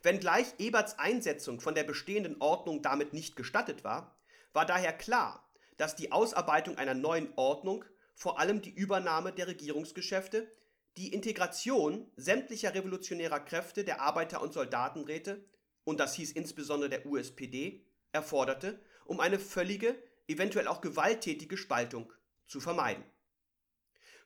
Wenngleich 0.02 0.54
Eberts 0.58 0.98
Einsetzung 0.98 1.60
von 1.60 1.74
der 1.74 1.84
bestehenden 1.84 2.40
Ordnung 2.40 2.82
damit 2.82 3.12
nicht 3.12 3.36
gestattet 3.36 3.84
war, 3.84 4.18
war 4.52 4.66
daher 4.66 4.92
klar, 4.92 5.48
dass 5.76 5.94
die 5.94 6.10
Ausarbeitung 6.10 6.76
einer 6.76 6.94
neuen 6.94 7.32
Ordnung 7.36 7.84
vor 8.14 8.38
allem 8.38 8.62
die 8.62 8.74
Übernahme 8.74 9.32
der 9.32 9.46
Regierungsgeschäfte, 9.46 10.50
die 10.96 11.12
Integration 11.14 12.10
sämtlicher 12.16 12.74
revolutionärer 12.74 13.40
Kräfte 13.40 13.84
der 13.84 14.00
Arbeiter- 14.00 14.42
und 14.42 14.52
Soldatenräte, 14.52 15.44
und 15.84 16.00
das 16.00 16.14
hieß 16.14 16.32
insbesondere 16.32 16.90
der 16.90 17.06
USPD, 17.06 17.84
erforderte, 18.12 18.80
um 19.04 19.20
eine 19.20 19.38
völlige, 19.38 19.96
eventuell 20.28 20.68
auch 20.68 20.80
gewalttätige 20.80 21.56
Spaltung 21.56 22.12
zu 22.46 22.60
vermeiden. 22.60 23.04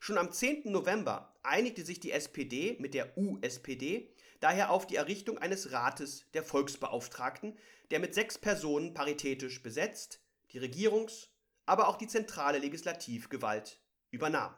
Schon 0.01 0.19
am 0.19 0.33
10. 0.33 0.71
November 0.71 1.39
einigte 1.43 1.85
sich 1.85 2.01
die 2.01 2.13
SPD 2.13 2.77
mit 2.81 2.95
der 2.95 3.17
USPD 3.17 4.13
daher 4.41 4.71
auf 4.71 4.87
die 4.87 4.97
Errichtung 4.97 5.39
eines 5.39 5.73
Rates 5.73 6.25
der 6.35 6.43
Volksbeauftragten, 6.43 7.57
der 7.91 8.01
mit 8.01 8.15
sechs 8.15 8.39
Personen 8.39 8.95
paritätisch 8.95 9.63
besetzt 9.63 10.21
die 10.53 10.59
Regierungs-, 10.59 11.29
aber 11.67 11.89
auch 11.89 11.97
die 11.97 12.07
zentrale 12.07 12.59
Legislativgewalt 12.59 13.81
übernahm. 14.11 14.55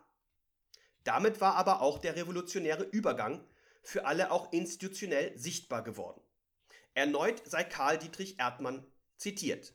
Damit 1.04 1.40
war 1.40 1.56
aber 1.56 1.80
auch 1.80 1.98
der 1.98 2.16
revolutionäre 2.16 2.84
Übergang 2.84 3.42
für 3.82 4.04
alle 4.04 4.30
auch 4.30 4.52
institutionell 4.52 5.36
sichtbar 5.38 5.82
geworden. 5.82 6.20
Erneut 6.94 7.42
sei 7.46 7.64
Karl 7.64 7.98
Dietrich 7.98 8.38
Erdmann 8.38 8.84
zitiert. 9.16 9.72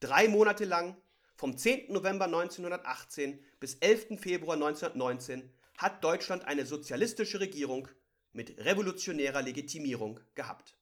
Drei 0.00 0.28
Monate 0.28 0.64
lang 0.64 0.96
vom 1.36 1.56
10. 1.56 1.92
November 1.92 2.26
1918 2.26 3.42
bis 3.60 3.76
11. 3.76 4.20
Februar 4.20 4.56
1919 4.56 5.50
hat 5.78 6.04
Deutschland 6.04 6.44
eine 6.44 6.66
sozialistische 6.66 7.40
Regierung 7.40 7.88
mit 8.32 8.58
revolutionärer 8.58 9.42
Legitimierung 9.42 10.20
gehabt. 10.34 10.76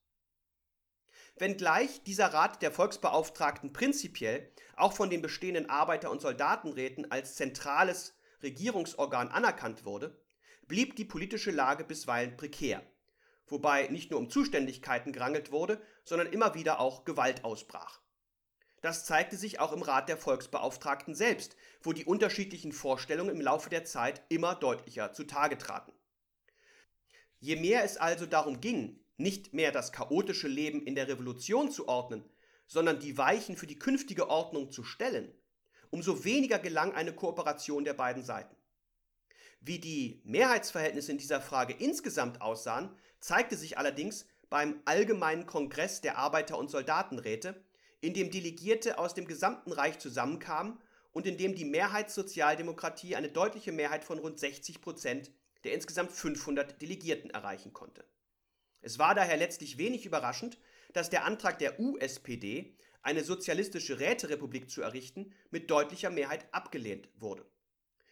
Wenngleich 1.37 2.03
dieser 2.03 2.27
Rat 2.35 2.63
der 2.63 2.73
Volksbeauftragten 2.73 3.73
prinzipiell 3.73 4.51
auch 4.77 4.93
von 4.93 5.09
den 5.09 5.23
bestehenden 5.23 5.71
Arbeiter- 5.71 6.11
und 6.11 6.21
Soldatenräten 6.21 7.11
als 7.11 7.37
zentrales 7.37 8.15
Regierungsorgan 8.43 9.29
anerkannt 9.29 9.85
wurde, 9.85 10.21
blieb 10.67 10.97
die 10.97 11.05
politische 11.05 11.51
Lage 11.51 11.85
bisweilen 11.85 12.37
prekär, 12.37 12.83
wobei 13.47 13.89
nicht 13.89 14.11
nur 14.11 14.21
um 14.21 14.31
Zuständigkeiten 14.31 15.13
gerangelt 15.13 15.53
wurde, 15.53 15.81
sondern 16.05 16.33
immer 16.33 16.55
wieder 16.55 16.81
auch 16.81 17.05
Gewalt 17.05 17.45
ausbrach. 17.45 18.01
Das 18.81 19.05
zeigte 19.05 19.37
sich 19.37 19.59
auch 19.59 19.73
im 19.73 19.83
Rat 19.83 20.09
der 20.09 20.19
Volksbeauftragten 20.19 21.15
selbst, 21.15 21.57
wo 21.83 21.93
die 21.93 22.05
unterschiedlichen 22.05 22.73
Vorstellungen 22.73 23.35
im 23.35 23.41
Laufe 23.41 23.71
der 23.71 23.85
Zeit 23.85 24.23
immer 24.29 24.55
deutlicher 24.55 25.13
zutage 25.13 25.59
traten. 25.59 25.93
Je 27.41 27.57
mehr 27.57 27.85
es 27.85 27.97
also 27.97 28.27
darum 28.27 28.61
ging, 28.61 28.99
nicht 29.17 29.53
mehr 29.53 29.73
das 29.73 29.93
chaotische 29.93 30.49
Leben 30.49 30.83
in 30.83 30.95
der 30.95 31.09
Revolution 31.09 31.71
zu 31.71 31.89
ordnen, 31.89 32.25
sondern 32.67 33.01
die 33.01 33.17
Weichen 33.19 33.57
für 33.57 33.67
die 33.67 33.79
künftige 33.79 34.29
Ordnung 34.29 34.71
zu 34.71 34.85
stellen, 34.85 35.33
umso 35.91 36.25
weniger 36.25 36.59
gelang 36.59 36.93
eine 36.95 37.13
Kooperation 37.13 37.85
der 37.85 37.95
beiden 37.95 38.23
Seiten. 38.23 38.55
Wie 39.61 39.79
die 39.79 40.21
Mehrheitsverhältnisse 40.25 41.13
in 41.13 41.19
dieser 41.19 41.41
Frage 41.41 41.75
insgesamt 41.75 42.41
aussahen, 42.41 42.91
zeigte 43.21 43.57
sich 43.57 43.79
allerdings 43.79 44.27
beim 44.51 44.81
Allgemeinen 44.85 45.47
Kongress 45.47 46.01
der 46.01 46.19
Arbeiter- 46.19 46.59
und 46.59 46.71
Soldatenräte, 46.71 47.63
in 48.01 48.15
dem 48.15 48.31
Delegierte 48.31 48.99
aus 48.99 49.15
dem 49.15 49.27
gesamten 49.27 49.73
Reich 49.73 49.99
zusammenkamen 49.99 50.79
und 51.13 51.27
in 51.27 51.37
dem 51.37 51.55
die 51.55 51.65
Mehrheitssozialdemokratie 51.65 53.17
eine 53.17 53.29
deutliche 53.29 53.73
Mehrheit 53.73 54.05
von 54.05 54.19
rund 54.19 54.39
60 54.39 54.81
Prozent 54.81 55.33
der 55.65 55.75
insgesamt 55.75 56.13
500 56.13 56.81
Delegierten 56.81 57.31
erreichen 57.31 57.73
konnte. 57.73 58.05
Es 58.81 58.99
war 58.99 59.15
daher 59.15 59.37
letztlich 59.37 59.79
wenig 59.79 60.07
überraschend, 60.07 60.59
dass 60.93 61.11
der 61.11 61.25
Antrag 61.25 61.59
der 61.59 61.79
USPD, 61.81 62.77
eine 63.03 63.25
sozialistische 63.25 64.01
Räterepublik 64.01 64.71
zu 64.71 64.83
errichten, 64.83 65.33
mit 65.51 65.71
deutlicher 65.71 66.11
Mehrheit 66.11 66.47
abgelehnt 66.53 67.09
wurde. 67.15 67.47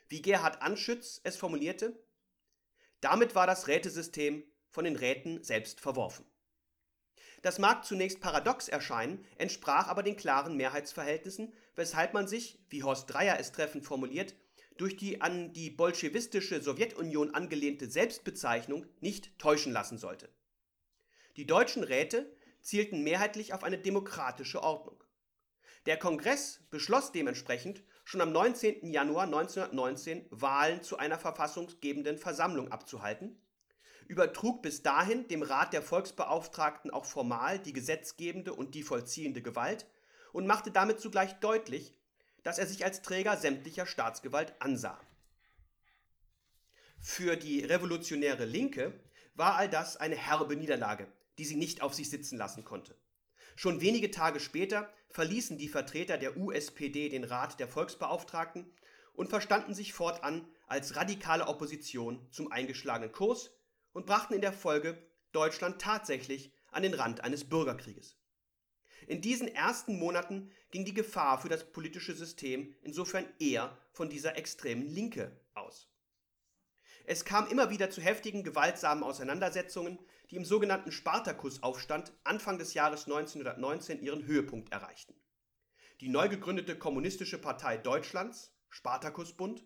Wie 0.09 0.23
Gerhard 0.23 0.63
Anschütz 0.63 1.21
es 1.25 1.37
formulierte, 1.37 2.01
damit 3.01 3.35
war 3.35 3.47
das 3.47 3.69
Rätesystem 3.69 4.45
von 4.69 4.85
den 4.85 4.97
Räten 4.97 5.43
selbst 5.43 5.81
verworfen. 5.81 6.25
Das 7.43 7.59
mag 7.59 7.85
zunächst 7.85 8.21
paradox 8.21 8.69
erscheinen, 8.69 9.25
entsprach 9.37 9.89
aber 9.89 10.03
den 10.03 10.17
klaren 10.17 10.57
Mehrheitsverhältnissen, 10.57 11.53
weshalb 11.75 12.15
man 12.15 12.27
sich, 12.27 12.59
wie 12.71 12.83
Horst 12.83 13.13
Dreier 13.13 13.39
es 13.39 13.53
treffend 13.53 13.85
formuliert, 13.85 14.35
durch 14.77 14.97
die 14.97 15.21
an 15.21 15.53
die 15.53 15.71
bolschewistische 15.71 16.63
Sowjetunion 16.63 17.35
angelehnte 17.35 17.91
Selbstbezeichnung 17.91 18.87
nicht 19.01 19.39
täuschen 19.39 19.73
lassen 19.73 19.99
sollte. 19.99 20.29
Die 21.37 21.47
deutschen 21.47 21.85
Räte 21.85 22.35
zielten 22.61 23.03
mehrheitlich 23.03 23.53
auf 23.53 23.63
eine 23.63 23.79
demokratische 23.79 24.63
Ordnung. 24.63 25.03
Der 25.87 25.97
Kongress 25.97 26.61
beschloss 26.71 27.13
dementsprechend 27.13 27.85
schon 28.05 28.21
am 28.21 28.33
19. 28.33 28.91
Januar 28.93 29.25
1919 29.25 30.27
Wahlen 30.31 30.83
zu 30.83 30.97
einer 30.97 31.19
verfassungsgebenden 31.19 32.19
Versammlung 32.19 32.73
abzuhalten, 32.73 33.41
übertrug 34.09 34.63
bis 34.63 34.83
dahin 34.83 35.29
dem 35.29 35.43
Rat 35.43 35.73
der 35.73 35.83
Volksbeauftragten 35.83 36.91
auch 36.91 37.05
formal 37.05 37.59
die 37.59 37.73
gesetzgebende 37.73 38.53
und 38.53 38.75
die 38.75 38.83
vollziehende 38.83 39.43
Gewalt 39.43 39.87
und 40.33 40.47
machte 40.47 40.71
damit 40.71 41.01
zugleich 41.01 41.35
deutlich, 41.41 41.96
dass 42.47 42.59
er 42.59 42.67
sich 42.69 42.85
als 42.85 43.03
Träger 43.03 43.37
sämtlicher 43.37 43.87
Staatsgewalt 43.87 44.55
ansah. 44.61 45.01
Für 47.01 47.35
die 47.35 47.65
revolutionäre 47.65 48.45
Linke 48.45 49.01
war 49.35 49.57
all 49.57 49.69
das 49.69 49.97
eine 49.97 50.15
herbe 50.15 50.55
Niederlage, 50.55 51.09
die 51.39 51.45
sie 51.45 51.57
nicht 51.57 51.83
auf 51.83 51.93
sich 51.93 52.09
sitzen 52.09 52.39
lassen 52.39 52.65
konnte. 52.65 52.97
Schon 53.57 53.81
wenige 53.81 54.13
Tage 54.13 54.39
später 54.39 54.89
verließen 55.11 55.59
die 55.59 55.67
Vertreter 55.67 56.19
der 56.19 56.37
USPD 56.37 57.09
den 57.09 57.25
Rat 57.25 57.59
der 57.59 57.67
Volksbeauftragten 57.67 58.73
und 59.15 59.29
verstanden 59.29 59.75
sich 59.75 59.93
fortan 59.93 60.47
als 60.69 60.95
radikale 60.95 61.49
Opposition 61.49 62.29
zum 62.31 62.53
eingeschlagenen 62.53 63.11
Kurs 63.11 63.51
und 63.93 64.07
brachten 64.07 64.35
in 64.35 64.41
der 64.41 64.53
Folge 64.53 65.05
Deutschland 65.33 65.83
tatsächlich 65.83 66.53
an 66.71 66.85
den 66.85 66.95
Rand 66.95 67.23
eines 67.23 67.49
Bürgerkrieges. 67.49 68.16
In 69.07 69.21
diesen 69.21 69.47
ersten 69.49 69.99
Monaten 69.99 70.51
ging 70.71 70.85
die 70.85 70.95
Gefahr 70.95 71.41
für 71.41 71.49
das 71.49 71.71
politische 71.71 72.15
System 72.15 72.75
insofern 72.83 73.27
eher 73.39 73.77
von 73.93 74.09
dieser 74.09 74.37
extremen 74.37 74.87
Linke 74.89 75.41
aus. 75.55 75.89
Es 77.05 77.25
kam 77.25 77.47
immer 77.49 77.71
wieder 77.71 77.89
zu 77.89 78.01
heftigen, 78.01 78.43
gewaltsamen 78.43 79.05
Auseinandersetzungen, 79.05 80.01
die 80.31 80.37
im 80.37 80.45
sogenannten 80.45 80.91
Spartakusaufstand 80.91 82.13
Anfang 82.25 82.59
des 82.59 82.75
Jahres 82.75 83.05
1919 83.05 84.03
ihren 84.03 84.27
Höhepunkt 84.27 84.73
erreichten. 84.73 85.15
Die 86.01 86.09
neu 86.09 86.29
gegründete 86.29 86.77
Kommunistische 86.77 87.39
Partei 87.39 87.77
Deutschlands, 87.79 88.53
Spartakusbund, 88.71 89.65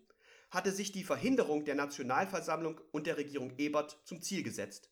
hatte 0.50 0.70
sich 0.70 0.92
die 0.92 1.02
Verhinderung 1.02 1.64
der 1.64 1.76
Nationalversammlung 1.76 2.78
und 2.92 3.06
der 3.06 3.16
Regierung 3.16 3.56
Ebert 3.56 4.00
zum 4.04 4.20
Ziel 4.20 4.42
gesetzt, 4.42 4.90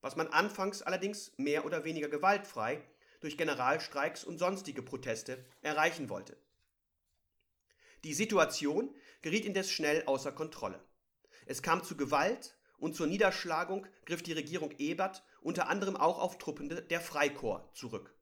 was 0.00 0.14
man 0.14 0.28
anfangs 0.28 0.82
allerdings 0.82 1.32
mehr 1.38 1.64
oder 1.64 1.84
weniger 1.84 2.08
gewaltfrei 2.08 2.84
durch 3.20 3.36
Generalstreiks 3.36 4.24
und 4.24 4.38
sonstige 4.38 4.82
Proteste 4.82 5.44
erreichen 5.62 6.08
wollte. 6.08 6.36
Die 8.04 8.14
Situation 8.14 8.94
geriet 9.22 9.44
indes 9.44 9.70
schnell 9.70 10.04
außer 10.06 10.32
Kontrolle. 10.32 10.82
Es 11.46 11.62
kam 11.62 11.84
zu 11.84 11.96
Gewalt 11.96 12.56
und 12.78 12.96
zur 12.96 13.06
Niederschlagung 13.06 13.86
griff 14.06 14.22
die 14.22 14.32
Regierung 14.32 14.72
Ebert 14.78 15.22
unter 15.42 15.68
anderem 15.68 15.96
auch 15.96 16.18
auf 16.18 16.38
Truppen 16.38 16.68
der 16.88 17.00
Freikorps 17.00 17.78
zurück. 17.78 18.14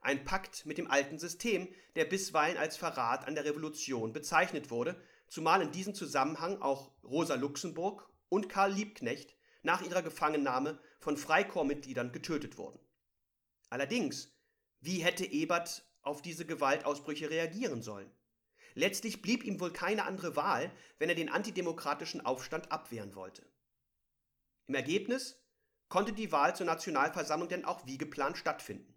Ein 0.00 0.24
Pakt 0.24 0.66
mit 0.66 0.78
dem 0.78 0.90
alten 0.90 1.18
System, 1.18 1.68
der 1.94 2.06
bisweilen 2.06 2.56
als 2.56 2.76
Verrat 2.76 3.28
an 3.28 3.34
der 3.34 3.44
Revolution 3.44 4.12
bezeichnet 4.12 4.70
wurde, 4.70 5.00
zumal 5.28 5.62
in 5.62 5.72
diesem 5.72 5.94
Zusammenhang 5.94 6.60
auch 6.62 6.90
Rosa 7.04 7.34
Luxemburg 7.34 8.08
und 8.28 8.48
Karl 8.48 8.72
Liebknecht 8.72 9.36
nach 9.62 9.82
ihrer 9.82 10.02
Gefangennahme 10.02 10.80
von 10.98 11.16
Freikorpsmitgliedern 11.16 12.12
getötet 12.12 12.56
wurden. 12.56 12.80
Allerdings, 13.70 14.32
wie 14.80 14.98
hätte 14.98 15.24
Ebert 15.24 15.84
auf 16.02 16.22
diese 16.22 16.44
Gewaltausbrüche 16.44 17.30
reagieren 17.30 17.82
sollen? 17.82 18.10
Letztlich 18.74 19.22
blieb 19.22 19.44
ihm 19.44 19.60
wohl 19.60 19.72
keine 19.72 20.04
andere 20.04 20.36
Wahl, 20.36 20.70
wenn 20.98 21.08
er 21.08 21.14
den 21.14 21.28
antidemokratischen 21.28 22.24
Aufstand 22.24 22.70
abwehren 22.70 23.14
wollte. 23.14 23.44
Im 24.66 24.74
Ergebnis 24.74 25.42
konnte 25.88 26.12
die 26.12 26.30
Wahl 26.30 26.54
zur 26.54 26.66
Nationalversammlung 26.66 27.48
denn 27.48 27.64
auch 27.64 27.86
wie 27.86 27.98
geplant 27.98 28.36
stattfinden. 28.36 28.94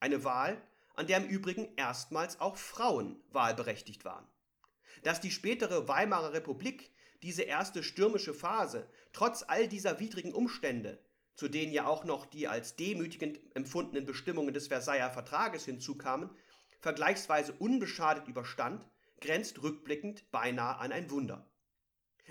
Eine 0.00 0.24
Wahl, 0.24 0.60
an 0.94 1.06
der 1.06 1.18
im 1.18 1.28
Übrigen 1.28 1.74
erstmals 1.76 2.40
auch 2.40 2.56
Frauen 2.56 3.20
wahlberechtigt 3.30 4.04
waren. 4.04 4.26
Dass 5.02 5.20
die 5.20 5.30
spätere 5.30 5.88
Weimarer 5.88 6.32
Republik 6.32 6.92
diese 7.22 7.42
erste 7.42 7.82
stürmische 7.82 8.34
Phase 8.34 8.88
trotz 9.12 9.44
all 9.46 9.66
dieser 9.68 9.98
widrigen 9.98 10.34
Umstände 10.34 10.98
zu 11.34 11.48
denen 11.48 11.72
ja 11.72 11.86
auch 11.86 12.04
noch 12.04 12.26
die 12.26 12.48
als 12.48 12.76
demütigend 12.76 13.40
empfundenen 13.54 14.06
Bestimmungen 14.06 14.54
des 14.54 14.68
Versailler 14.68 15.10
Vertrages 15.10 15.64
hinzukamen, 15.64 16.30
vergleichsweise 16.80 17.52
unbeschadet 17.52 18.28
überstand, 18.28 18.84
grenzt 19.20 19.62
rückblickend 19.62 20.30
beinahe 20.30 20.76
an 20.76 20.92
ein 20.92 21.10
Wunder. 21.10 21.48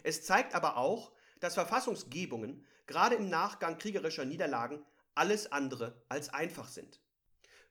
Es 0.04 0.26
zeigt 0.26 0.56
aber 0.56 0.78
auch, 0.78 1.12
dass 1.40 1.56
Verfassungsgebungen 1.56 2.66
gerade 2.86 3.16
im 3.16 3.30
Nachgang 3.30 3.78
kriegerischer 3.78 4.26
Niederlagen 4.26 4.86
alles 5.16 5.52
andere 5.52 6.02
als 6.10 6.30
einfach 6.30 6.68
sind. 6.68 7.02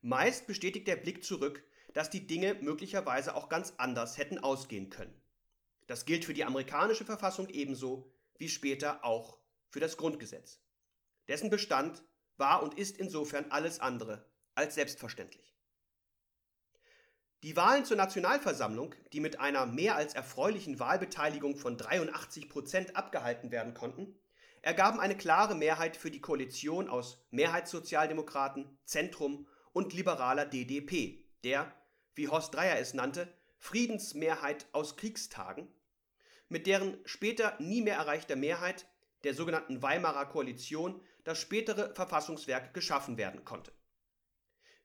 Meist 0.00 0.46
bestätigt 0.46 0.88
der 0.88 0.96
Blick 0.96 1.24
zurück, 1.24 1.64
dass 1.92 2.10
die 2.10 2.26
Dinge 2.26 2.54
möglicherweise 2.54 3.34
auch 3.34 3.48
ganz 3.48 3.74
anders 3.76 4.18
hätten 4.18 4.38
ausgehen 4.38 4.90
können. 4.90 5.14
Das 5.86 6.04
gilt 6.04 6.24
für 6.24 6.34
die 6.34 6.44
amerikanische 6.44 7.04
Verfassung 7.04 7.48
ebenso 7.48 8.12
wie 8.38 8.48
später 8.48 9.04
auch 9.04 9.38
für 9.68 9.80
das 9.80 9.96
Grundgesetz. 9.96 10.61
Dessen 11.28 11.50
Bestand 11.50 12.02
war 12.36 12.62
und 12.62 12.78
ist 12.78 12.98
insofern 12.98 13.46
alles 13.50 13.80
andere 13.80 14.26
als 14.54 14.74
selbstverständlich. 14.74 15.56
Die 17.42 17.56
Wahlen 17.56 17.84
zur 17.84 17.96
Nationalversammlung, 17.96 18.94
die 19.12 19.18
mit 19.18 19.40
einer 19.40 19.66
mehr 19.66 19.96
als 19.96 20.14
erfreulichen 20.14 20.78
Wahlbeteiligung 20.78 21.56
von 21.56 21.76
83 21.76 22.48
Prozent 22.48 22.94
abgehalten 22.94 23.50
werden 23.50 23.74
konnten, 23.74 24.14
ergaben 24.60 25.00
eine 25.00 25.16
klare 25.16 25.56
Mehrheit 25.56 25.96
für 25.96 26.10
die 26.10 26.20
Koalition 26.20 26.88
aus 26.88 27.26
Mehrheitssozialdemokraten, 27.32 28.78
Zentrum 28.84 29.48
und 29.72 29.92
liberaler 29.92 30.46
DDP, 30.46 31.24
der, 31.42 31.74
wie 32.14 32.28
Horst 32.28 32.54
Dreier 32.54 32.78
es 32.78 32.94
nannte, 32.94 33.26
Friedensmehrheit 33.58 34.66
aus 34.72 34.96
Kriegstagen, 34.96 35.68
mit 36.48 36.68
deren 36.68 36.98
später 37.04 37.56
nie 37.58 37.82
mehr 37.82 37.96
erreichter 37.96 38.36
Mehrheit, 38.36 38.86
der 39.24 39.34
sogenannten 39.34 39.82
Weimarer 39.82 40.26
Koalition, 40.26 41.00
das 41.24 41.38
spätere 41.38 41.94
Verfassungswerk 41.94 42.74
geschaffen 42.74 43.16
werden 43.16 43.44
konnte. 43.44 43.72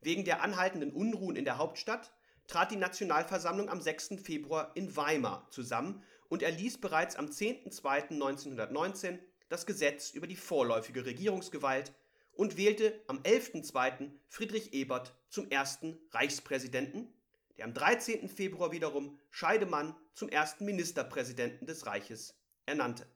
Wegen 0.02 0.26
der 0.26 0.42
anhaltenden 0.42 0.92
Unruhen 0.92 1.36
in 1.36 1.46
der 1.46 1.58
Hauptstadt, 1.58 2.14
trat 2.48 2.72
die 2.72 2.78
Nationalversammlung 2.78 3.70
am 3.70 3.82
6. 3.82 4.16
Februar 4.24 4.72
in 4.76 4.96
Weimar 4.96 5.48
zusammen 5.50 6.04
und 6.30 6.44
erließ 6.44 6.80
bereits 6.80 7.16
am 7.16 7.28
10.02.1919 7.28 9.20
das 9.50 9.66
Gesetz 9.66 10.12
über 10.12 10.28
die 10.28 10.36
vorläufige 10.36 11.06
Regierungsgewalt 11.06 11.94
und 12.34 12.58
wählte 12.58 13.02
am 13.08 13.20
11.02. 13.20 14.12
Friedrich 14.28 14.74
Ebert 14.74 15.14
zum 15.30 15.50
ersten 15.50 15.98
Reichspräsidenten, 16.12 17.14
der 17.58 17.66
am 17.66 17.74
13. 17.74 18.30
Februar 18.30 18.72
wiederum 18.72 19.20
Scheidemann 19.32 19.96
zum 20.14 20.30
ersten 20.30 20.66
Ministerpräsidenten 20.66 21.66
des 21.66 21.86
Reiches 21.86 22.36
ernannte. 22.66 23.08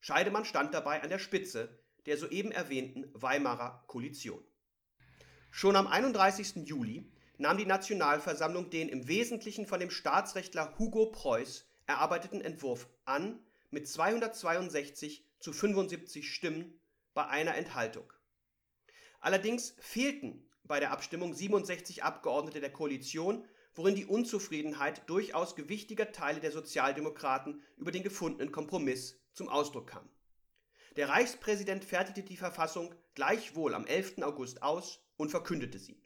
Scheidemann 0.00 0.44
stand 0.44 0.74
dabei 0.74 1.02
an 1.02 1.10
der 1.10 1.18
Spitze 1.18 1.78
der 2.06 2.16
soeben 2.16 2.52
erwähnten 2.52 3.10
Weimarer 3.14 3.84
Koalition. 3.88 4.42
Schon 5.50 5.76
am 5.76 5.86
31. 5.86 6.68
Juli 6.68 7.10
nahm 7.38 7.58
die 7.58 7.66
Nationalversammlung 7.66 8.70
den 8.70 8.88
im 8.88 9.08
Wesentlichen 9.08 9.66
von 9.66 9.80
dem 9.80 9.90
Staatsrechtler 9.90 10.78
Hugo 10.78 11.06
Preuß 11.06 11.68
erarbeiteten 11.86 12.40
Entwurf 12.40 12.88
an 13.04 13.40
mit 13.70 13.88
262 13.88 15.24
zu 15.40 15.52
75 15.52 16.32
Stimmen 16.32 16.80
bei 17.14 17.26
einer 17.26 17.56
Enthaltung. 17.56 18.12
Allerdings 19.20 19.74
fehlten 19.80 20.48
bei 20.64 20.80
der 20.80 20.92
Abstimmung 20.92 21.34
67 21.34 22.04
Abgeordnete 22.04 22.60
der 22.60 22.72
Koalition, 22.72 23.44
worin 23.74 23.94
die 23.94 24.06
Unzufriedenheit 24.06 25.08
durchaus 25.08 25.56
gewichtiger 25.56 26.12
Teile 26.12 26.40
der 26.40 26.52
Sozialdemokraten 26.52 27.62
über 27.76 27.90
den 27.90 28.02
gefundenen 28.02 28.52
Kompromiss 28.52 29.18
zum 29.36 29.48
Ausdruck 29.48 29.86
kam. 29.86 30.08
Der 30.96 31.10
Reichspräsident 31.10 31.84
fertigte 31.84 32.22
die 32.22 32.36
Verfassung 32.36 32.94
gleichwohl 33.14 33.74
am 33.74 33.86
11. 33.86 34.22
August 34.22 34.62
aus 34.62 35.00
und 35.16 35.30
verkündete 35.30 35.78
sie. 35.78 36.02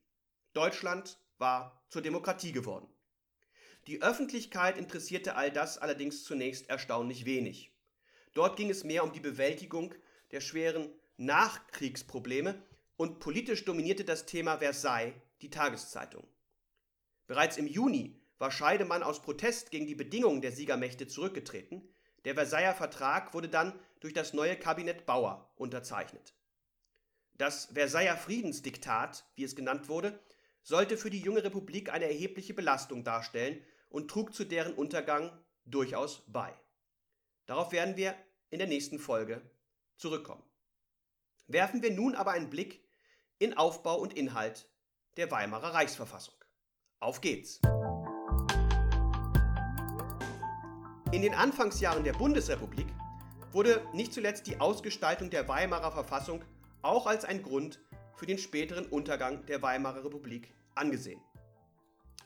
Deutschland 0.53 1.19
war 1.39 1.83
zur 1.89 2.03
Demokratie 2.03 2.53
geworden. 2.53 2.89
Die 3.87 4.03
Öffentlichkeit 4.03 4.77
interessierte 4.77 5.37
all 5.37 5.51
das 5.51 5.79
allerdings 5.79 6.25
zunächst 6.25 6.69
erstaunlich 6.69 7.25
wenig. 7.25 7.73
Dort 8.35 8.57
ging 8.57 8.69
es 8.69 8.85
mehr 8.85 9.05
um 9.05 9.13
die 9.13 9.21
Bewältigung 9.21 9.95
der 10.33 10.41
schweren 10.41 10.93
Nachkriegsprobleme 11.17 12.63
und 12.97 13.21
politisch 13.21 13.65
dominierte 13.65 14.05
das 14.05 14.27
Thema 14.27 14.59
Versailles 14.59 15.15
die 15.41 15.51
Tageszeitung. 15.51 16.27
Bereits 17.27 17.57
im 17.57 17.67
Juni 17.67 18.21
war 18.39 18.51
Scheidemann 18.51 19.03
aus 19.03 19.23
Protest 19.23 19.71
gegen 19.71 19.87
die 19.87 19.95
Bedingungen 19.95 20.41
der 20.41 20.53
Siegermächte 20.53 21.07
zurückgetreten. 21.07 21.89
Der 22.25 22.35
Versailler 22.35 22.75
Vertrag 22.75 23.35
wurde 23.35 23.49
dann 23.49 23.79
durch 24.01 24.13
das 24.13 24.35
neue 24.35 24.57
Kabinett 24.57 25.07
Bauer 25.07 25.51
unterzeichnet. 25.57 26.35
Das 27.35 27.67
Versailler 27.67 28.17
Friedensdiktat, 28.17 29.25
wie 29.35 29.45
es 29.45 29.57
genannt 29.57 29.89
wurde, 29.89 30.19
sollte 30.63 30.99
für 30.99 31.11
die 31.11 31.21
junge 31.21 31.43
Republik 31.43 31.91
eine 31.91 32.05
erhebliche 32.05 32.53
Belastung 32.53 33.03
darstellen 33.05 33.65
und 33.89 34.11
trug 34.11 34.35
zu 34.35 34.45
deren 34.45 34.75
Untergang 34.75 35.33
durchaus 35.65 36.23
bei. 36.27 36.55
Darauf 37.47 37.73
werden 37.73 37.97
wir 37.97 38.15
in 38.51 38.59
der 38.59 38.69
nächsten 38.69 38.99
Folge 38.99 39.41
zurückkommen. 39.97 40.45
Werfen 41.47 41.83
wir 41.83 41.91
nun 41.91 42.15
aber 42.15 42.33
einen 42.33 42.51
Blick 42.51 42.85
in 43.39 43.57
Aufbau 43.57 43.99
und 43.99 44.13
Inhalt 44.15 44.69
der 45.17 45.31
Weimarer 45.31 45.75
Reichsverfassung. 45.75 46.35
Auf 47.01 47.21
geht's! 47.21 47.61
In 51.13 51.23
den 51.23 51.35
Anfangsjahren 51.35 52.05
der 52.05 52.13
Bundesrepublik 52.13 52.87
wurde 53.51 53.85
nicht 53.93 54.15
zuletzt 54.15 54.47
die 54.47 54.61
Ausgestaltung 54.61 55.29
der 55.29 55.49
Weimarer 55.49 55.91
Verfassung 55.91 56.45
auch 56.83 57.09
als 57.09 57.25
ein 57.25 57.43
Grund 57.43 57.81
für 58.15 58.27
den 58.27 58.39
späteren 58.39 58.87
Untergang 58.87 59.45
der 59.47 59.61
Weimarer 59.61 60.05
Republik 60.05 60.55
angesehen. 60.77 61.21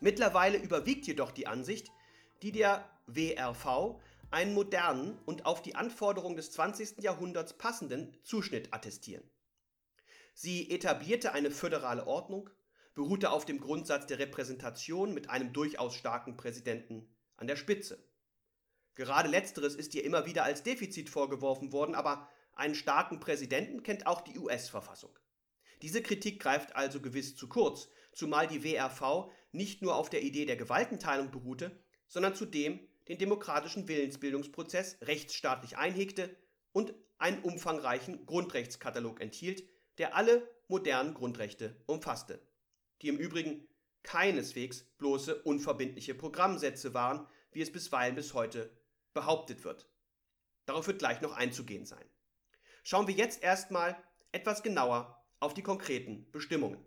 Mittlerweile 0.01 0.59
überwiegt 0.59 1.07
jedoch 1.07 1.33
die 1.33 1.47
Ansicht, 1.47 1.91
die 2.43 2.53
der 2.53 2.85
WRV 3.07 3.99
einen 4.31 4.53
modernen 4.53 5.19
und 5.25 5.47
auf 5.47 5.63
die 5.63 5.77
Anforderungen 5.77 6.37
des 6.37 6.53
20. 6.53 7.03
Jahrhunderts 7.03 7.55
passenden 7.55 8.15
Zuschnitt 8.23 8.75
attestieren. 8.75 9.25
Sie 10.35 10.71
etablierte 10.71 11.33
eine 11.33 11.51
föderale 11.51 12.07
Ordnung, 12.07 12.51
beruhte 12.95 13.31
auf 13.31 13.47
dem 13.47 13.61
Grundsatz 13.61 14.05
der 14.05 14.19
Repräsentation 14.19 15.15
mit 15.15 15.31
einem 15.31 15.55
durchaus 15.55 15.95
starken 15.95 16.37
Präsidenten 16.37 17.09
an 17.39 17.47
der 17.47 17.57
Spitze. 17.57 18.05
Gerade 18.95 19.29
letzteres 19.29 19.75
ist 19.75 19.95
ihr 19.95 20.05
immer 20.05 20.27
wieder 20.27 20.45
als 20.45 20.63
Defizit 20.63 21.11
vorgeworfen 21.11 21.73
worden, 21.73 21.95
aber 21.95 22.29
einen 22.53 22.75
starken 22.75 23.19
Präsidenten 23.19 23.83
kennt 23.83 24.07
auch 24.07 24.21
die 24.21 24.39
US-Verfassung. 24.39 25.19
Diese 25.83 26.03
Kritik 26.03 26.41
greift 26.41 26.77
also 26.77 27.01
gewiss 27.01 27.37
zu 27.37 27.49
kurz, 27.49 27.89
zumal 28.13 28.47
die 28.47 28.63
WRV 28.63 29.31
nicht 29.53 29.83
nur 29.83 29.97
auf 29.97 30.09
der 30.09 30.23
Idee 30.23 30.47
der 30.47 30.57
Gewaltenteilung 30.57 31.31
beruhte, 31.31 31.83
sondern 32.07 32.35
zudem 32.35 32.81
den 33.09 33.19
demokratischen 33.19 33.89
Willensbildungsprozess 33.89 34.99
rechtsstaatlich 35.03 35.77
einhegte 35.77 36.35
und 36.73 36.95
einen 37.19 37.43
umfangreichen 37.43 38.25
Grundrechtskatalog 38.27 39.21
enthielt, 39.21 39.65
der 39.99 40.17
alle 40.17 40.49
modernen 40.69 41.15
Grundrechte 41.15 41.77
umfasste, 41.87 42.41
die 43.03 43.09
im 43.09 43.19
Übrigen 43.19 43.69
keineswegs 44.03 44.85
bloße 44.99 45.43
unverbindliche 45.43 46.15
Programmsätze 46.15 46.95
waren, 46.95 47.27
wie 47.53 47.63
es 47.63 47.73
bisweilen 47.73 48.15
bis 48.15 48.35
heute 48.35 48.71
behauptet 49.15 49.65
wird. 49.65 49.89
Darauf 50.67 50.87
wird 50.87 50.99
gleich 50.99 51.21
noch 51.21 51.33
einzugehen 51.33 51.87
sein. 51.87 52.05
Schauen 52.83 53.07
wir 53.07 53.15
jetzt 53.15 53.43
erstmal 53.43 53.97
etwas 54.33 54.63
genauer 54.63 55.25
auf 55.41 55.55
die 55.55 55.63
konkreten 55.63 56.31
Bestimmungen. 56.33 56.85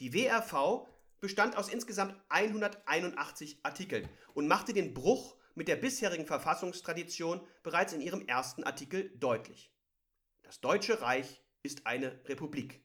Die 0.00 0.12
WRV 0.12 0.86
bestand 1.20 1.56
aus 1.56 1.68
insgesamt 1.68 2.16
181 2.30 3.60
Artikeln 3.62 4.08
und 4.34 4.48
machte 4.48 4.72
den 4.72 4.94
Bruch 4.94 5.36
mit 5.54 5.68
der 5.68 5.76
bisherigen 5.76 6.26
Verfassungstradition 6.26 7.46
bereits 7.62 7.92
in 7.92 8.00
ihrem 8.00 8.26
ersten 8.26 8.64
Artikel 8.64 9.10
deutlich. 9.18 9.72
Das 10.42 10.60
Deutsche 10.60 11.02
Reich 11.02 11.42
ist 11.62 11.86
eine 11.86 12.20
Republik. 12.26 12.82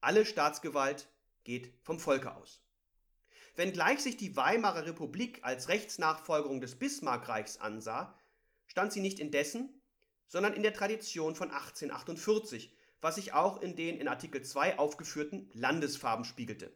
Alle 0.00 0.26
Staatsgewalt 0.26 1.08
geht 1.44 1.72
vom 1.82 1.98
Volke 1.98 2.34
aus. 2.34 2.62
Wenngleich 3.56 4.00
sich 4.00 4.16
die 4.16 4.36
Weimarer 4.36 4.86
Republik 4.86 5.40
als 5.42 5.68
Rechtsnachfolgerung 5.68 6.60
des 6.60 6.78
Bismarckreichs 6.78 7.58
ansah, 7.58 8.18
stand 8.66 8.92
sie 8.92 9.00
nicht 9.00 9.18
in 9.18 9.30
dessen, 9.30 9.82
sondern 10.26 10.52
in 10.54 10.62
der 10.62 10.72
Tradition 10.72 11.34
von 11.34 11.50
1848, 11.50 12.72
was 13.00 13.16
sich 13.16 13.32
auch 13.32 13.60
in 13.60 13.74
den 13.74 13.98
in 13.98 14.08
Artikel 14.08 14.42
2 14.42 14.78
aufgeführten 14.78 15.50
Landesfarben 15.52 16.24
spiegelte. 16.24 16.72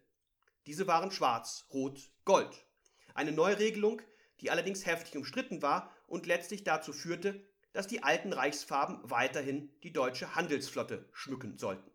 Diese 0.66 0.86
waren 0.86 1.10
schwarz, 1.10 1.66
rot, 1.72 2.10
gold. 2.24 2.66
Eine 3.14 3.32
Neuregelung, 3.32 4.02
die 4.40 4.50
allerdings 4.50 4.86
heftig 4.86 5.16
umstritten 5.16 5.62
war 5.62 5.94
und 6.06 6.26
letztlich 6.26 6.64
dazu 6.64 6.92
führte, 6.92 7.40
dass 7.72 7.86
die 7.86 8.02
alten 8.02 8.32
Reichsfarben 8.32 8.98
weiterhin 9.02 9.70
die 9.82 9.92
deutsche 9.92 10.34
Handelsflotte 10.34 11.08
schmücken 11.12 11.58
sollten. 11.58 11.90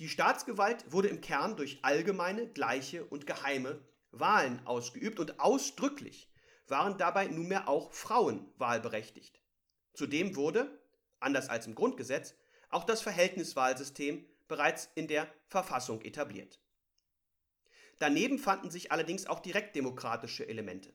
Die 0.00 0.08
Staatsgewalt 0.08 0.90
wurde 0.90 1.08
im 1.08 1.20
Kern 1.20 1.56
durch 1.56 1.80
allgemeine, 1.82 2.46
gleiche 2.48 3.04
und 3.04 3.26
geheime 3.26 3.84
Wahlen 4.12 4.66
ausgeübt 4.66 5.20
und 5.20 5.38
ausdrücklich 5.40 6.32
waren 6.68 6.96
dabei 6.96 7.26
nunmehr 7.26 7.68
auch 7.68 7.92
Frauen 7.92 8.50
wahlberechtigt. 8.56 9.42
Zudem 9.92 10.36
wurde, 10.36 10.80
anders 11.18 11.50
als 11.50 11.66
im 11.66 11.74
Grundgesetz, 11.74 12.34
auch 12.70 12.84
das 12.84 13.02
Verhältniswahlsystem 13.02 14.24
bereits 14.48 14.88
in 14.94 15.06
der 15.06 15.30
Verfassung 15.48 16.00
etabliert. 16.00 16.58
Daneben 17.98 18.38
fanden 18.38 18.70
sich 18.70 18.92
allerdings 18.92 19.26
auch 19.26 19.40
direktdemokratische 19.40 20.48
Elemente. 20.48 20.94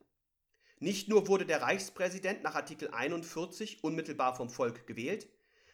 Nicht 0.80 1.10
nur 1.10 1.28
wurde 1.28 1.46
der 1.46 1.62
Reichspräsident 1.62 2.42
nach 2.42 2.56
Artikel 2.56 2.90
41 2.90 3.84
unmittelbar 3.84 4.36
vom 4.36 4.50
Volk 4.50 4.88
gewählt, 4.88 5.30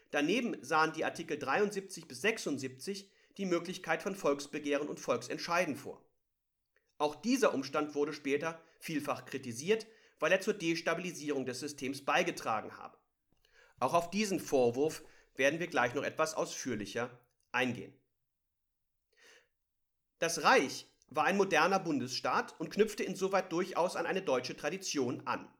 daneben 0.10 0.62
sahen 0.62 0.92
die 0.92 1.06
Artikel 1.06 1.40
73 1.40 2.10
bis 2.10 2.20
76 2.20 3.10
die 3.38 3.46
Möglichkeit 3.46 4.04
von 4.04 4.16
Volksbegehren 4.16 4.88
und 4.88 5.00
Volksentscheiden 5.00 5.76
vor. 5.76 6.04
Auch 6.98 7.16
dieser 7.16 7.54
Umstand 7.54 7.96
wurde 7.96 8.14
später 8.14 8.62
vielfach 8.80 9.26
kritisiert, 9.26 9.88
weil 10.20 10.32
er 10.32 10.42
zur 10.42 10.54
Destabilisierung 10.54 11.46
des 11.46 11.60
Systems 11.60 12.06
beigetragen 12.06 12.78
habe. 12.78 12.98
Auch 13.80 13.94
auf 13.94 14.12
diesen 14.12 14.40
Vorwurf 14.40 15.04
werden 15.36 15.60
wir 15.60 15.68
gleich 15.68 15.96
noch 15.96 16.04
etwas 16.04 16.36
ausführlicher 16.36 17.10
eingehen. 17.52 17.94
Das 20.20 20.44
Reich 20.44 20.88
war 21.08 21.26
ein 21.26 21.38
moderner 21.38 21.80
Bundesstaat 21.80 22.60
und 22.60 22.70
knüpfte 22.70 23.04
insoweit 23.04 23.52
durchaus 23.52 23.96
an 23.96 24.06
eine 24.06 24.22
deutsche 24.22 24.56
Tradition 24.56 25.26
an. 25.26 25.52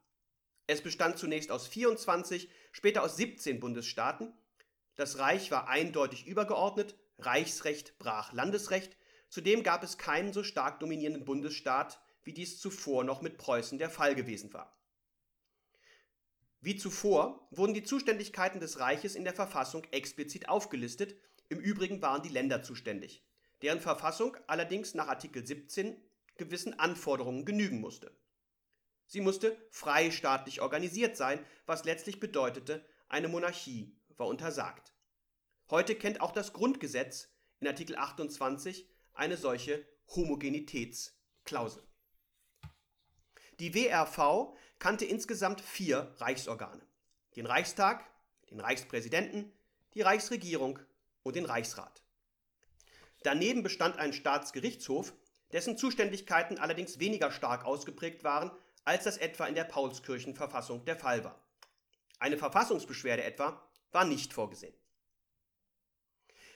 Es 0.68 0.82
bestand 0.82 1.18
zunächst 1.18 1.52
aus 1.52 1.68
24, 1.68 2.50
später 2.72 3.04
aus 3.04 3.18
17 3.18 3.60
Bundesstaaten. 3.60 4.32
Das 4.96 5.18
Reich 5.18 5.50
war 5.50 5.68
eindeutig 5.68 6.28
übergeordnet, 6.28 6.96
Reichsrecht 7.26 7.98
brach 8.00 8.34
Landesrecht, 8.34 8.98
zudem 9.30 9.64
gab 9.64 9.84
es 9.84 9.98
keinen 9.98 10.34
so 10.34 10.44
stark 10.44 10.80
dominierenden 10.80 11.26
Bundesstaat, 11.26 12.02
wie 12.24 12.34
dies 12.34 12.60
zuvor 12.60 13.04
noch 13.04 13.22
mit 13.22 13.38
Preußen 13.38 13.78
der 13.78 13.90
Fall 13.90 14.16
gewesen 14.16 14.54
war. 14.54 14.78
Wie 16.60 16.76
zuvor 16.76 17.48
wurden 17.50 17.74
die 17.74 17.84
Zuständigkeiten 17.84 18.60
des 18.60 18.80
Reiches 18.80 19.16
in 19.16 19.24
der 19.24 19.34
Verfassung 19.34 19.84
explizit 19.86 20.48
aufgelistet, 20.48 21.16
im 21.50 21.60
Übrigen 21.60 22.02
waren 22.02 22.22
die 22.22 22.30
Länder 22.30 22.62
zuständig. 22.64 23.26
deren 23.62 23.80
Verfassung 23.80 24.38
allerdings 24.48 24.96
nach 24.96 25.08
Artikel 25.08 25.46
17 25.46 25.96
gewissen 26.38 26.80
Anforderungen 26.80 27.46
genügen 27.46 27.80
musste. 27.80 28.12
Sie 29.06 29.22
musste 29.22 29.56
freistaatlich 29.70 30.62
organisiert 30.62 31.16
sein, 31.18 31.46
was 31.66 31.84
letztlich 31.84 32.20
bedeutete, 32.20 32.84
eine 33.08 33.28
Monarchie 33.28 33.96
war 34.18 34.28
untersagt. 34.28 34.91
Heute 35.72 35.96
kennt 35.96 36.20
auch 36.20 36.34
das 36.34 36.52
Grundgesetz 36.52 37.30
in 37.62 37.68
Artikel 37.68 37.96
28 37.96 38.90
eine 39.14 39.38
solche 39.38 39.86
Homogenitätsklausel. 40.14 41.82
Die 43.62 43.74
WRV 43.74 44.54
kannte 44.80 45.06
insgesamt 45.06 45.62
vier 45.62 46.14
Reichsorgane. 46.18 46.86
Den 47.38 47.46
Reichstag, 47.46 48.06
den 48.50 48.60
Reichspräsidenten, 48.60 49.54
die 49.94 50.02
Reichsregierung 50.02 50.78
und 51.24 51.38
den 51.38 51.46
Reichsrat. 51.46 52.04
Daneben 53.24 53.64
bestand 53.64 53.98
ein 53.98 54.12
Staatsgerichtshof, 54.12 55.14
dessen 55.54 55.78
Zuständigkeiten 55.78 56.58
allerdings 56.58 57.00
weniger 57.00 57.32
stark 57.32 57.64
ausgeprägt 57.64 58.26
waren, 58.26 58.52
als 58.84 59.06
das 59.06 59.16
etwa 59.16 59.46
in 59.46 59.56
der 59.56 59.64
Paulskirchenverfassung 59.64 60.84
der 60.84 60.98
Fall 60.98 61.24
war. 61.24 61.42
Eine 62.20 62.38
Verfassungsbeschwerde 62.38 63.24
etwa 63.24 63.66
war 63.94 64.04
nicht 64.04 64.34
vorgesehen. 64.34 64.76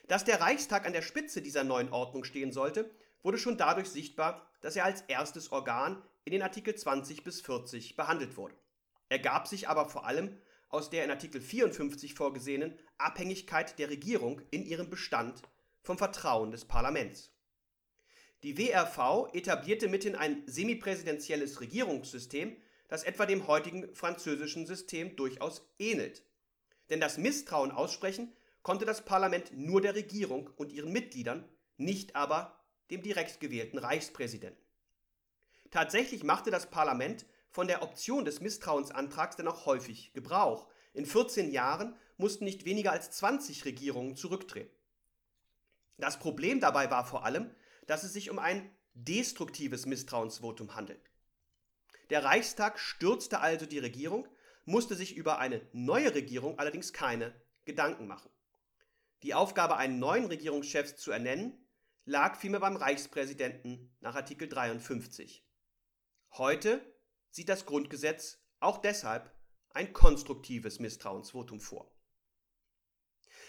Dass 0.08 0.24
der 0.24 0.39
Reichstag 0.39 0.86
an 0.86 0.93
der 0.93 1.01
Spitze 1.01 1.41
dieser 1.41 1.64
neuen 1.64 1.91
Ordnung 1.91 2.24
stehen 2.24 2.51
sollte, 2.51 2.91
wurde 3.24 3.38
schon 3.39 3.58
dadurch 3.58 3.89
sichtbar, 3.89 4.47
dass 4.62 4.76
er 4.76 4.86
als 4.86 5.01
erstes 5.01 5.51
Organ 5.51 6.01
in 6.26 6.32
den 6.32 6.43
Artikel 6.43 6.76
20 6.76 7.24
bis 7.24 7.41
40 7.41 7.95
behandelt 7.95 8.38
wurde. 8.38 8.56
Er 9.10 9.20
gab 9.20 9.47
sich 9.47 9.68
aber 9.68 9.89
vor 9.89 10.06
allem 10.06 10.38
aus 10.70 10.89
der 10.89 11.06
in 11.06 11.12
Artikel 11.12 11.41
54 11.41 12.14
vorgesehenen 12.14 12.78
Abhängigkeit 12.97 13.80
der 13.80 13.89
Regierung 13.89 14.41
in 14.51 14.64
ihrem 14.64 14.89
Bestand 14.89 15.41
vom 15.82 15.97
Vertrauen 15.97 16.51
des 16.51 16.66
Parlaments. 16.66 17.32
Die 18.43 18.58
WRV 18.58 19.34
etablierte 19.34 19.88
mithin 19.88 20.16
ein 20.16 20.43
semipräsidentielles 20.45 21.62
Regierungssystem, 21.62 22.56
das 22.88 23.03
etwa 23.03 23.26
dem 23.26 23.47
heutigen 23.47 23.93
französischen 23.95 24.68
System 24.68 25.16
durchaus 25.16 25.68
ähnelt. 25.80 26.24
Denn 26.89 26.99
das 26.99 27.18
Misstrauen 27.18 27.72
aussprechen 27.72 28.36
konnte 28.66 28.84
das 28.84 29.05
Parlament 29.05 29.55
nur 29.55 29.80
der 29.80 29.93
Regierung 29.93 30.49
und 30.55 30.74
ihren 30.74 30.91
Mitgliedern, 30.91 31.47
nicht 31.78 32.16
aber 32.16 32.66
dem 32.89 33.03
direkt 33.03 33.39
gewählten 33.39 33.78
Reichspräsidenten. 33.78 34.66
Tatsächlich 35.70 36.24
machte 36.24 36.49
das 36.49 36.72
Parlament 36.72 37.28
von 37.51 37.68
der 37.68 37.84
Option 37.84 38.26
des 38.26 38.41
Misstrauensantrags 38.41 39.36
dann 39.36 39.47
auch 39.47 39.68
häufig 39.68 40.13
Gebrauch. 40.13 40.66
In 40.93 41.05
14 41.05 41.51
Jahren 41.51 41.95
mussten 42.18 42.43
nicht 42.43 42.66
weniger 42.66 42.91
als 42.91 43.11
20 43.11 43.66
Regierungen 43.66 44.16
zurücktreten. 44.16 44.76
Das 45.97 46.18
Problem 46.18 46.59
dabei 46.59 46.89
war 46.89 47.05
vor 47.05 47.24
allem, 47.24 47.51
dass 47.86 48.03
es 48.03 48.13
sich 48.13 48.32
um 48.32 48.39
ein 48.39 48.76
destruktives 48.95 49.86
Misstrauensvotum 49.86 50.74
handelt. 50.74 51.11
Der 52.09 52.24
Reichstag 52.24 52.80
stürzte 52.80 53.41
also 53.41 53.68
die 53.68 53.78
Regierung, 53.78 54.28
musste 54.66 54.95
sich 54.95 55.16
über 55.16 55.38
eine 55.38 55.61
neue 55.72 56.16
Regierung 56.16 56.57
allerdings 56.57 56.93
keine 56.93 57.32
Gedanken 57.66 58.07
machen. 58.07 58.32
Die 59.26 59.34
Aufgabe, 59.34 59.78
einen 59.78 59.97
neuen 59.97 60.26
Regierungschef 60.26 60.97
zu 60.97 61.09
ernennen, 61.09 61.67
lag 62.05 62.39
vielmehr 62.39 62.59
beim 62.59 62.76
Reichspräsidenten 62.76 63.91
nach 63.99 64.13
Artikel 64.13 64.47
53. 64.47 65.43
Heute 66.34 66.80
sieht 67.32 67.49
das 67.49 67.65
Grundgesetz 67.65 68.38
auch 68.59 68.78
deshalb 68.78 69.36
ein 69.73 69.93
konstruktives 69.93 70.80
Misstrauensvotum 70.80 71.59
vor. 71.59 71.91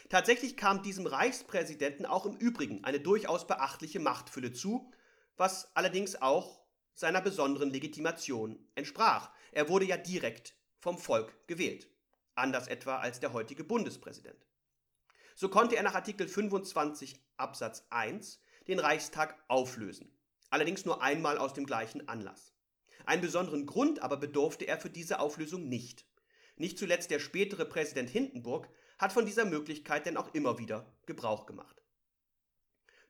Tatsächlich 0.09 0.57
kam 0.57 0.83
diesem 0.83 1.07
Reichspräsidenten 1.07 2.07
auch 2.07 2.25
im 2.25 2.39
Übrigen 2.39 2.83
eine 2.83 2.99
durchaus 2.99 3.47
beachtliche 3.47 4.01
Machtfülle 4.01 4.55
zu, 4.55 4.91
was 5.37 5.77
allerdings 5.77 6.17
auch 6.23 6.65
seiner 6.95 7.21
besonderen 7.21 7.69
Legitimation 7.69 8.67
entsprach. 8.77 9.31
Er 9.53 9.69
wurde 9.69 9.85
ja 9.85 9.99
direkt 9.99 10.57
vom 10.79 10.97
Volk 10.97 11.47
gewählt, 11.47 11.91
anders 12.35 12.67
etwa 12.67 12.97
als 12.97 13.21
der 13.21 13.35
heutige 13.35 13.63
Bundespräsident. 13.63 14.47
So 15.39 15.51
konnte 15.51 15.77
er 15.77 15.83
nach 15.83 15.95
Artikel 15.95 16.29
25 16.29 17.15
Absatz 17.37 17.87
1 17.91 18.41
den 18.69 18.79
Reichstag 18.79 19.39
auflösen, 19.49 20.11
allerdings 20.49 20.87
nur 20.87 21.03
einmal 21.03 21.37
aus 21.37 21.53
dem 21.53 21.67
gleichen 21.67 22.09
Anlass. 22.09 22.55
Einen 23.05 23.21
besonderen 23.21 23.67
Grund 23.67 24.01
aber 24.01 24.17
bedurfte 24.17 24.67
er 24.67 24.79
für 24.79 24.89
diese 24.89 25.21
Auflösung 25.21 25.69
nicht. 25.69 26.07
Nicht 26.57 26.79
zuletzt 26.79 27.11
der 27.11 27.19
spätere 27.19 27.67
Präsident 27.67 28.09
Hindenburg 28.09 28.71
hat 28.99 29.13
von 29.13 29.27
dieser 29.27 29.45
Möglichkeit 29.45 30.07
denn 30.07 30.17
auch 30.17 30.33
immer 30.33 30.59
wieder 30.59 30.91
Gebrauch 31.05 31.45
gemacht. 31.45 31.83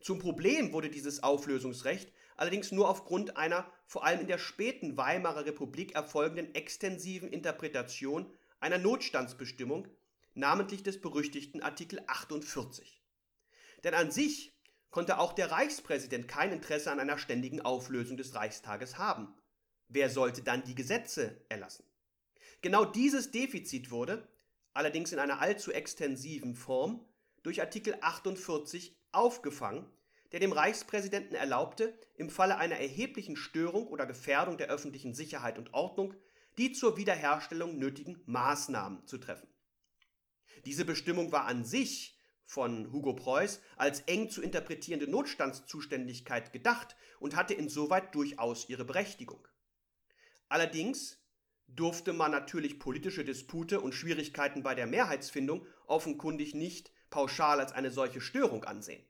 Zum 0.01 0.19
Problem 0.19 0.73
wurde 0.73 0.91
dieses 0.91 1.23
Auflösungsrecht 1.23 2.13
allerdings 2.37 2.73
nur 2.73 2.91
aufgrund 2.91 3.37
einer 3.37 3.71
vor 3.87 4.05
allem 4.05 4.21
in 4.23 4.27
der 4.27 4.39
späten 4.39 4.97
Weimarer 4.97 5.47
Republik 5.47 5.95
erfolgenden 5.95 6.57
extensiven 6.57 7.29
Interpretation 7.29 8.35
einer 8.59 8.79
Notstandsbestimmung, 8.79 9.87
namentlich 10.37 10.83
des 10.83 11.01
berüchtigten 11.01 11.63
Artikel 11.63 12.01
48. 12.07 13.03
Denn 13.85 13.95
an 13.95 14.11
sich 14.11 14.53
konnte 14.91 15.19
auch 15.19 15.33
der 15.33 15.51
Reichspräsident 15.51 16.29
kein 16.29 16.53
Interesse 16.53 16.91
an 16.91 17.01
einer 17.01 17.19
ständigen 17.19 17.61
Auflösung 17.61 18.17
des 18.17 18.35
Reichstages 18.35 18.99
haben. 18.99 19.35
Wer 19.89 20.11
sollte 20.11 20.43
dann 20.43 20.65
die 20.65 20.75
Gesetze 20.75 21.45
erlassen? 21.49 21.85
Genau 22.63 22.85
dieses 22.85 23.31
Defizit 23.31 23.91
wurde, 23.91 24.27
allerdings 24.73 25.13
in 25.13 25.19
einer 25.19 25.41
allzu 25.41 25.73
extensiven 25.73 26.55
Form, 26.55 27.05
durch 27.43 27.61
Artikel 27.61 27.97
48 28.01 28.97
aufgefangen, 29.13 29.89
der 30.33 30.41
dem 30.41 30.53
Reichspräsidenten 30.53 31.35
erlaubte, 31.35 31.97
im 32.17 32.31
Falle 32.31 32.57
einer 32.59 32.77
erheblichen 32.77 33.37
Störung 33.37 33.87
oder 33.87 34.07
Gefährdung 34.07 34.59
der 34.59 34.69
öffentlichen 34.69 35.15
Sicherheit 35.15 35.59
und 35.59 35.73
Ordnung 35.73 36.15
die 36.59 36.73
zur 36.73 36.97
Wiederherstellung 36.97 37.79
nötigen 37.79 38.23
Maßnahmen 38.27 39.07
zu 39.07 39.19
treffen. 39.19 39.49
Diese 40.67 40.85
Bestimmung 40.85 41.31
war 41.31 41.45
an 41.45 41.65
sich 41.65 42.19
von 42.45 42.93
Hugo 42.93 43.15
Preuß 43.15 43.61
als 43.77 44.01
eng 44.01 44.31
zu 44.31 44.43
interpretierende 44.43 45.09
Notstandszuständigkeit 45.09 46.53
gedacht 46.53 46.97
und 47.21 47.37
hatte 47.37 47.55
insoweit 47.55 48.15
durchaus 48.17 48.69
ihre 48.69 48.85
Berechtigung. 48.85 49.47
Allerdings 50.49 51.19
durfte 51.69 52.13
man 52.13 52.33
natürlich 52.33 52.81
politische 52.81 53.25
Dispute 53.25 53.81
und 53.81 53.95
Schwierigkeiten 53.95 54.65
bei 54.65 54.75
der 54.75 54.89
Mehrheitsfindung 54.89 55.65
offenkundig 55.87 56.53
nicht 56.53 56.91
pauschal 57.11 57.61
als 57.61 57.73
eine 57.73 57.93
solche 57.93 58.21
Störung 58.21 58.65
ansehen. 58.65 59.05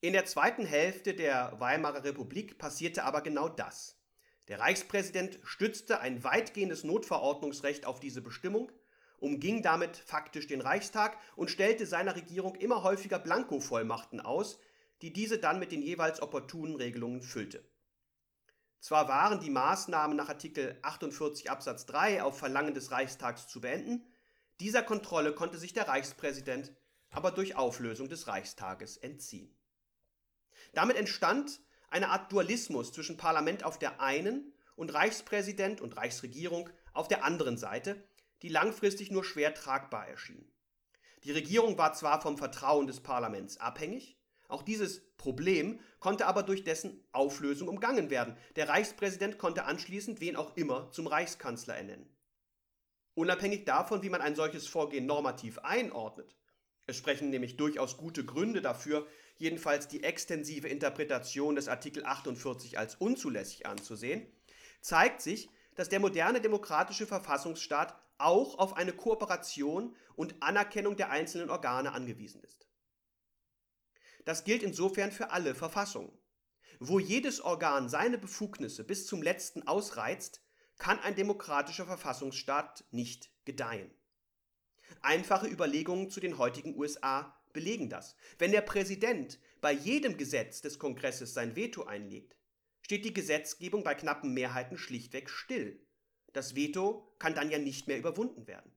In 0.00 0.12
der 0.12 0.24
zweiten 0.24 0.66
Hälfte 0.66 1.14
der 1.14 1.60
Weimarer 1.60 2.02
Republik 2.02 2.58
passierte 2.58 3.04
aber 3.04 3.20
genau 3.20 3.48
das. 3.48 3.96
Der 4.48 4.58
Reichspräsident 4.58 5.38
stützte 5.44 6.00
ein 6.00 6.24
weitgehendes 6.24 6.82
Notverordnungsrecht 6.82 7.86
auf 7.86 8.00
diese 8.00 8.22
Bestimmung, 8.22 8.72
umging 9.20 9.62
damit 9.62 9.96
faktisch 9.96 10.46
den 10.46 10.60
Reichstag 10.60 11.16
und 11.36 11.50
stellte 11.50 11.86
seiner 11.86 12.16
Regierung 12.16 12.56
immer 12.56 12.82
häufiger 12.82 13.18
Blankovollmachten 13.18 14.20
aus, 14.20 14.58
die 15.02 15.12
diese 15.12 15.38
dann 15.38 15.58
mit 15.58 15.72
den 15.72 15.82
jeweils 15.82 16.20
opportunen 16.20 16.76
Regelungen 16.76 17.22
füllte. 17.22 17.64
Zwar 18.80 19.08
waren 19.08 19.40
die 19.40 19.50
Maßnahmen 19.50 20.16
nach 20.16 20.28
Artikel 20.28 20.78
48 20.82 21.50
Absatz 21.50 21.86
3 21.86 22.22
auf 22.22 22.38
Verlangen 22.38 22.74
des 22.74 22.90
Reichstags 22.90 23.46
zu 23.46 23.60
beenden, 23.60 24.04
dieser 24.60 24.82
Kontrolle 24.82 25.32
konnte 25.32 25.56
sich 25.56 25.72
der 25.72 25.88
Reichspräsident 25.88 26.72
aber 27.08 27.30
durch 27.30 27.56
Auflösung 27.56 28.08
des 28.08 28.26
Reichstages 28.26 28.98
entziehen. 28.98 29.56
Damit 30.74 30.96
entstand 30.96 31.60
eine 31.88 32.10
Art 32.10 32.30
Dualismus 32.30 32.92
zwischen 32.92 33.16
Parlament 33.16 33.64
auf 33.64 33.78
der 33.78 34.00
einen 34.00 34.52
und 34.76 34.92
Reichspräsident 34.92 35.80
und 35.80 35.96
Reichsregierung 35.96 36.68
auf 36.92 37.08
der 37.08 37.24
anderen 37.24 37.56
Seite, 37.56 38.04
die 38.42 38.48
langfristig 38.48 39.10
nur 39.10 39.24
schwer 39.24 39.54
tragbar 39.54 40.08
erschien. 40.08 40.50
Die 41.24 41.32
Regierung 41.32 41.76
war 41.78 41.92
zwar 41.92 42.20
vom 42.20 42.38
Vertrauen 42.38 42.86
des 42.86 43.00
Parlaments 43.00 43.58
abhängig, 43.58 44.16
auch 44.48 44.62
dieses 44.62 45.00
Problem 45.16 45.78
konnte 46.00 46.26
aber 46.26 46.42
durch 46.42 46.64
dessen 46.64 47.04
Auflösung 47.12 47.68
umgangen 47.68 48.10
werden. 48.10 48.36
Der 48.56 48.68
Reichspräsident 48.68 49.38
konnte 49.38 49.64
anschließend 49.64 50.20
wen 50.20 50.34
auch 50.34 50.56
immer 50.56 50.90
zum 50.90 51.06
Reichskanzler 51.06 51.76
ernennen. 51.76 52.08
Unabhängig 53.14 53.64
davon, 53.64 54.02
wie 54.02 54.08
man 54.08 54.20
ein 54.20 54.34
solches 54.34 54.66
Vorgehen 54.66 55.06
normativ 55.06 55.58
einordnet, 55.58 56.36
es 56.90 56.96
sprechen 56.96 57.30
nämlich 57.30 57.56
durchaus 57.56 57.96
gute 57.96 58.24
Gründe 58.24 58.60
dafür, 58.62 59.06
jedenfalls 59.36 59.86
die 59.86 60.02
extensive 60.02 60.66
Interpretation 60.66 61.54
des 61.54 61.68
Artikel 61.68 62.04
48 62.04 62.78
als 62.78 62.96
unzulässig 62.96 63.66
anzusehen, 63.66 64.26
zeigt 64.80 65.20
sich, 65.20 65.48
dass 65.76 65.88
der 65.88 66.00
moderne 66.00 66.40
demokratische 66.40 67.06
Verfassungsstaat 67.06 67.96
auch 68.20 68.58
auf 68.58 68.76
eine 68.76 68.92
Kooperation 68.92 69.96
und 70.16 70.42
Anerkennung 70.42 70.96
der 70.96 71.10
einzelnen 71.10 71.50
Organe 71.50 71.92
angewiesen 71.92 72.42
ist. 72.42 72.68
Das 74.24 74.44
gilt 74.44 74.62
insofern 74.62 75.12
für 75.12 75.30
alle 75.30 75.54
Verfassungen. 75.54 76.12
Wo 76.78 76.98
jedes 76.98 77.40
Organ 77.40 77.88
seine 77.88 78.18
Befugnisse 78.18 78.84
bis 78.84 79.06
zum 79.06 79.22
letzten 79.22 79.66
ausreizt, 79.66 80.42
kann 80.78 80.98
ein 81.00 81.14
demokratischer 81.14 81.84
Verfassungsstaat 81.84 82.84
nicht 82.90 83.30
gedeihen. 83.44 83.90
Einfache 85.02 85.46
Überlegungen 85.46 86.10
zu 86.10 86.20
den 86.20 86.38
heutigen 86.38 86.76
USA 86.78 87.36
belegen 87.52 87.90
das. 87.90 88.16
Wenn 88.38 88.52
der 88.52 88.62
Präsident 88.62 89.38
bei 89.60 89.72
jedem 89.72 90.16
Gesetz 90.16 90.62
des 90.62 90.78
Kongresses 90.78 91.34
sein 91.34 91.56
Veto 91.56 91.84
einlegt, 91.84 92.36
steht 92.82 93.04
die 93.04 93.14
Gesetzgebung 93.14 93.84
bei 93.84 93.94
knappen 93.94 94.32
Mehrheiten 94.32 94.78
schlichtweg 94.78 95.28
still. 95.28 95.86
Das 96.32 96.54
Veto 96.54 97.14
kann 97.18 97.34
dann 97.34 97.50
ja 97.50 97.58
nicht 97.58 97.88
mehr 97.88 97.98
überwunden 97.98 98.46
werden. 98.46 98.72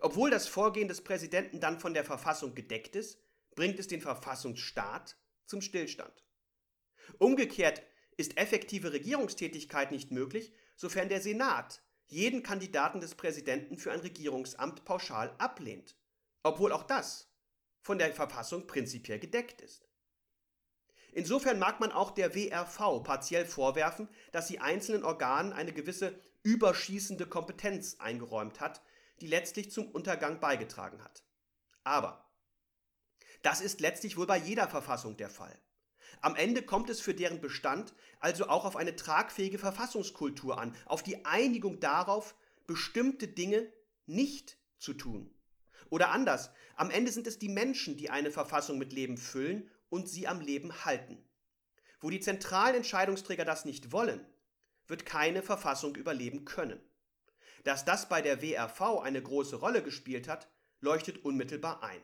Obwohl 0.00 0.30
das 0.30 0.46
Vorgehen 0.46 0.88
des 0.88 1.02
Präsidenten 1.02 1.60
dann 1.60 1.80
von 1.80 1.94
der 1.94 2.04
Verfassung 2.04 2.54
gedeckt 2.54 2.96
ist, 2.96 3.18
bringt 3.54 3.78
es 3.78 3.88
den 3.88 4.00
Verfassungsstaat 4.00 5.16
zum 5.46 5.60
Stillstand. 5.60 6.24
Umgekehrt 7.18 7.82
ist 8.16 8.36
effektive 8.36 8.92
Regierungstätigkeit 8.92 9.90
nicht 9.90 10.10
möglich, 10.10 10.52
sofern 10.76 11.08
der 11.08 11.20
Senat 11.20 11.82
jeden 12.06 12.42
Kandidaten 12.42 13.00
des 13.00 13.14
Präsidenten 13.14 13.78
für 13.78 13.92
ein 13.92 14.00
Regierungsamt 14.00 14.84
pauschal 14.84 15.34
ablehnt, 15.38 15.96
obwohl 16.42 16.72
auch 16.72 16.84
das 16.84 17.30
von 17.80 17.98
der 17.98 18.12
Verfassung 18.12 18.66
prinzipiell 18.66 19.18
gedeckt 19.18 19.60
ist. 19.60 19.88
Insofern 21.12 21.58
mag 21.58 21.80
man 21.80 21.90
auch 21.90 22.10
der 22.10 22.34
WRV 22.34 23.02
partiell 23.02 23.46
vorwerfen, 23.46 24.08
dass 24.30 24.48
sie 24.48 24.58
einzelnen 24.58 25.04
Organen 25.04 25.52
eine 25.52 25.72
gewisse 25.72 26.18
überschießende 26.48 27.26
Kompetenz 27.26 27.96
eingeräumt 27.98 28.58
hat, 28.58 28.80
die 29.20 29.26
letztlich 29.26 29.70
zum 29.70 29.90
Untergang 29.90 30.40
beigetragen 30.40 31.04
hat. 31.04 31.22
Aber 31.84 32.26
das 33.42 33.60
ist 33.60 33.80
letztlich 33.80 34.16
wohl 34.16 34.26
bei 34.26 34.38
jeder 34.38 34.66
Verfassung 34.66 35.18
der 35.18 35.28
Fall. 35.28 35.60
Am 36.22 36.36
Ende 36.36 36.62
kommt 36.62 36.88
es 36.88 37.02
für 37.02 37.12
deren 37.12 37.42
Bestand 37.42 37.94
also 38.18 38.48
auch 38.48 38.64
auf 38.64 38.76
eine 38.76 38.96
tragfähige 38.96 39.58
Verfassungskultur 39.58 40.58
an, 40.58 40.74
auf 40.86 41.02
die 41.02 41.26
Einigung 41.26 41.80
darauf, 41.80 42.34
bestimmte 42.66 43.28
Dinge 43.28 43.70
nicht 44.06 44.56
zu 44.78 44.94
tun. 44.94 45.30
Oder 45.90 46.10
anders, 46.10 46.50
am 46.76 46.90
Ende 46.90 47.12
sind 47.12 47.26
es 47.26 47.38
die 47.38 47.50
Menschen, 47.50 47.98
die 47.98 48.08
eine 48.08 48.30
Verfassung 48.30 48.78
mit 48.78 48.94
Leben 48.94 49.18
füllen 49.18 49.70
und 49.90 50.08
sie 50.08 50.26
am 50.26 50.40
Leben 50.40 50.86
halten. 50.86 51.22
Wo 52.00 52.08
die 52.08 52.20
zentralen 52.20 52.76
Entscheidungsträger 52.76 53.44
das 53.44 53.66
nicht 53.66 53.92
wollen, 53.92 54.24
wird 54.88 55.06
keine 55.06 55.42
Verfassung 55.42 55.94
überleben 55.94 56.44
können. 56.44 56.80
Dass 57.64 57.84
das 57.84 58.08
bei 58.08 58.22
der 58.22 58.42
WRV 58.42 59.00
eine 59.02 59.22
große 59.22 59.56
Rolle 59.56 59.82
gespielt 59.82 60.26
hat, 60.26 60.50
leuchtet 60.80 61.24
unmittelbar 61.24 61.82
ein. 61.82 62.02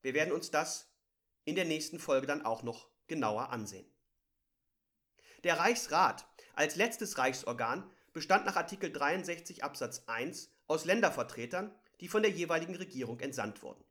Wir 0.00 0.14
werden 0.14 0.32
uns 0.32 0.50
das 0.50 0.90
in 1.44 1.56
der 1.56 1.64
nächsten 1.64 1.98
Folge 1.98 2.26
dann 2.26 2.44
auch 2.44 2.62
noch 2.62 2.88
genauer 3.06 3.50
ansehen. 3.50 3.90
Der 5.44 5.58
Reichsrat 5.58 6.28
als 6.54 6.76
letztes 6.76 7.18
Reichsorgan 7.18 7.90
bestand 8.12 8.46
nach 8.46 8.56
Artikel 8.56 8.92
63 8.92 9.64
Absatz 9.64 10.04
1 10.06 10.52
aus 10.66 10.84
Ländervertretern, 10.84 11.74
die 12.00 12.08
von 12.08 12.22
der 12.22 12.30
jeweiligen 12.30 12.76
Regierung 12.76 13.20
entsandt 13.20 13.62
wurden. 13.62 13.84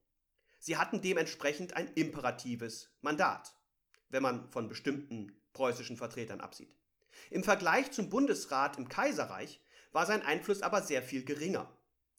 Sie 0.59 0.77
hatten 0.77 1.01
dementsprechend 1.01 1.73
ein 1.73 1.87
imperatives 1.93 2.91
Mandat, 3.01 3.55
wenn 4.09 4.23
man 4.23 4.49
von 4.51 4.69
bestimmten 4.69 5.41
preußischen 5.53 5.97
Vertretern 5.97 6.41
absieht. 6.41 6.76
Im 7.29 7.43
Vergleich 7.43 7.91
zum 7.91 8.09
Bundesrat 8.09 8.77
im 8.77 8.89
Kaiserreich 8.89 9.61
war 9.91 10.05
sein 10.05 10.21
Einfluss 10.21 10.61
aber 10.61 10.81
sehr 10.81 11.01
viel 11.01 11.23
geringer. 11.23 11.71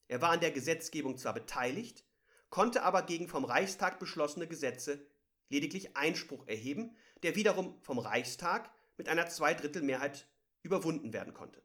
Er 0.08 0.22
war 0.22 0.30
an 0.30 0.40
der 0.40 0.50
Gesetzgebung 0.50 1.18
zwar 1.18 1.34
beteiligt, 1.34 2.04
konnte 2.50 2.82
aber 2.82 3.02
gegen 3.02 3.28
vom 3.28 3.44
Reichstag 3.44 3.98
beschlossene 3.98 4.46
Gesetze 4.46 5.06
lediglich 5.48 5.96
Einspruch 5.96 6.46
erheben, 6.46 6.96
der 7.22 7.36
wiederum 7.36 7.80
vom 7.82 7.98
Reichstag 7.98 8.70
mit 8.96 9.08
einer 9.08 9.28
Zweidrittelmehrheit 9.28 10.26
überwunden 10.62 11.12
werden 11.12 11.34
konnte. 11.34 11.62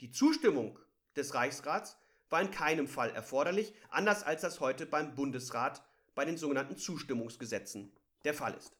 Die 0.00 0.10
Zustimmung 0.10 0.78
des 1.16 1.34
Reichsrats 1.34 1.96
war 2.30 2.40
in 2.40 2.50
keinem 2.50 2.88
Fall 2.88 3.10
erforderlich, 3.10 3.72
anders 3.90 4.22
als 4.22 4.40
das 4.40 4.60
heute 4.60 4.86
beim 4.86 5.14
Bundesrat 5.14 5.84
bei 6.14 6.24
den 6.24 6.36
sogenannten 6.36 6.76
Zustimmungsgesetzen 6.76 7.92
der 8.24 8.34
Fall 8.34 8.54
ist. 8.54 8.76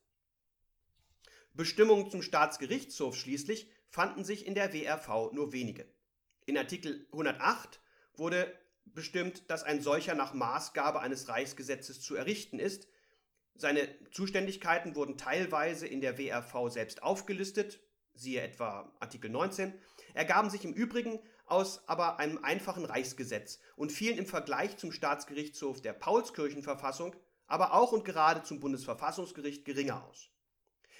Bestimmungen 1.55 2.11
zum 2.11 2.21
Staatsgerichtshof 2.21 3.15
schließlich 3.15 3.69
fanden 3.87 4.25
sich 4.25 4.45
in 4.45 4.55
der 4.55 4.73
WRV 4.73 5.31
nur 5.31 5.53
wenige. 5.53 5.87
In 6.45 6.57
Artikel 6.57 7.07
108 7.13 7.79
wurde 8.15 8.53
bestimmt, 8.83 9.49
dass 9.49 9.63
ein 9.63 9.81
solcher 9.81 10.15
nach 10.15 10.33
Maßgabe 10.33 10.99
eines 10.99 11.29
Reichsgesetzes 11.29 12.01
zu 12.01 12.15
errichten 12.15 12.59
ist. 12.59 12.89
Seine 13.55 13.87
Zuständigkeiten 14.11 14.95
wurden 14.95 15.17
teilweise 15.17 15.87
in 15.87 16.01
der 16.01 16.17
WRV 16.17 16.69
selbst 16.69 17.01
aufgelistet, 17.01 17.79
siehe 18.13 18.41
etwa 18.41 18.93
Artikel 18.99 19.29
19, 19.29 19.73
ergaben 20.13 20.49
sich 20.49 20.65
im 20.65 20.73
Übrigen 20.73 21.19
aus 21.45 21.87
aber 21.87 22.19
einem 22.19 22.43
einfachen 22.43 22.83
Reichsgesetz 22.83 23.59
und 23.77 23.93
fielen 23.93 24.17
im 24.17 24.25
Vergleich 24.25 24.75
zum 24.77 24.91
Staatsgerichtshof 24.91 25.81
der 25.81 25.93
Paulskirchenverfassung, 25.93 27.15
aber 27.47 27.73
auch 27.73 27.93
und 27.93 28.03
gerade 28.03 28.43
zum 28.43 28.59
Bundesverfassungsgericht 28.59 29.63
geringer 29.63 30.03
aus. 30.03 30.34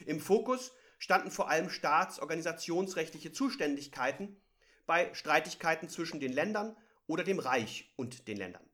Im 0.05 0.19
Fokus 0.19 0.73
standen 0.97 1.31
vor 1.31 1.49
allem 1.49 1.69
staatsorganisationsrechtliche 1.69 3.31
Zuständigkeiten 3.31 4.41
bei 4.85 5.13
Streitigkeiten 5.13 5.89
zwischen 5.89 6.19
den 6.19 6.33
Ländern 6.33 6.75
oder 7.07 7.23
dem 7.23 7.39
Reich 7.39 7.93
und 7.95 8.27
den 8.27 8.37
Ländern. 8.37 8.67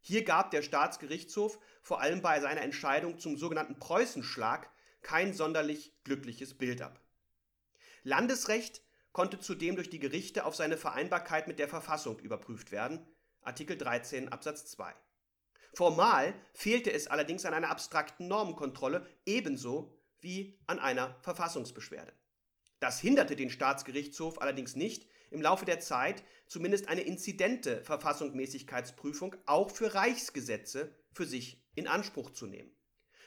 Hier 0.00 0.24
gab 0.24 0.50
der 0.50 0.62
Staatsgerichtshof 0.62 1.58
vor 1.82 2.00
allem 2.00 2.22
bei 2.22 2.40
seiner 2.40 2.62
Entscheidung 2.62 3.18
zum 3.18 3.36
sogenannten 3.36 3.78
Preußenschlag 3.78 4.70
kein 5.02 5.34
sonderlich 5.34 5.94
glückliches 6.04 6.54
Bild 6.56 6.82
ab. 6.82 7.00
Landesrecht 8.02 8.82
konnte 9.12 9.40
zudem 9.40 9.76
durch 9.76 9.90
die 9.90 9.98
Gerichte 9.98 10.44
auf 10.44 10.54
seine 10.54 10.76
Vereinbarkeit 10.76 11.48
mit 11.48 11.58
der 11.58 11.68
Verfassung 11.68 12.18
überprüft 12.20 12.70
werden, 12.70 13.06
Artikel 13.42 13.76
13 13.76 14.30
Absatz 14.30 14.66
2. 14.66 14.94
Formal 15.74 16.34
fehlte 16.52 16.92
es 16.92 17.06
allerdings 17.06 17.44
an 17.44 17.54
einer 17.54 17.70
abstrakten 17.70 18.28
Normenkontrolle 18.28 19.06
ebenso 19.24 19.99
wie 20.20 20.58
an 20.66 20.78
einer 20.78 21.18
Verfassungsbeschwerde. 21.22 22.12
Das 22.80 23.00
hinderte 23.00 23.36
den 23.36 23.50
Staatsgerichtshof 23.50 24.40
allerdings 24.40 24.76
nicht, 24.76 25.08
im 25.30 25.42
Laufe 25.42 25.64
der 25.64 25.80
Zeit 25.80 26.24
zumindest 26.46 26.88
eine 26.88 27.02
inzidente 27.02 27.84
Verfassungsmäßigkeitsprüfung 27.84 29.36
auch 29.46 29.70
für 29.70 29.94
Reichsgesetze 29.94 30.94
für 31.12 31.26
sich 31.26 31.62
in 31.74 31.86
Anspruch 31.86 32.30
zu 32.30 32.46
nehmen. 32.46 32.74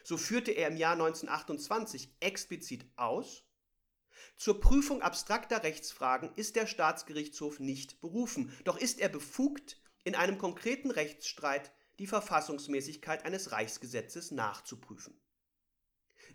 So 0.04 0.18
führte 0.18 0.52
er 0.52 0.68
im 0.68 0.78
Jahr 0.78 0.94
1928 0.94 2.18
explizit 2.20 2.86
aus, 2.98 3.44
zur 4.36 4.60
Prüfung 4.60 5.02
abstrakter 5.02 5.64
Rechtsfragen 5.64 6.34
ist 6.36 6.56
der 6.56 6.68
Staatsgerichtshof 6.68 7.60
nicht 7.60 8.02
berufen, 8.02 8.56
doch 8.64 8.78
ist 8.78 9.00
er 9.00 9.10
befugt, 9.10 9.82
in 10.04 10.16
einem 10.16 10.38
konkreten 10.38 10.92
Rechtsstreit 10.92 11.72
die 12.00 12.08
Verfassungsmäßigkeit 12.08 13.26
eines 13.26 13.52
Reichsgesetzes 13.52 14.32
nachzuprüfen. 14.32 15.20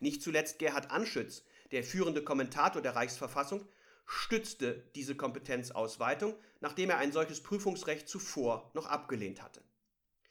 Nicht 0.00 0.22
zuletzt 0.22 0.58
Gerhard 0.58 0.90
Anschütz, 0.90 1.44
der 1.72 1.84
führende 1.84 2.22
Kommentator 2.22 2.82
der 2.82 2.96
Reichsverfassung, 2.96 3.66
stützte 4.06 4.88
diese 4.94 5.14
Kompetenzausweitung, 5.16 6.34
nachdem 6.60 6.90
er 6.90 6.98
ein 6.98 7.12
solches 7.12 7.42
Prüfungsrecht 7.42 8.08
zuvor 8.08 8.70
noch 8.74 8.86
abgelehnt 8.86 9.42
hatte. 9.42 9.62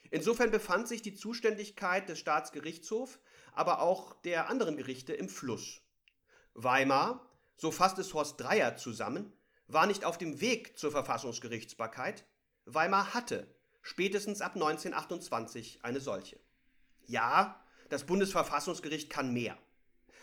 Insofern 0.10 0.52
befand 0.52 0.88
sich 0.88 1.02
die 1.02 1.14
Zuständigkeit 1.14 2.10
des 2.10 2.18
Staatsgerichtshofs, 2.20 3.20
aber 3.54 3.82
auch 3.82 4.14
der 4.22 4.50
anderen 4.50 4.78
Gerichte 4.78 5.14
im 5.14 5.30
Fluss. 5.30 5.82
Weimar, 6.54 7.30
so 7.58 7.72
fasst 7.72 8.00
es 8.00 8.14
Horst 8.14 8.40
Dreier 8.40 8.78
zusammen, 8.78 9.34
war 9.68 9.86
nicht 9.86 10.06
auf 10.06 10.18
dem 10.18 10.42
Weg 10.42 10.78
zur 10.80 10.92
Verfassungsgerichtsbarkeit, 10.92 12.26
Weimar 12.66 13.14
hatte 13.14 13.48
spätestens 13.82 14.42
ab 14.42 14.56
1928 14.56 15.80
eine 15.84 16.00
solche. 16.00 16.40
Ja, 17.06 17.64
das 17.90 18.06
Bundesverfassungsgericht 18.06 19.10
kann 19.10 19.34
mehr. 19.34 19.58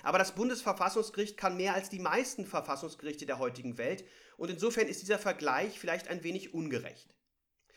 Aber 0.03 0.19
das 0.19 0.35
Bundesverfassungsgericht 0.35 1.37
kann 1.37 1.57
mehr 1.57 1.75
als 1.75 1.89
die 1.89 1.99
meisten 1.99 2.47
Verfassungsgerichte 2.47 3.25
der 3.25 3.39
heutigen 3.39 3.79
Welt 3.79 4.05
und 4.37 4.51
insofern 4.51 4.87
ist 4.87 5.01
dieser 5.01 5.19
Vergleich 5.19 5.79
vielleicht 5.79 6.09
ein 6.09 6.23
wenig 6.23 6.53
ungerecht. 6.53 7.15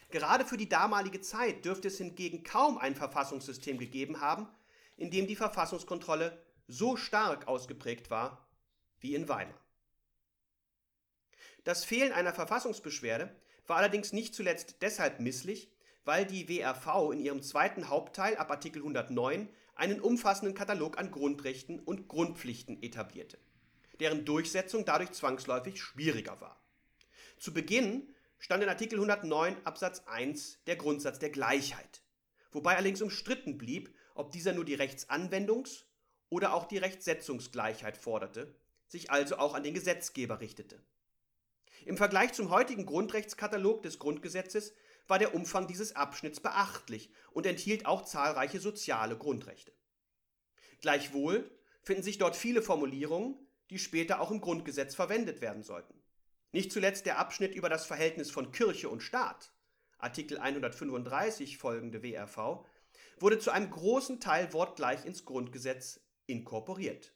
Gerade 0.09 0.45
für 0.45 0.57
die 0.57 0.69
damalige 0.69 1.21
Zeit 1.21 1.65
dürfte 1.65 1.87
es 1.89 1.97
hingegen 1.97 2.43
kaum 2.43 2.77
ein 2.77 2.95
Verfassungssystem 2.95 3.77
gegeben 3.77 4.21
haben, 4.21 4.47
in 4.95 5.11
dem 5.11 5.27
die 5.27 5.35
Verfassungskontrolle 5.35 6.41
so 6.67 6.97
stark 6.97 7.47
ausgeprägt 7.47 8.09
war 8.09 8.49
wie 8.99 9.15
in 9.15 9.29
Weimar. 9.29 9.59
Das 11.63 11.83
Fehlen 11.83 12.13
einer 12.13 12.33
Verfassungsbeschwerde 12.33 13.35
war 13.67 13.77
allerdings 13.77 14.13
nicht 14.13 14.33
zuletzt 14.33 14.77
deshalb 14.81 15.19
misslich, 15.19 15.71
weil 16.05 16.25
die 16.25 16.47
WRV 16.47 17.11
in 17.11 17.19
ihrem 17.19 17.41
zweiten 17.41 17.89
Hauptteil 17.89 18.37
ab 18.37 18.49
Artikel 18.49 18.81
109 18.81 19.49
einen 19.77 20.01
umfassenden 20.01 20.55
Katalog 20.55 20.97
an 20.97 21.11
Grundrechten 21.11 21.79
und 21.79 22.07
Grundpflichten 22.07 22.81
etablierte, 22.81 23.37
deren 23.99 24.25
Durchsetzung 24.25 24.85
dadurch 24.85 25.11
zwangsläufig 25.11 25.81
schwieriger 25.81 26.41
war. 26.41 26.61
Zu 27.37 27.53
Beginn 27.53 28.13
stand 28.39 28.63
in 28.63 28.69
Artikel 28.69 28.95
109 28.95 29.55
Absatz 29.63 30.01
1 30.07 30.59
der 30.65 30.75
Grundsatz 30.75 31.19
der 31.19 31.29
Gleichheit, 31.29 32.01
wobei 32.51 32.75
allerdings 32.75 33.01
umstritten 33.01 33.57
blieb, 33.57 33.93
ob 34.15 34.31
dieser 34.31 34.53
nur 34.53 34.65
die 34.65 34.77
Rechtsanwendungs- 34.77 35.83
oder 36.29 36.53
auch 36.53 36.65
die 36.65 36.79
Rechtsetzungsgleichheit 36.79 37.97
forderte, 37.97 38.55
sich 38.87 39.11
also 39.11 39.37
auch 39.37 39.53
an 39.53 39.63
den 39.63 39.73
Gesetzgeber 39.73 40.41
richtete. 40.41 40.81
Im 41.85 41.97
Vergleich 41.97 42.33
zum 42.33 42.49
heutigen 42.49 42.85
Grundrechtskatalog 42.85 43.83
des 43.83 43.99
Grundgesetzes 43.99 44.73
war 45.07 45.19
der 45.19 45.33
Umfang 45.33 45.67
dieses 45.67 45.95
Abschnitts 45.95 46.39
beachtlich 46.39 47.11
und 47.31 47.45
enthielt 47.45 47.85
auch 47.85 48.03
zahlreiche 48.03 48.59
soziale 48.59 49.17
Grundrechte. 49.17 49.71
Gleichwohl 50.81 51.49
finden 51.81 52.03
sich 52.03 52.17
dort 52.17 52.35
viele 52.35 52.61
Formulierungen, 52.61 53.35
die 53.69 53.79
später 53.79 54.19
auch 54.19 54.31
im 54.31 54.41
Grundgesetz 54.41 54.95
verwendet 54.95 55.41
werden 55.41 55.63
sollten. 55.63 56.01
Nicht 56.51 56.71
zuletzt 56.71 57.05
der 57.05 57.17
Abschnitt 57.17 57.55
über 57.55 57.69
das 57.69 57.85
Verhältnis 57.85 58.31
von 58.31 58.51
Kirche 58.51 58.89
und 58.89 59.01
Staat, 59.01 59.51
Artikel 59.97 60.37
135 60.37 61.57
folgende 61.57 62.03
WRV, 62.03 62.65
wurde 63.19 63.39
zu 63.39 63.51
einem 63.51 63.69
großen 63.69 64.19
Teil 64.19 64.53
wortgleich 64.53 65.05
ins 65.05 65.25
Grundgesetz 65.25 65.99
inkorporiert. 66.27 67.13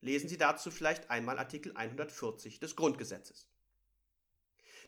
Lesen 0.00 0.28
Sie 0.28 0.38
dazu 0.38 0.70
vielleicht 0.70 1.10
einmal 1.10 1.38
Artikel 1.38 1.76
140 1.76 2.60
des 2.60 2.76
Grundgesetzes. 2.76 3.48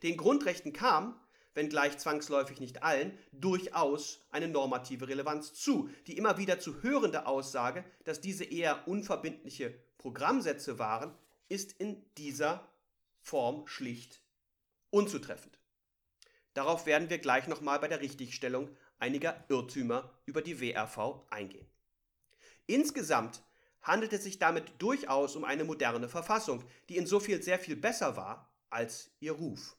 Den 0.02 0.16
Grundrechten 0.16 0.72
kam, 0.72 1.18
wenngleich 1.56 1.98
zwangsläufig 1.98 2.60
nicht 2.60 2.82
allen, 2.82 3.18
durchaus 3.32 4.20
eine 4.30 4.48
normative 4.48 5.08
Relevanz 5.08 5.54
zu. 5.54 5.90
Die 6.06 6.16
immer 6.16 6.38
wieder 6.38 6.60
zu 6.60 6.82
hörende 6.82 7.26
Aussage, 7.26 7.84
dass 8.04 8.20
diese 8.20 8.44
eher 8.44 8.86
unverbindliche 8.86 9.74
Programmsätze 9.98 10.78
waren, 10.78 11.12
ist 11.48 11.72
in 11.72 12.04
dieser 12.16 12.68
Form 13.20 13.66
schlicht 13.66 14.20
unzutreffend. 14.90 15.58
Darauf 16.54 16.86
werden 16.86 17.10
wir 17.10 17.18
gleich 17.18 17.48
nochmal 17.48 17.78
bei 17.80 17.88
der 17.88 18.00
Richtigstellung 18.00 18.70
einiger 18.98 19.44
Irrtümer 19.48 20.10
über 20.24 20.42
die 20.42 20.60
WRV 20.60 21.26
eingehen. 21.28 21.66
Insgesamt 22.66 23.42
handelt 23.82 24.12
es 24.12 24.24
sich 24.24 24.38
damit 24.38 24.72
durchaus 24.78 25.36
um 25.36 25.44
eine 25.44 25.64
moderne 25.64 26.08
Verfassung, 26.08 26.64
die 26.88 26.96
insofern 26.96 27.42
sehr 27.42 27.58
viel 27.58 27.76
besser 27.76 28.16
war 28.16 28.50
als 28.70 29.10
ihr 29.20 29.32
Ruf. 29.32 29.75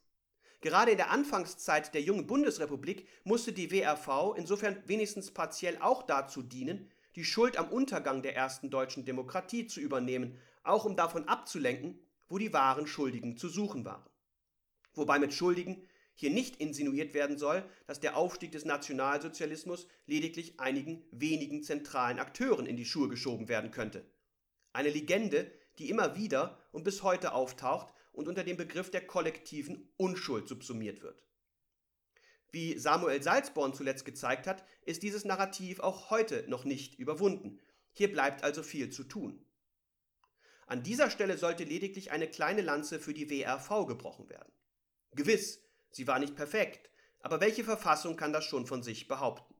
Gerade 0.61 0.91
in 0.91 0.97
der 0.97 1.11
Anfangszeit 1.11 1.93
der 1.93 2.01
jungen 2.01 2.25
Bundesrepublik 2.25 3.07
musste 3.23 3.53
die 3.53 3.71
WRV 3.71 4.35
insofern 4.35 4.81
wenigstens 4.87 5.31
partiell 5.31 5.77
auch 5.79 6.03
dazu 6.03 6.41
dienen, 6.41 6.89
die 7.15 7.25
Schuld 7.25 7.57
am 7.57 7.69
Untergang 7.69 8.21
der 8.21 8.35
ersten 8.35 8.69
deutschen 8.69 9.05
Demokratie 9.05 9.67
zu 9.67 9.79
übernehmen, 9.79 10.39
auch 10.63 10.85
um 10.85 10.95
davon 10.95 11.27
abzulenken, 11.27 11.99
wo 12.27 12.37
die 12.37 12.53
wahren 12.53 12.87
Schuldigen 12.87 13.37
zu 13.37 13.49
suchen 13.49 13.85
waren. 13.85 14.05
Wobei 14.93 15.19
mit 15.19 15.33
Schuldigen 15.33 15.87
hier 16.15 16.31
nicht 16.31 16.55
insinuiert 16.57 17.13
werden 17.13 17.37
soll, 17.37 17.63
dass 17.85 17.99
der 17.99 18.17
Aufstieg 18.17 18.51
des 18.51 18.65
Nationalsozialismus 18.65 19.87
lediglich 20.07 20.59
einigen 20.59 21.05
wenigen 21.11 21.61
zentralen 21.61 22.17
Akteuren 22.17 22.65
in 22.65 22.75
die 22.75 22.85
Schuhe 22.85 23.07
geschoben 23.07 23.47
werden 23.47 23.69
könnte. 23.69 24.03
Eine 24.73 24.89
Legende, 24.89 25.51
die 25.77 25.89
immer 25.89 26.15
wieder 26.15 26.57
und 26.71 26.83
bis 26.83 27.03
heute 27.03 27.33
auftaucht 27.33 27.93
und 28.17 28.27
unter 28.27 28.43
dem 28.43 28.57
Begriff 28.57 28.89
der 28.89 29.05
kollektiven 29.05 29.93
Unschuld 29.95 30.47
subsumiert 30.47 31.03
wird. 31.03 31.23
Wie 32.49 32.75
Samuel 32.79 33.21
Salzborn 33.21 33.75
zuletzt 33.75 34.05
gezeigt 34.05 34.47
hat, 34.47 34.65
ist 34.85 35.03
dieses 35.03 35.23
Narrativ 35.23 35.79
auch 35.79 36.09
heute 36.09 36.43
noch 36.47 36.65
nicht 36.65 36.95
überwunden. 36.95 37.59
Hier 37.93 38.11
bleibt 38.11 38.43
also 38.43 38.63
viel 38.63 38.89
zu 38.89 39.03
tun. 39.03 39.45
An 40.65 40.81
dieser 40.81 41.11
Stelle 41.11 41.37
sollte 41.37 41.63
lediglich 41.63 42.09
eine 42.09 42.27
kleine 42.27 42.61
Lanze 42.61 42.99
für 42.99 43.13
die 43.13 43.29
WRV 43.29 43.85
gebrochen 43.85 44.29
werden. 44.29 44.51
Gewiss, 45.13 45.61
sie 45.91 46.07
war 46.07 46.17
nicht 46.17 46.35
perfekt, 46.35 46.89
aber 47.19 47.39
welche 47.39 47.63
Verfassung 47.63 48.17
kann 48.17 48.33
das 48.33 48.45
schon 48.45 48.65
von 48.65 48.81
sich 48.81 49.07
behaupten? 49.07 49.53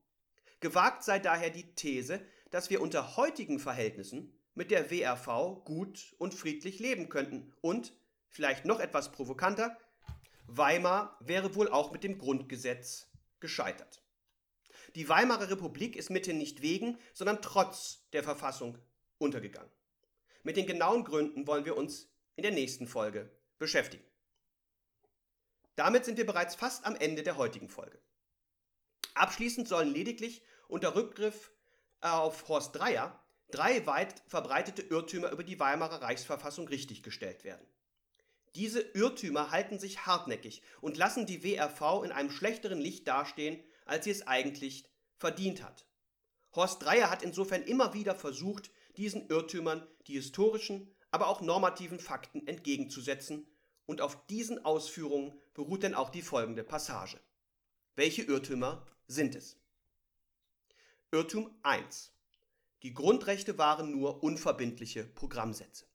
Gewagt 0.61 1.03
sei 1.03 1.19
daher 1.19 1.51
die 1.51 1.75
These, 1.75 2.25
dass 2.49 2.71
wir 2.71 2.81
unter 2.81 3.17
heutigen 3.17 3.59
Verhältnissen 3.59 4.33
mit 4.55 4.71
der 4.71 4.89
WRV 4.89 5.63
gut 5.63 6.15
und 6.17 6.33
friedlich 6.33 6.79
leben 6.79 7.07
könnten 7.09 7.53
und, 7.61 7.93
vielleicht 8.29 8.65
noch 8.65 8.79
etwas 8.79 9.11
provokanter, 9.11 9.77
Weimar 10.47 11.17
wäre 11.19 11.55
wohl 11.55 11.69
auch 11.69 11.91
mit 11.91 12.03
dem 12.03 12.17
Grundgesetz 12.17 13.09
gescheitert. 13.39 14.01
Die 14.95 15.09
Weimarer 15.09 15.49
Republik 15.49 15.95
ist 15.95 16.09
mithin 16.09 16.37
nicht 16.37 16.61
wegen, 16.61 16.97
sondern 17.13 17.41
trotz 17.41 18.09
der 18.13 18.23
Verfassung 18.23 18.77
untergegangen. 19.17 19.71
Mit 20.43 20.55
den 20.55 20.65
genauen 20.65 21.03
Gründen 21.03 21.45
wollen 21.45 21.65
wir 21.65 21.75
uns 21.75 22.09
in 22.35 22.43
der 22.43 22.53
nächsten 22.53 22.87
Folge 22.87 23.29
beschäftigen. 23.59 24.05
Damit 25.75 26.05
sind 26.05 26.17
wir 26.17 26.25
bereits 26.25 26.55
fast 26.55 26.85
am 26.85 26.95
Ende 26.95 27.23
der 27.23 27.37
heutigen 27.37 27.69
Folge. 27.69 27.99
Abschließend 29.13 29.67
sollen 29.67 29.93
lediglich 29.93 30.41
unter 30.67 30.95
Rückgriff 30.95 31.51
auf 32.01 32.47
Horst 32.47 32.75
Dreier 32.75 33.21
drei 33.51 33.85
weit 33.85 34.21
verbreitete 34.27 34.81
Irrtümer 34.81 35.31
über 35.31 35.43
die 35.43 35.59
Weimarer 35.59 36.01
Reichsverfassung 36.01 36.67
richtiggestellt 36.67 37.43
werden. 37.43 37.65
Diese 38.55 38.81
Irrtümer 38.81 39.51
halten 39.51 39.79
sich 39.79 40.05
hartnäckig 40.05 40.61
und 40.81 40.97
lassen 40.97 41.25
die 41.25 41.43
WRV 41.43 42.03
in 42.03 42.11
einem 42.11 42.31
schlechteren 42.31 42.79
Licht 42.79 43.07
dastehen, 43.07 43.63
als 43.85 44.05
sie 44.05 44.11
es 44.11 44.27
eigentlich 44.27 44.85
verdient 45.17 45.63
hat. 45.63 45.85
Horst 46.55 46.81
Dreier 46.81 47.09
hat 47.09 47.23
insofern 47.23 47.63
immer 47.63 47.93
wieder 47.93 48.15
versucht, 48.15 48.71
diesen 48.95 49.27
Irrtümern 49.29 49.87
die 50.07 50.13
historischen, 50.13 50.91
aber 51.11 51.27
auch 51.27 51.41
normativen 51.41 51.99
Fakten 51.99 52.47
entgegenzusetzen 52.47 53.47
und 53.85 54.01
auf 54.01 54.25
diesen 54.27 54.65
Ausführungen 54.65 55.39
beruht 55.53 55.83
denn 55.83 55.95
auch 55.95 56.09
die 56.09 56.21
folgende 56.21 56.63
Passage. 56.63 57.19
Welche 57.95 58.23
Irrtümer 58.23 58.85
sind 59.07 59.35
es? 59.35 59.57
Irrtum 61.11 61.49
1. 61.63 62.11
Die 62.83 62.93
Grundrechte 62.93 63.57
waren 63.57 63.91
nur 63.91 64.23
unverbindliche 64.23 65.03
Programmsätze. 65.03 65.85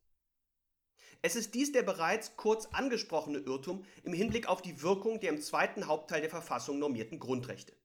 Es 1.25 1.37
ist 1.37 1.55
dies 1.55 1.71
der 1.71 1.85
bereits 1.85 2.37
kurz 2.37 2.67
angesprochene 2.73 3.39
Irrtum 3.39 3.85
im 4.03 4.13
Hinblick 4.13 4.49
auf 4.49 4.61
die 4.61 4.83
Wirkung 4.83 5.21
der 5.21 5.31
im 5.31 5.41
zweiten 5.41 5.87
Hauptteil 5.87 6.21
der 6.21 6.31
Verfassung 6.31 6.81
normierten 6.81 7.21
Grundrechte. 7.21 7.77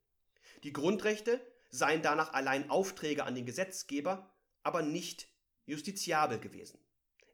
Die 0.64 0.74
Grundrechte 0.74 1.40
seien 1.70 2.02
danach 2.02 2.34
allein 2.34 2.72
Aufträge 2.72 3.26
an 3.26 3.36
den 3.36 3.46
Gesetzgeber, 3.46 4.34
aber 4.64 4.82
nicht 4.82 5.28
justiziabel 5.68 6.40
gewesen. 6.40 6.80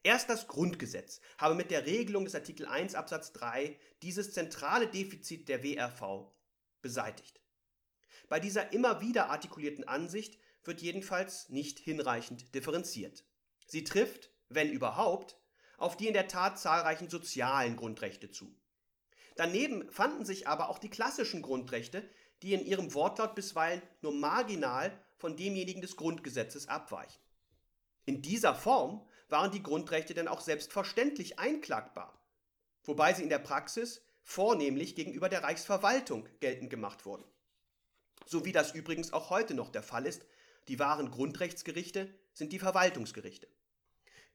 Erst 0.03 0.29
das 0.29 0.49
Grundgesetz 0.49 1.21
habe 1.37 1.55
mit 1.55 1.71
der 1.71 1.85
Regelung 1.85 2.25
des 2.25 2.35
Artikel 2.35 2.65
1 2.65 2.95
Absatz 2.95 3.31
3 3.31 3.79
dieses 4.01 4.33
zentrale 4.33 4.87
Defizit 4.87 5.47
der 5.47 5.63
WRV 5.63 6.29
beseitigt. 6.81 7.39
Bei 8.27 8.41
dieser 8.41 8.73
immer 8.73 8.99
wieder 8.99 9.29
artikulierten 9.29 9.87
Ansicht 9.87 10.37
wird 10.65 10.81
jedenfalls 10.81 11.47
nicht 11.47 11.79
hinreichend 11.79 12.53
differenziert. 12.53 13.23
Sie 13.67 13.85
trifft, 13.85 14.31
wenn 14.49 14.69
überhaupt, 14.69 15.37
auf 15.77 15.97
die 15.97 16.07
in 16.07 16.13
der 16.13 16.27
Tat 16.27 16.59
zahlreichen 16.59 17.09
sozialen 17.09 17.75
Grundrechte 17.75 18.31
zu. 18.31 18.53
Daneben 19.35 19.89
fanden 19.91 20.25
sich 20.25 20.47
aber 20.47 20.69
auch 20.69 20.79
die 20.79 20.89
klassischen 20.89 21.41
Grundrechte, 21.41 22.07
die 22.41 22.53
in 22.53 22.65
ihrem 22.65 22.93
Wortlaut 22.93 23.35
bisweilen 23.35 23.81
nur 24.01 24.13
marginal 24.13 24.97
von 25.17 25.37
demjenigen 25.37 25.81
des 25.81 25.95
Grundgesetzes 25.95 26.67
abweichen. 26.67 27.21
In 28.05 28.21
dieser 28.21 28.53
Form 28.53 29.07
waren 29.29 29.51
die 29.51 29.63
Grundrechte 29.63 30.13
denn 30.13 30.27
auch 30.27 30.41
selbstverständlich 30.41 31.39
einklagbar, 31.39 32.21
wobei 32.83 33.13
sie 33.13 33.23
in 33.23 33.29
der 33.29 33.39
Praxis 33.39 34.01
vornehmlich 34.21 34.95
gegenüber 34.95 35.29
der 35.29 35.43
Reichsverwaltung 35.43 36.27
geltend 36.39 36.69
gemacht 36.69 37.05
wurden. 37.05 37.23
So 38.25 38.45
wie 38.45 38.51
das 38.51 38.73
übrigens 38.73 39.13
auch 39.13 39.29
heute 39.29 39.53
noch 39.53 39.69
der 39.69 39.83
Fall 39.83 40.05
ist, 40.05 40.25
die 40.67 40.79
wahren 40.79 41.11
Grundrechtsgerichte 41.11 42.13
sind 42.33 42.53
die 42.53 42.59
Verwaltungsgerichte. 42.59 43.47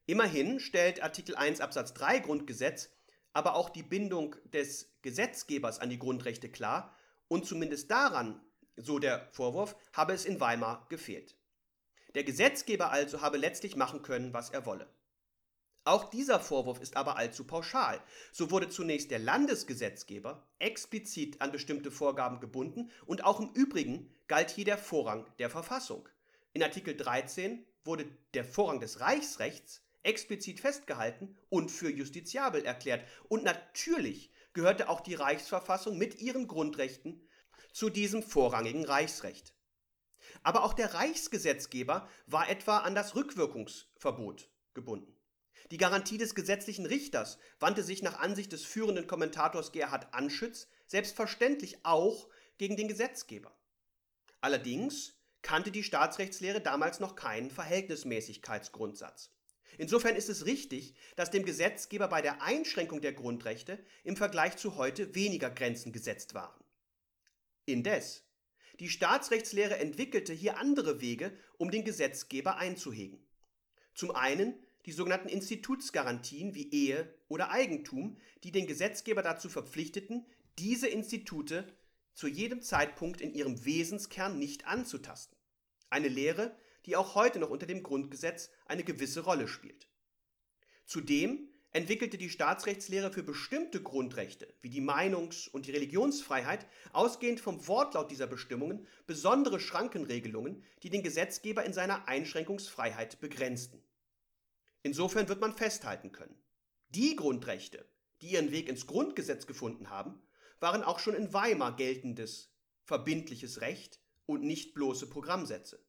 Immerhin 0.09 0.59
stellt 0.59 1.03
Artikel 1.03 1.37
1 1.37 1.61
Absatz 1.61 1.93
3 1.93 2.21
Grundgesetz 2.21 2.89
aber 3.35 3.55
auch 3.57 3.69
die 3.69 3.83
Bindung 3.83 4.37
des 4.55 4.91
Gesetzgebers 5.03 5.81
an 5.81 5.91
die 5.91 5.99
Grundrechte 5.99 6.49
klar 6.49 6.97
und 7.29 7.45
zumindest 7.45 7.91
daran, 7.91 8.41
so 8.77 8.99
der 8.99 9.29
Vorwurf, 9.33 9.77
habe 9.93 10.15
es 10.15 10.25
in 10.25 10.41
Weimar 10.41 10.87
gefehlt. 10.89 11.37
Der 12.15 12.25
Gesetzgeber 12.25 12.91
also 12.91 13.21
habe 13.21 13.37
letztlich 13.37 13.77
machen 13.77 14.01
können, 14.01 14.33
was 14.33 14.49
er 14.49 14.65
wolle. 14.65 14.89
Auch 15.85 16.09
dieser 16.09 16.41
Vorwurf 16.41 16.81
ist 16.81 16.97
aber 16.97 17.19
allzu 17.19 17.45
pauschal. 17.45 18.03
So 18.33 18.51
wurde 18.51 18.71
zunächst 18.71 19.11
der 19.11 19.19
Landesgesetzgeber 19.19 20.49
explizit 20.59 21.43
an 21.43 21.53
bestimmte 21.53 21.91
Vorgaben 21.91 22.41
gebunden 22.41 22.91
und 23.05 23.25
auch 23.25 23.41
im 23.41 23.53
Übrigen 23.53 24.11
galt 24.27 24.49
hier 24.49 24.65
der 24.65 24.79
Vorrang 24.79 25.27
der 25.39 25.51
Verfassung. 25.51 26.09
In 26.55 26.63
Artikel 26.63 26.97
13 26.97 27.63
wurde 27.85 28.07
der 28.33 28.47
Vorrang 28.47 28.81
des 28.81 29.01
Reichsrechts 29.01 29.83
explizit 30.03 30.61
festgehalten 30.61 31.37
und 31.49 31.71
für 31.71 31.91
justiziabel 31.91 32.65
erklärt. 32.65 33.07
Und 33.29 33.45
natürlich 33.45 34.31
gehörte 34.53 34.89
auch 34.89 35.01
die 35.01 35.15
Reichsverfassung 35.15 35.99
mit 35.99 36.21
ihren 36.21 36.49
Grundrechten 36.49 37.29
zu 37.73 37.91
diesem 37.91 38.23
vorrangigen 38.23 38.85
Reichsrecht. 38.85 39.55
Aber 40.43 40.65
auch 40.65 40.75
der 40.75 40.95
Reichsgesetzgeber 40.95 42.09
war 42.27 42.49
etwa 42.49 42.79
an 42.79 42.95
das 42.95 43.15
Rückwirkungsverbot 43.15 44.51
gebunden. 44.75 45.15
Die 45.71 45.77
Garantie 45.77 46.19
des 46.19 46.35
gesetzlichen 46.35 46.87
Richters 46.87 47.39
wandte 47.61 47.83
sich 47.83 48.03
nach 48.03 48.19
Ansicht 48.19 48.53
des 48.53 48.65
führenden 48.65 49.07
Kommentators 49.07 49.73
Gerhard 49.73 50.15
Anschütz 50.15 50.69
selbstverständlich 50.87 51.85
auch 51.85 52.29
gegen 52.57 52.77
den 52.77 52.89
Gesetzgeber. 52.89 53.55
Allerdings 54.41 55.15
kannte 55.43 55.71
die 55.71 55.83
Staatsrechtslehre 55.83 56.61
damals 56.61 57.01
noch 57.01 57.17
keinen 57.17 57.51
Verhältnismäßigkeitsgrundsatz. 57.51 59.31
Insofern 59.77 60.17
ist 60.17 60.29
es 60.29 60.47
richtig, 60.47 60.95
dass 61.17 61.31
dem 61.31 61.45
Gesetzgeber 61.45 62.09
bei 62.09 62.23
der 62.23 62.43
Einschränkung 62.43 63.01
der 63.01 63.13
Grundrechte 63.13 63.79
im 64.05 64.17
Vergleich 64.17 64.57
zu 64.57 64.77
heute 64.77 65.15
weniger 65.15 65.51
Grenzen 65.51 65.93
gesetzt 65.93 66.35
waren. 66.35 66.65
Indes 67.67 68.25
Die 68.81 68.89
Staatsrechtslehre 68.89 69.79
entwickelte 69.79 70.33
hier 70.33 70.59
andere 70.59 71.01
Wege, 71.01 71.37
um 71.59 71.71
den 71.71 71.85
Gesetzgeber 71.85 72.57
einzuhegen. 72.57 73.19
Zum 73.95 74.13
einen 74.13 74.55
die 74.87 74.93
sogenannten 74.93 75.29
Institutsgarantien 75.29 76.55
wie 76.55 76.71
Ehe 76.71 77.15
oder 77.29 77.51
Eigentum, 77.51 78.17
die 78.43 78.53
den 78.53 78.67
Gesetzgeber 78.67 79.23
dazu 79.23 79.49
verpflichteten, 79.51 80.25
diese 80.59 80.89
Institute 80.89 81.67
zu 82.15 82.27
jedem 82.27 82.63
Zeitpunkt 82.63 83.21
in 83.21 83.35
ihrem 83.35 83.65
Wesenskern 83.65 84.39
nicht 84.39 84.67
anzutasten. 84.67 85.37
Eine 85.91 86.09
Lehre, 86.09 86.57
die 86.89 86.97
auch 86.97 87.15
heute 87.15 87.39
noch 87.39 87.51
unter 87.51 87.67
dem 87.67 87.83
Grundgesetz 87.83 88.51
eine 88.65 88.83
gewisse 88.83 89.21
Rolle 89.21 89.47
spielt. 89.47 89.89
Zudem 90.87 91.51
entwickelte 91.71 92.17
die 92.17 92.31
Staatsrechtslehre 92.31 93.13
für 93.13 93.23
bestimmte 93.23 93.83
Grundrechte 93.83 94.55
wie 94.63 94.71
die 94.71 94.81
Meinungs- 94.81 95.51
und 95.51 95.67
die 95.67 95.73
Religionsfreiheit 95.73 96.67
ausgehend 96.95 97.41
vom 97.41 97.69
Wortlaut 97.69 98.11
dieser 98.11 98.27
Bestimmungen 98.27 98.87
besondere 99.07 99.61
Schrankenregelungen, 99.61 100.65
die 100.83 100.89
den 100.89 101.03
Gesetzgeber 101.03 101.63
in 101.63 101.75
seiner 101.75 102.09
Einschränkungsfreiheit 102.09 103.21
begrenzten. 103.21 103.83
Insofern 104.83 105.29
wird 105.29 105.43
man 105.43 105.55
festhalten 105.55 106.11
können, 106.11 106.43
die 106.89 107.17
Grundrechte, 107.17 107.87
die 108.23 108.29
ihren 108.29 108.51
Weg 108.51 108.67
ins 108.71 108.87
Grundgesetz 108.87 109.47
gefunden 109.47 109.91
haben, 109.91 110.23
waren 110.59 110.83
auch 110.83 111.01
schon 111.01 111.15
in 111.15 111.35
Weimar 111.35 111.77
geltendes, 111.77 112.51
verbindliches 112.85 113.61
Recht 113.61 114.01
und 114.25 114.43
nicht 114.43 114.73
bloße 114.73 115.07
Programmsätze. 115.11 115.87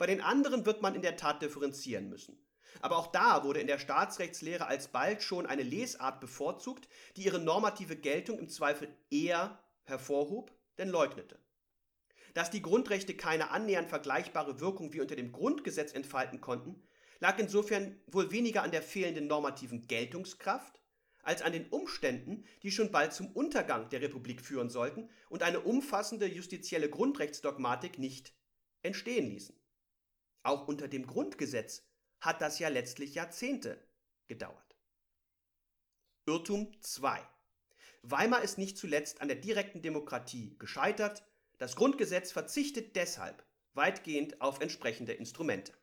Bei 0.00 0.06
den 0.06 0.22
anderen 0.22 0.64
wird 0.64 0.80
man 0.80 0.94
in 0.94 1.02
der 1.02 1.18
Tat 1.18 1.42
differenzieren 1.42 2.08
müssen. 2.08 2.42
Aber 2.80 2.96
auch 2.96 3.08
da 3.08 3.44
wurde 3.44 3.60
in 3.60 3.66
der 3.66 3.78
Staatsrechtslehre 3.78 4.66
alsbald 4.66 5.22
schon 5.22 5.44
eine 5.44 5.62
Lesart 5.62 6.20
bevorzugt, 6.22 6.88
die 7.18 7.24
ihre 7.24 7.38
normative 7.38 7.96
Geltung 7.96 8.38
im 8.38 8.48
Zweifel 8.48 8.88
eher 9.10 9.62
hervorhob, 9.84 10.56
denn 10.78 10.88
leugnete. 10.88 11.38
Dass 12.32 12.48
die 12.48 12.62
Grundrechte 12.62 13.14
keine 13.14 13.50
annähernd 13.50 13.90
vergleichbare 13.90 14.58
Wirkung 14.58 14.94
wie 14.94 15.02
unter 15.02 15.16
dem 15.16 15.32
Grundgesetz 15.32 15.92
entfalten 15.92 16.40
konnten, 16.40 16.82
lag 17.18 17.38
insofern 17.38 18.00
wohl 18.06 18.30
weniger 18.30 18.62
an 18.62 18.70
der 18.70 18.82
fehlenden 18.82 19.26
normativen 19.26 19.86
Geltungskraft, 19.86 20.80
als 21.22 21.42
an 21.42 21.52
den 21.52 21.68
Umständen, 21.68 22.46
die 22.62 22.70
schon 22.70 22.90
bald 22.90 23.12
zum 23.12 23.26
Untergang 23.32 23.90
der 23.90 24.00
Republik 24.00 24.40
führen 24.40 24.70
sollten 24.70 25.10
und 25.28 25.42
eine 25.42 25.60
umfassende 25.60 26.26
justizielle 26.26 26.88
Grundrechtsdogmatik 26.88 27.98
nicht 27.98 28.32
entstehen 28.80 29.28
ließen. 29.28 29.59
Auch 30.42 30.68
unter 30.68 30.88
dem 30.88 31.06
Grundgesetz 31.06 31.82
hat 32.20 32.40
das 32.40 32.58
ja 32.58 32.68
letztlich 32.68 33.14
Jahrzehnte 33.14 33.78
gedauert. 34.26 34.76
Irrtum 36.26 36.70
2. 36.80 37.20
Weimar 38.02 38.42
ist 38.42 38.56
nicht 38.56 38.78
zuletzt 38.78 39.20
an 39.20 39.28
der 39.28 39.36
direkten 39.36 39.82
Demokratie 39.82 40.56
gescheitert. 40.58 41.22
Das 41.58 41.76
Grundgesetz 41.76 42.32
verzichtet 42.32 42.96
deshalb 42.96 43.44
weitgehend 43.74 44.40
auf 44.40 44.60
entsprechende 44.60 45.12
Instrumente. 45.12 45.74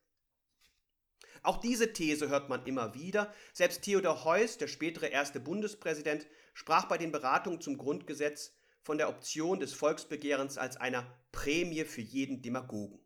Auch 1.44 1.58
diese 1.58 1.94
These 1.94 2.30
hört 2.30 2.50
man 2.50 2.66
immer 2.66 2.96
wieder. 2.96 3.34
Selbst 3.54 3.84
Theodor 3.84 4.24
Heuss, 4.24 4.58
der 4.58 4.68
spätere 4.68 5.08
erste 5.08 5.40
Bundespräsident, 5.40 6.28
sprach 6.54 6.86
bei 6.86 6.98
den 6.98 7.12
Beratungen 7.12 7.62
zum 7.62 7.78
Grundgesetz 7.78 8.54
von 8.82 8.98
der 8.98 9.10
Option 9.10 9.60
des 9.60 9.74
Volksbegehrens 9.74 10.58
als 10.58 10.78
einer 10.78 11.06
Prämie 11.32 11.84
für 11.86 12.02
jeden 12.02 12.42
Demagogen. 12.42 13.00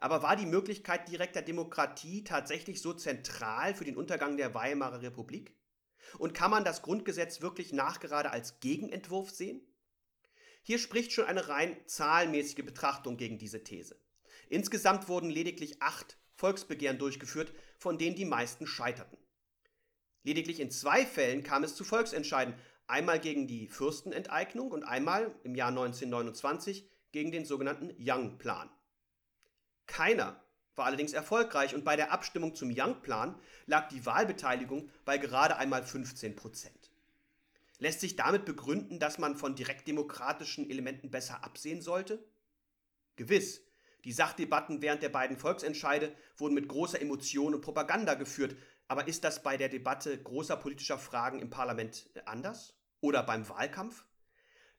Aber 0.00 0.22
war 0.22 0.36
die 0.36 0.46
Möglichkeit 0.46 1.08
direkter 1.08 1.42
Demokratie 1.42 2.22
tatsächlich 2.24 2.80
so 2.80 2.92
zentral 2.92 3.74
für 3.74 3.84
den 3.84 3.96
Untergang 3.96 4.36
der 4.36 4.54
Weimarer 4.54 5.02
Republik? 5.02 5.54
Und 6.18 6.34
kann 6.34 6.50
man 6.50 6.64
das 6.64 6.82
Grundgesetz 6.82 7.40
wirklich 7.40 7.72
nachgerade 7.72 8.30
als 8.30 8.60
Gegenentwurf 8.60 9.30
sehen? 9.30 9.60
Hier 10.62 10.78
spricht 10.78 11.12
schon 11.12 11.24
eine 11.24 11.48
rein 11.48 11.76
zahlenmäßige 11.86 12.64
Betrachtung 12.64 13.16
gegen 13.16 13.38
diese 13.38 13.64
These. 13.64 14.00
Insgesamt 14.48 15.08
wurden 15.08 15.30
lediglich 15.30 15.82
acht 15.82 16.18
Volksbegehren 16.34 16.98
durchgeführt, 16.98 17.52
von 17.78 17.98
denen 17.98 18.16
die 18.16 18.24
meisten 18.24 18.66
scheiterten. 18.66 19.18
Lediglich 20.22 20.60
in 20.60 20.70
zwei 20.70 21.04
Fällen 21.04 21.42
kam 21.42 21.64
es 21.64 21.74
zu 21.74 21.84
Volksentscheiden, 21.84 22.54
einmal 22.86 23.18
gegen 23.18 23.46
die 23.46 23.68
Fürstenenteignung 23.68 24.70
und 24.70 24.84
einmal 24.84 25.34
im 25.42 25.54
Jahr 25.54 25.70
1929 25.70 26.88
gegen 27.12 27.32
den 27.32 27.44
sogenannten 27.44 27.94
Young-Plan. 27.98 28.70
Keiner 29.88 30.40
war 30.76 30.86
allerdings 30.86 31.12
erfolgreich 31.12 31.74
und 31.74 31.84
bei 31.84 31.96
der 31.96 32.12
Abstimmung 32.12 32.54
zum 32.54 32.70
Young-Plan 32.72 33.34
lag 33.66 33.88
die 33.88 34.06
Wahlbeteiligung 34.06 34.88
bei 35.04 35.18
gerade 35.18 35.56
einmal 35.56 35.82
15 35.82 36.36
Prozent. 36.36 36.92
Lässt 37.80 38.00
sich 38.00 38.14
damit 38.14 38.44
begründen, 38.44 39.00
dass 39.00 39.18
man 39.18 39.36
von 39.36 39.56
direktdemokratischen 39.56 40.70
Elementen 40.70 41.10
besser 41.10 41.42
absehen 41.42 41.82
sollte? 41.82 42.24
Gewiss, 43.16 43.62
die 44.04 44.12
Sachdebatten 44.12 44.80
während 44.82 45.02
der 45.02 45.08
beiden 45.08 45.36
Volksentscheide 45.36 46.12
wurden 46.36 46.54
mit 46.54 46.68
großer 46.68 47.00
Emotion 47.00 47.54
und 47.54 47.60
Propaganda 47.60 48.14
geführt, 48.14 48.56
aber 48.86 49.08
ist 49.08 49.24
das 49.24 49.42
bei 49.42 49.56
der 49.56 49.68
Debatte 49.68 50.16
großer 50.16 50.56
politischer 50.56 50.98
Fragen 50.98 51.40
im 51.40 51.50
Parlament 51.50 52.08
anders? 52.24 52.74
Oder 53.00 53.22
beim 53.22 53.48
Wahlkampf? 53.48 54.04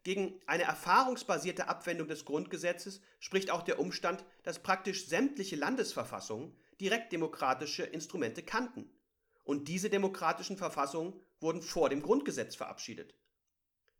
Gegen 0.03 0.39
eine 0.45 0.63
erfahrungsbasierte 0.63 1.67
Abwendung 1.67 2.07
des 2.07 2.23
Grundgesetzes 2.23 3.01
spricht 3.19 3.51
auch 3.51 3.63
der 3.63 3.79
Umstand, 3.79 4.23
dass 4.43 4.63
praktisch 4.63 5.07
sämtliche 5.07 5.57
Landesverfassungen 5.57 6.55
direktdemokratische 6.79 7.83
Instrumente 7.83 8.41
kannten. 8.41 8.89
Und 9.43 9.67
diese 9.67 9.89
demokratischen 9.89 10.57
Verfassungen 10.57 11.19
wurden 11.41 11.61
vor 11.61 11.89
dem 11.89 12.01
Grundgesetz 12.01 12.55
verabschiedet. 12.55 13.15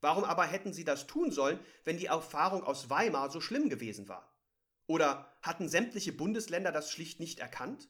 Warum 0.01 0.23
aber 0.23 0.45
hätten 0.45 0.71
sie 0.71 0.85
das 0.85 1.07
tun 1.07 1.31
sollen, 1.31 1.59
wenn 1.83 1.97
die 1.97 2.05
Erfahrung 2.05 2.63
aus 2.63 2.89
Weimar 2.89 3.29
so 3.29 3.41
schlimm 3.41 3.69
gewesen 3.69 4.07
war? 4.07 4.33
Oder 4.87 5.37
hatten 5.41 5.67
sämtliche 5.67 6.13
Bundesländer 6.13 6.71
das 6.71 6.91
schlicht 6.91 7.19
nicht 7.19 7.39
erkannt? 7.39 7.89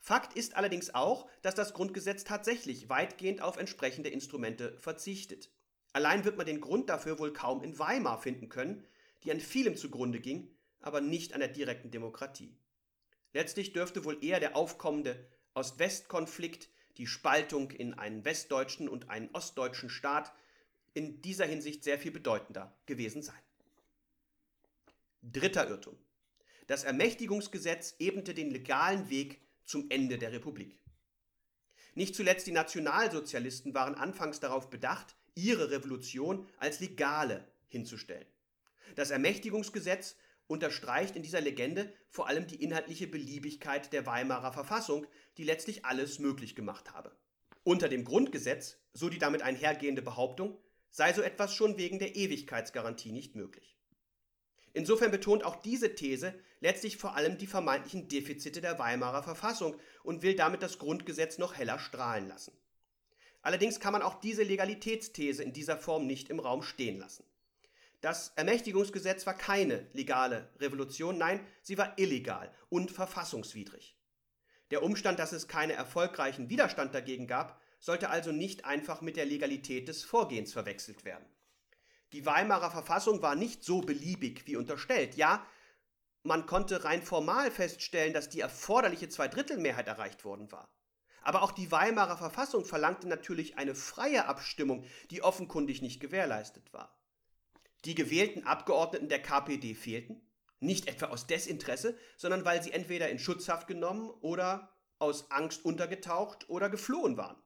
Fakt 0.00 0.36
ist 0.36 0.54
allerdings 0.54 0.94
auch, 0.94 1.28
dass 1.42 1.54
das 1.54 1.72
Grundgesetz 1.72 2.24
tatsächlich 2.24 2.88
weitgehend 2.88 3.40
auf 3.40 3.56
entsprechende 3.56 4.10
Instrumente 4.10 4.78
verzichtet. 4.78 5.50
Allein 5.92 6.24
wird 6.24 6.36
man 6.36 6.46
den 6.46 6.60
Grund 6.60 6.88
dafür 6.88 7.18
wohl 7.18 7.32
kaum 7.32 7.62
in 7.62 7.78
Weimar 7.78 8.20
finden 8.20 8.48
können, 8.48 8.84
die 9.24 9.30
an 9.30 9.40
vielem 9.40 9.76
zugrunde 9.76 10.20
ging, 10.20 10.50
aber 10.80 11.00
nicht 11.00 11.34
an 11.34 11.40
der 11.40 11.48
direkten 11.48 11.90
Demokratie. 11.90 12.56
Letztlich 13.32 13.72
dürfte 13.72 14.04
wohl 14.04 14.22
eher 14.24 14.40
der 14.40 14.56
aufkommende 14.56 15.26
Ost-West-Konflikt, 15.54 16.68
die 16.96 17.06
Spaltung 17.06 17.70
in 17.70 17.94
einen 17.94 18.24
westdeutschen 18.24 18.88
und 18.88 19.10
einen 19.10 19.30
ostdeutschen 19.32 19.90
Staat 19.90 20.32
in 20.94 21.22
dieser 21.22 21.46
Hinsicht 21.46 21.84
sehr 21.84 21.98
viel 21.98 22.10
bedeutender 22.10 22.76
gewesen 22.86 23.22
sein. 23.22 23.40
Dritter 25.22 25.68
Irrtum. 25.68 25.96
Das 26.66 26.84
Ermächtigungsgesetz 26.84 27.94
ebnete 27.98 28.34
den 28.34 28.50
legalen 28.50 29.08
Weg 29.10 29.40
zum 29.64 29.86
Ende 29.90 30.18
der 30.18 30.32
Republik. 30.32 30.78
Nicht 31.94 32.14
zuletzt 32.14 32.46
die 32.46 32.52
Nationalsozialisten 32.52 33.74
waren 33.74 33.94
anfangs 33.94 34.40
darauf 34.40 34.70
bedacht, 34.70 35.16
ihre 35.34 35.70
Revolution 35.70 36.46
als 36.58 36.80
legale 36.80 37.46
hinzustellen. 37.68 38.26
Das 38.96 39.10
Ermächtigungsgesetz 39.10 40.16
unterstreicht 40.46 41.14
in 41.14 41.22
dieser 41.22 41.40
Legende 41.40 41.92
vor 42.08 42.26
allem 42.26 42.46
die 42.46 42.62
inhaltliche 42.62 43.06
Beliebigkeit 43.06 43.92
der 43.92 44.06
Weimarer 44.06 44.52
Verfassung, 44.52 45.06
die 45.36 45.44
letztlich 45.44 45.84
alles 45.84 46.18
möglich 46.18 46.56
gemacht 46.56 46.92
habe. 46.92 47.14
Unter 47.62 47.88
dem 47.88 48.04
Grundgesetz, 48.04 48.78
so 48.94 49.08
die 49.08 49.18
damit 49.18 49.42
einhergehende 49.42 50.02
Behauptung, 50.02 50.58
sei 50.90 51.12
so 51.12 51.22
etwas 51.22 51.54
schon 51.54 51.76
wegen 51.76 51.98
der 51.98 52.16
Ewigkeitsgarantie 52.16 53.12
nicht 53.12 53.36
möglich. 53.36 53.78
Insofern 54.72 55.10
betont 55.10 55.44
auch 55.44 55.56
diese 55.56 55.94
These 55.94 56.34
letztlich 56.60 56.96
vor 56.96 57.14
allem 57.14 57.38
die 57.38 57.46
vermeintlichen 57.46 58.08
Defizite 58.08 58.60
der 58.60 58.78
Weimarer 58.78 59.22
Verfassung 59.22 59.76
und 60.02 60.22
will 60.22 60.34
damit 60.34 60.62
das 60.62 60.78
Grundgesetz 60.78 61.38
noch 61.38 61.56
heller 61.56 61.78
strahlen 61.78 62.28
lassen. 62.28 62.57
Allerdings 63.42 63.80
kann 63.80 63.92
man 63.92 64.02
auch 64.02 64.20
diese 64.20 64.42
Legalitätsthese 64.42 65.42
in 65.42 65.52
dieser 65.52 65.76
Form 65.76 66.06
nicht 66.06 66.28
im 66.28 66.40
Raum 66.40 66.62
stehen 66.62 66.98
lassen. 66.98 67.24
Das 68.00 68.32
Ermächtigungsgesetz 68.36 69.26
war 69.26 69.34
keine 69.34 69.86
legale 69.92 70.48
Revolution, 70.60 71.18
nein, 71.18 71.44
sie 71.62 71.78
war 71.78 71.98
illegal 71.98 72.52
und 72.68 72.90
verfassungswidrig. 72.90 73.96
Der 74.70 74.82
Umstand, 74.82 75.18
dass 75.18 75.32
es 75.32 75.48
keinen 75.48 75.70
erfolgreichen 75.70 76.50
Widerstand 76.50 76.94
dagegen 76.94 77.26
gab, 77.26 77.60
sollte 77.80 78.10
also 78.10 78.32
nicht 78.32 78.64
einfach 78.64 79.00
mit 79.00 79.16
der 79.16 79.24
Legalität 79.24 79.88
des 79.88 80.04
Vorgehens 80.04 80.52
verwechselt 80.52 81.04
werden. 81.04 81.24
Die 82.12 82.24
Weimarer 82.24 82.70
Verfassung 82.70 83.22
war 83.22 83.34
nicht 83.34 83.64
so 83.64 83.80
beliebig 83.80 84.46
wie 84.46 84.56
unterstellt. 84.56 85.16
Ja, 85.16 85.44
man 86.22 86.46
konnte 86.46 86.84
rein 86.84 87.02
formal 87.02 87.50
feststellen, 87.50 88.12
dass 88.12 88.28
die 88.28 88.40
erforderliche 88.40 89.08
Zweidrittelmehrheit 89.08 89.88
erreicht 89.88 90.24
worden 90.24 90.50
war. 90.52 90.68
Aber 91.28 91.42
auch 91.42 91.52
die 91.52 91.70
Weimarer 91.70 92.16
Verfassung 92.16 92.64
verlangte 92.64 93.06
natürlich 93.06 93.58
eine 93.58 93.74
freie 93.74 94.24
Abstimmung, 94.28 94.86
die 95.10 95.22
offenkundig 95.22 95.82
nicht 95.82 96.00
gewährleistet 96.00 96.72
war. 96.72 96.98
Die 97.84 97.94
gewählten 97.94 98.44
Abgeordneten 98.44 99.10
der 99.10 99.20
KPD 99.20 99.74
fehlten, 99.74 100.26
nicht 100.58 100.88
etwa 100.88 101.08
aus 101.08 101.26
Desinteresse, 101.26 101.98
sondern 102.16 102.46
weil 102.46 102.62
sie 102.62 102.72
entweder 102.72 103.10
in 103.10 103.18
Schutzhaft 103.18 103.66
genommen 103.66 104.08
oder 104.22 104.72
aus 104.98 105.30
Angst 105.30 105.66
untergetaucht 105.66 106.48
oder 106.48 106.70
geflohen 106.70 107.18
waren. 107.18 107.36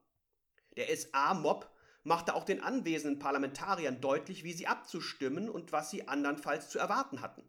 Der 0.77 0.87
SA-Mob 0.95 1.69
machte 2.03 2.35
auch 2.35 2.45
den 2.45 2.63
anwesenden 2.63 3.19
Parlamentariern 3.19 3.99
deutlich, 3.99 4.45
wie 4.45 4.53
sie 4.53 4.67
abzustimmen 4.67 5.49
und 5.49 5.73
was 5.73 5.89
sie 5.89 6.07
andernfalls 6.07 6.69
zu 6.69 6.79
erwarten 6.79 7.19
hatten. 7.19 7.43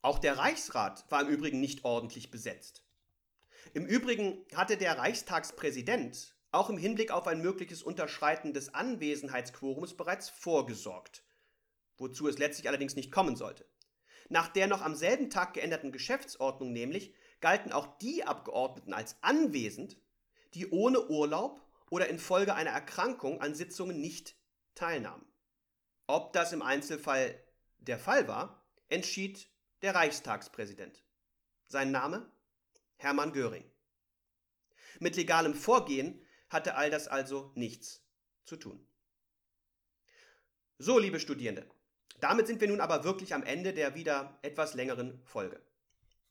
Auch 0.00 0.18
der 0.18 0.38
Reichsrat 0.38 1.04
war 1.10 1.20
im 1.20 1.28
Übrigen 1.28 1.60
nicht 1.60 1.84
ordentlich 1.84 2.30
besetzt. 2.30 2.83
Im 3.74 3.86
Übrigen 3.86 4.46
hatte 4.54 4.76
der 4.76 4.98
Reichstagspräsident 4.98 6.36
auch 6.52 6.70
im 6.70 6.78
Hinblick 6.78 7.10
auf 7.10 7.26
ein 7.26 7.42
mögliches 7.42 7.82
Unterschreiten 7.82 8.54
des 8.54 8.72
Anwesenheitsquorums 8.72 9.96
bereits 9.96 10.28
vorgesorgt, 10.28 11.24
wozu 11.98 12.28
es 12.28 12.38
letztlich 12.38 12.68
allerdings 12.68 12.94
nicht 12.94 13.10
kommen 13.10 13.34
sollte. 13.34 13.66
Nach 14.28 14.46
der 14.46 14.68
noch 14.68 14.80
am 14.80 14.94
selben 14.94 15.28
Tag 15.28 15.54
geänderten 15.54 15.90
Geschäftsordnung 15.90 16.72
nämlich 16.72 17.14
galten 17.40 17.72
auch 17.72 17.98
die 17.98 18.22
Abgeordneten 18.22 18.92
als 18.92 19.16
anwesend, 19.22 19.96
die 20.54 20.70
ohne 20.70 21.08
Urlaub 21.08 21.60
oder 21.90 22.08
infolge 22.08 22.54
einer 22.54 22.70
Erkrankung 22.70 23.40
an 23.40 23.56
Sitzungen 23.56 24.00
nicht 24.00 24.36
teilnahmen. 24.76 25.26
Ob 26.06 26.32
das 26.32 26.52
im 26.52 26.62
Einzelfall 26.62 27.42
der 27.78 27.98
Fall 27.98 28.28
war, 28.28 28.64
entschied 28.88 29.48
der 29.82 29.96
Reichstagspräsident. 29.96 31.02
Sein 31.66 31.90
Name? 31.90 32.30
Hermann 33.04 33.32
Göring. 33.32 33.70
Mit 34.98 35.14
legalem 35.16 35.54
Vorgehen 35.54 36.24
hatte 36.48 36.74
all 36.74 36.90
das 36.90 37.06
also 37.06 37.52
nichts 37.54 38.02
zu 38.44 38.56
tun. 38.56 38.84
So, 40.78 40.98
liebe 40.98 41.20
Studierende, 41.20 41.68
damit 42.20 42.46
sind 42.46 42.62
wir 42.62 42.68
nun 42.68 42.80
aber 42.80 43.04
wirklich 43.04 43.34
am 43.34 43.42
Ende 43.42 43.74
der 43.74 43.94
wieder 43.94 44.38
etwas 44.40 44.72
längeren 44.72 45.22
Folge. 45.24 45.60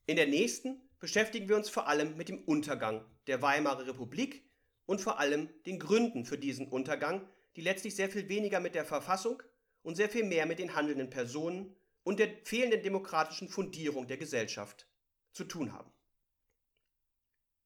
In 0.07 0.15
der 0.15 0.27
nächsten 0.27 0.81
beschäftigen 0.99 1.47
wir 1.47 1.57
uns 1.57 1.69
vor 1.69 1.87
allem 1.87 2.17
mit 2.17 2.27
dem 2.27 2.43
Untergang 2.43 3.05
der 3.27 3.43
Weimarer 3.43 3.85
Republik 3.85 4.43
und 4.87 4.99
vor 4.99 5.19
allem 5.19 5.49
den 5.67 5.77
Gründen 5.77 6.25
für 6.25 6.39
diesen 6.39 6.67
Untergang, 6.67 7.29
die 7.55 7.61
letztlich 7.61 7.95
sehr 7.95 8.09
viel 8.09 8.27
weniger 8.29 8.59
mit 8.59 8.73
der 8.73 8.83
Verfassung 8.83 9.43
und 9.83 9.95
sehr 9.95 10.09
viel 10.09 10.23
mehr 10.23 10.47
mit 10.47 10.57
den 10.57 10.73
handelnden 10.73 11.11
Personen 11.11 11.75
und 12.03 12.19
der 12.19 12.29
fehlenden 12.43 12.81
demokratischen 12.81 13.47
Fundierung 13.47 14.07
der 14.07 14.17
Gesellschaft 14.17 14.87
zu 15.33 15.43
tun 15.43 15.71
haben. 15.71 15.92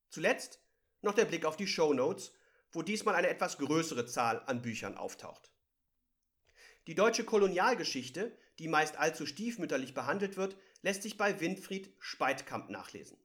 Zuletzt 0.10 0.62
noch 1.02 1.14
der 1.14 1.26
Blick 1.26 1.46
auf 1.46 1.58
die 1.58 1.68
Show 1.68 1.94
Notes, 1.94 2.34
wo 2.72 2.82
diesmal 2.82 3.16
eine 3.16 3.30
etwas 3.30 3.58
größere 3.58 4.06
Zahl 4.06 4.44
an 4.46 4.62
Büchern 4.62 4.98
auftaucht. 4.98 5.52
Die 6.88 6.96
deutsche 6.96 7.26
Kolonialgeschichte, 7.26 8.38
die 8.60 8.68
meist 8.68 8.98
allzu 8.98 9.26
stiefmütterlich 9.26 9.94
behandelt 9.94 10.38
wird, 10.38 10.56
lässt 10.82 11.04
sich 11.04 11.18
bei 11.18 11.40
Winfried 11.40 11.94
Speitkamp 12.00 12.70
nachlesen. 12.70 13.18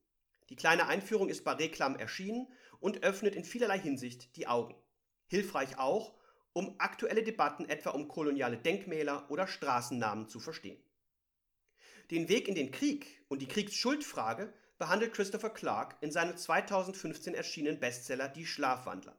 Die 0.49 0.57
kleine 0.57 0.87
Einführung 0.87 1.29
ist 1.29 1.45
bei 1.45 1.53
Reklam 1.53 1.97
erschienen 1.97 2.49
und 2.81 3.05
öffnet 3.05 3.35
in 3.37 3.45
vielerlei 3.45 3.79
Hinsicht 3.79 4.37
die 4.37 4.49
Augen. 4.49 4.75
Hilfreich 5.29 5.79
auch, 5.79 6.15
um 6.53 6.75
aktuelle 6.79 7.23
Debatten 7.23 7.69
etwa 7.69 7.91
um 7.91 8.09
koloniale 8.09 8.59
Denkmäler 8.59 9.31
oder 9.31 9.47
Straßennamen 9.47 10.29
zu 10.29 10.41
verstehen. 10.41 10.83
Den 12.11 12.29
Weg 12.29 12.49
in 12.49 12.55
den 12.55 12.71
Krieg 12.71 13.25
und 13.29 13.41
die 13.41 13.49
Kriegsschuldfrage 13.49 14.53
behandelt 14.83 15.15
Christopher 15.15 15.51
Clark 15.51 15.95
in 16.01 16.11
seinem 16.11 16.37
2015 16.37 17.35
erschienenen 17.35 17.79
Bestseller 17.79 18.29
Die 18.29 18.45
Schlafwandler. 18.45 19.17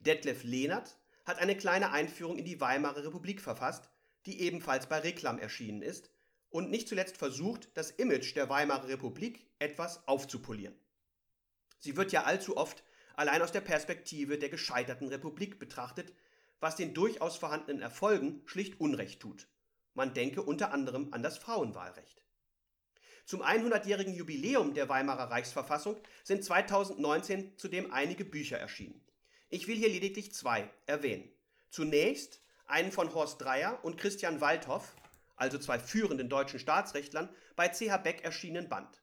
Detlef 0.00 0.42
Lehnert 0.42 0.98
hat 1.24 1.38
eine 1.38 1.56
kleine 1.56 1.92
Einführung 1.92 2.36
in 2.36 2.44
die 2.44 2.60
Weimarer 2.60 3.04
Republik 3.04 3.40
verfasst, 3.40 3.88
die 4.26 4.40
ebenfalls 4.40 4.88
bei 4.88 4.98
Reklam 4.98 5.38
erschienen 5.38 5.80
ist 5.80 6.10
und 6.50 6.72
nicht 6.72 6.88
zuletzt 6.88 7.18
versucht, 7.18 7.68
das 7.74 7.92
Image 7.92 8.34
der 8.34 8.48
Weimarer 8.48 8.88
Republik 8.88 9.46
etwas 9.60 10.08
aufzupolieren. 10.08 10.74
Sie 11.78 11.96
wird 11.96 12.10
ja 12.10 12.24
allzu 12.24 12.56
oft 12.56 12.82
allein 13.14 13.42
aus 13.42 13.52
der 13.52 13.60
Perspektive 13.60 14.38
der 14.38 14.48
gescheiterten 14.48 15.06
Republik 15.06 15.60
betrachtet, 15.60 16.12
was 16.58 16.74
den 16.74 16.94
durchaus 16.94 17.36
vorhandenen 17.36 17.80
Erfolgen 17.80 18.42
schlicht 18.46 18.80
Unrecht 18.80 19.20
tut. 19.20 19.46
Man 19.94 20.14
denke 20.14 20.42
unter 20.42 20.72
anderem 20.72 21.12
an 21.12 21.22
das 21.22 21.38
Frauenwahlrecht. 21.38 22.22
Zum 23.24 23.42
100-jährigen 23.42 24.14
Jubiläum 24.14 24.74
der 24.74 24.88
Weimarer 24.88 25.30
Reichsverfassung 25.30 25.96
sind 26.24 26.44
2019 26.44 27.56
zudem 27.56 27.92
einige 27.92 28.24
Bücher 28.24 28.58
erschienen. 28.58 29.00
Ich 29.48 29.68
will 29.68 29.76
hier 29.76 29.88
lediglich 29.88 30.32
zwei 30.34 30.68
erwähnen. 30.86 31.30
Zunächst 31.70 32.40
einen 32.66 32.90
von 32.90 33.14
Horst 33.14 33.40
Dreier 33.40 33.78
und 33.84 33.98
Christian 33.98 34.40
Waldhoff, 34.40 34.96
also 35.36 35.58
zwei 35.58 35.78
führenden 35.78 36.28
deutschen 36.28 36.58
Staatsrechtlern, 36.58 37.28
bei 37.54 37.68
CH 37.68 37.98
Beck 38.02 38.24
erschienenen 38.24 38.68
Band. 38.68 39.02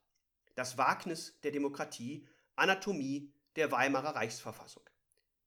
Das 0.56 0.78
Wagnis 0.78 1.40
der 1.44 1.52
Demokratie, 1.52 2.28
Anatomie 2.56 3.32
der 3.56 3.72
Weimarer 3.72 4.16
Reichsverfassung. 4.16 4.84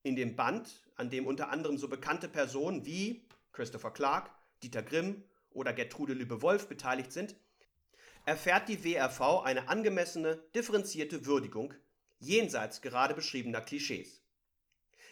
In 0.02 0.16
dem 0.16 0.34
Band, 0.34 0.82
an 0.96 1.10
dem 1.10 1.26
unter 1.26 1.50
anderem 1.50 1.78
so 1.78 1.88
bekannte 1.88 2.28
Personen 2.28 2.86
wie 2.86 3.26
Christopher 3.52 3.92
Clark, 3.92 4.30
Dieter 4.62 4.82
Grimm 4.82 5.24
oder 5.50 5.72
Gertrude 5.72 6.14
Lübbe-Wolf 6.14 6.68
beteiligt 6.68 7.12
sind, 7.12 7.36
erfährt 8.24 8.68
die 8.68 8.84
WRV 8.84 9.42
eine 9.44 9.68
angemessene, 9.68 10.36
differenzierte 10.54 11.26
Würdigung 11.26 11.74
jenseits 12.18 12.82
gerade 12.82 13.14
beschriebener 13.14 13.60
Klischees. 13.60 14.22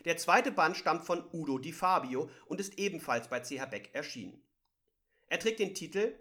Der 0.05 0.17
zweite 0.17 0.53
Band 0.53 0.77
stammt 0.77 1.05
von 1.05 1.25
Udo 1.33 1.59
Di 1.59 1.73
Fabio 1.73 2.31
und 2.47 2.61
ist 2.61 2.79
ebenfalls 2.79 3.29
bei 3.29 3.41
CH 3.41 3.67
Beck 3.67 3.91
erschienen. 3.93 4.43
Er 5.29 5.39
trägt 5.39 5.59
den 5.59 5.75
Titel 5.75 6.15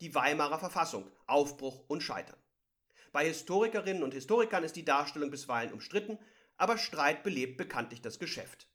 Die 0.00 0.14
Weimarer 0.14 0.58
Verfassung, 0.58 1.10
Aufbruch 1.26 1.84
und 1.88 2.02
Scheitern. 2.02 2.38
Bei 3.12 3.26
Historikerinnen 3.26 4.02
und 4.02 4.14
Historikern 4.14 4.64
ist 4.64 4.76
die 4.76 4.84
Darstellung 4.84 5.30
bisweilen 5.30 5.72
umstritten, 5.72 6.18
aber 6.56 6.78
Streit 6.78 7.22
belebt 7.22 7.56
bekanntlich 7.56 8.00
das 8.00 8.18
Geschäft. 8.18 8.68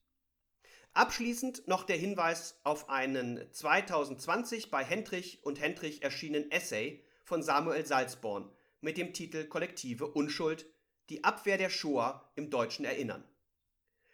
Abschließend 0.93 1.67
noch 1.67 1.83
der 1.83 1.95
Hinweis 1.95 2.59
auf 2.63 2.89
einen 2.89 3.51
2020 3.53 4.71
bei 4.71 4.83
Hendrich 4.83 5.43
und 5.43 5.59
Hendrich 5.59 6.03
erschienenen 6.03 6.51
Essay 6.51 7.03
von 7.31 7.41
Samuel 7.41 7.85
Salzborn 7.85 8.51
mit 8.81 8.97
dem 8.97 9.13
Titel 9.13 9.45
Kollektive 9.45 10.05
Unschuld, 10.05 10.65
die 11.09 11.23
Abwehr 11.23 11.57
der 11.57 11.69
Shoah 11.69 12.29
im 12.35 12.49
deutschen 12.49 12.83
Erinnern. 12.83 13.23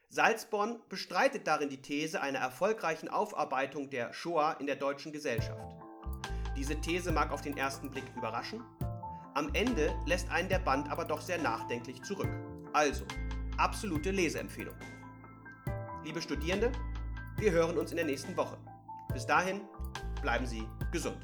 Salzborn 0.07 0.80
bestreitet 0.88 1.48
darin 1.48 1.68
die 1.68 1.81
These 1.81 2.22
einer 2.22 2.38
erfolgreichen 2.38 3.10
Aufarbeitung 3.10 3.89
der 3.89 4.14
Shoah 4.14 4.57
in 4.60 4.68
der 4.68 4.76
deutschen 4.76 5.11
Gesellschaft. 5.11 5.65
Diese 6.56 6.80
These 6.80 7.11
mag 7.11 7.31
auf 7.31 7.41
den 7.41 7.57
ersten 7.57 7.89
Blick 7.89 8.06
überraschen. 8.15 8.64
Am 9.34 9.49
Ende 9.56 9.99
lässt 10.06 10.30
einen 10.30 10.49
der 10.49 10.60
Band 10.60 10.91
aber 10.91 11.03
doch 11.03 11.22
sehr 11.22 11.39
nachdenklich 11.39 12.03
zurück. 12.03 12.30
Also, 12.73 13.03
absolute 13.57 14.11
Leseempfehlung. 14.11 14.76
Liebe 16.03 16.22
Studierende, 16.22 16.72
wir 17.38 17.52
hören 17.52 17.80
uns 17.80 17.89
in 17.89 17.98
der 17.98 18.06
nächsten 18.06 18.38
Woche. 18.38 18.60
Bis 19.11 19.26
dahin, 19.26 19.61
bleiben 20.22 20.45
Sie 20.45 20.68
gesund. 20.91 21.18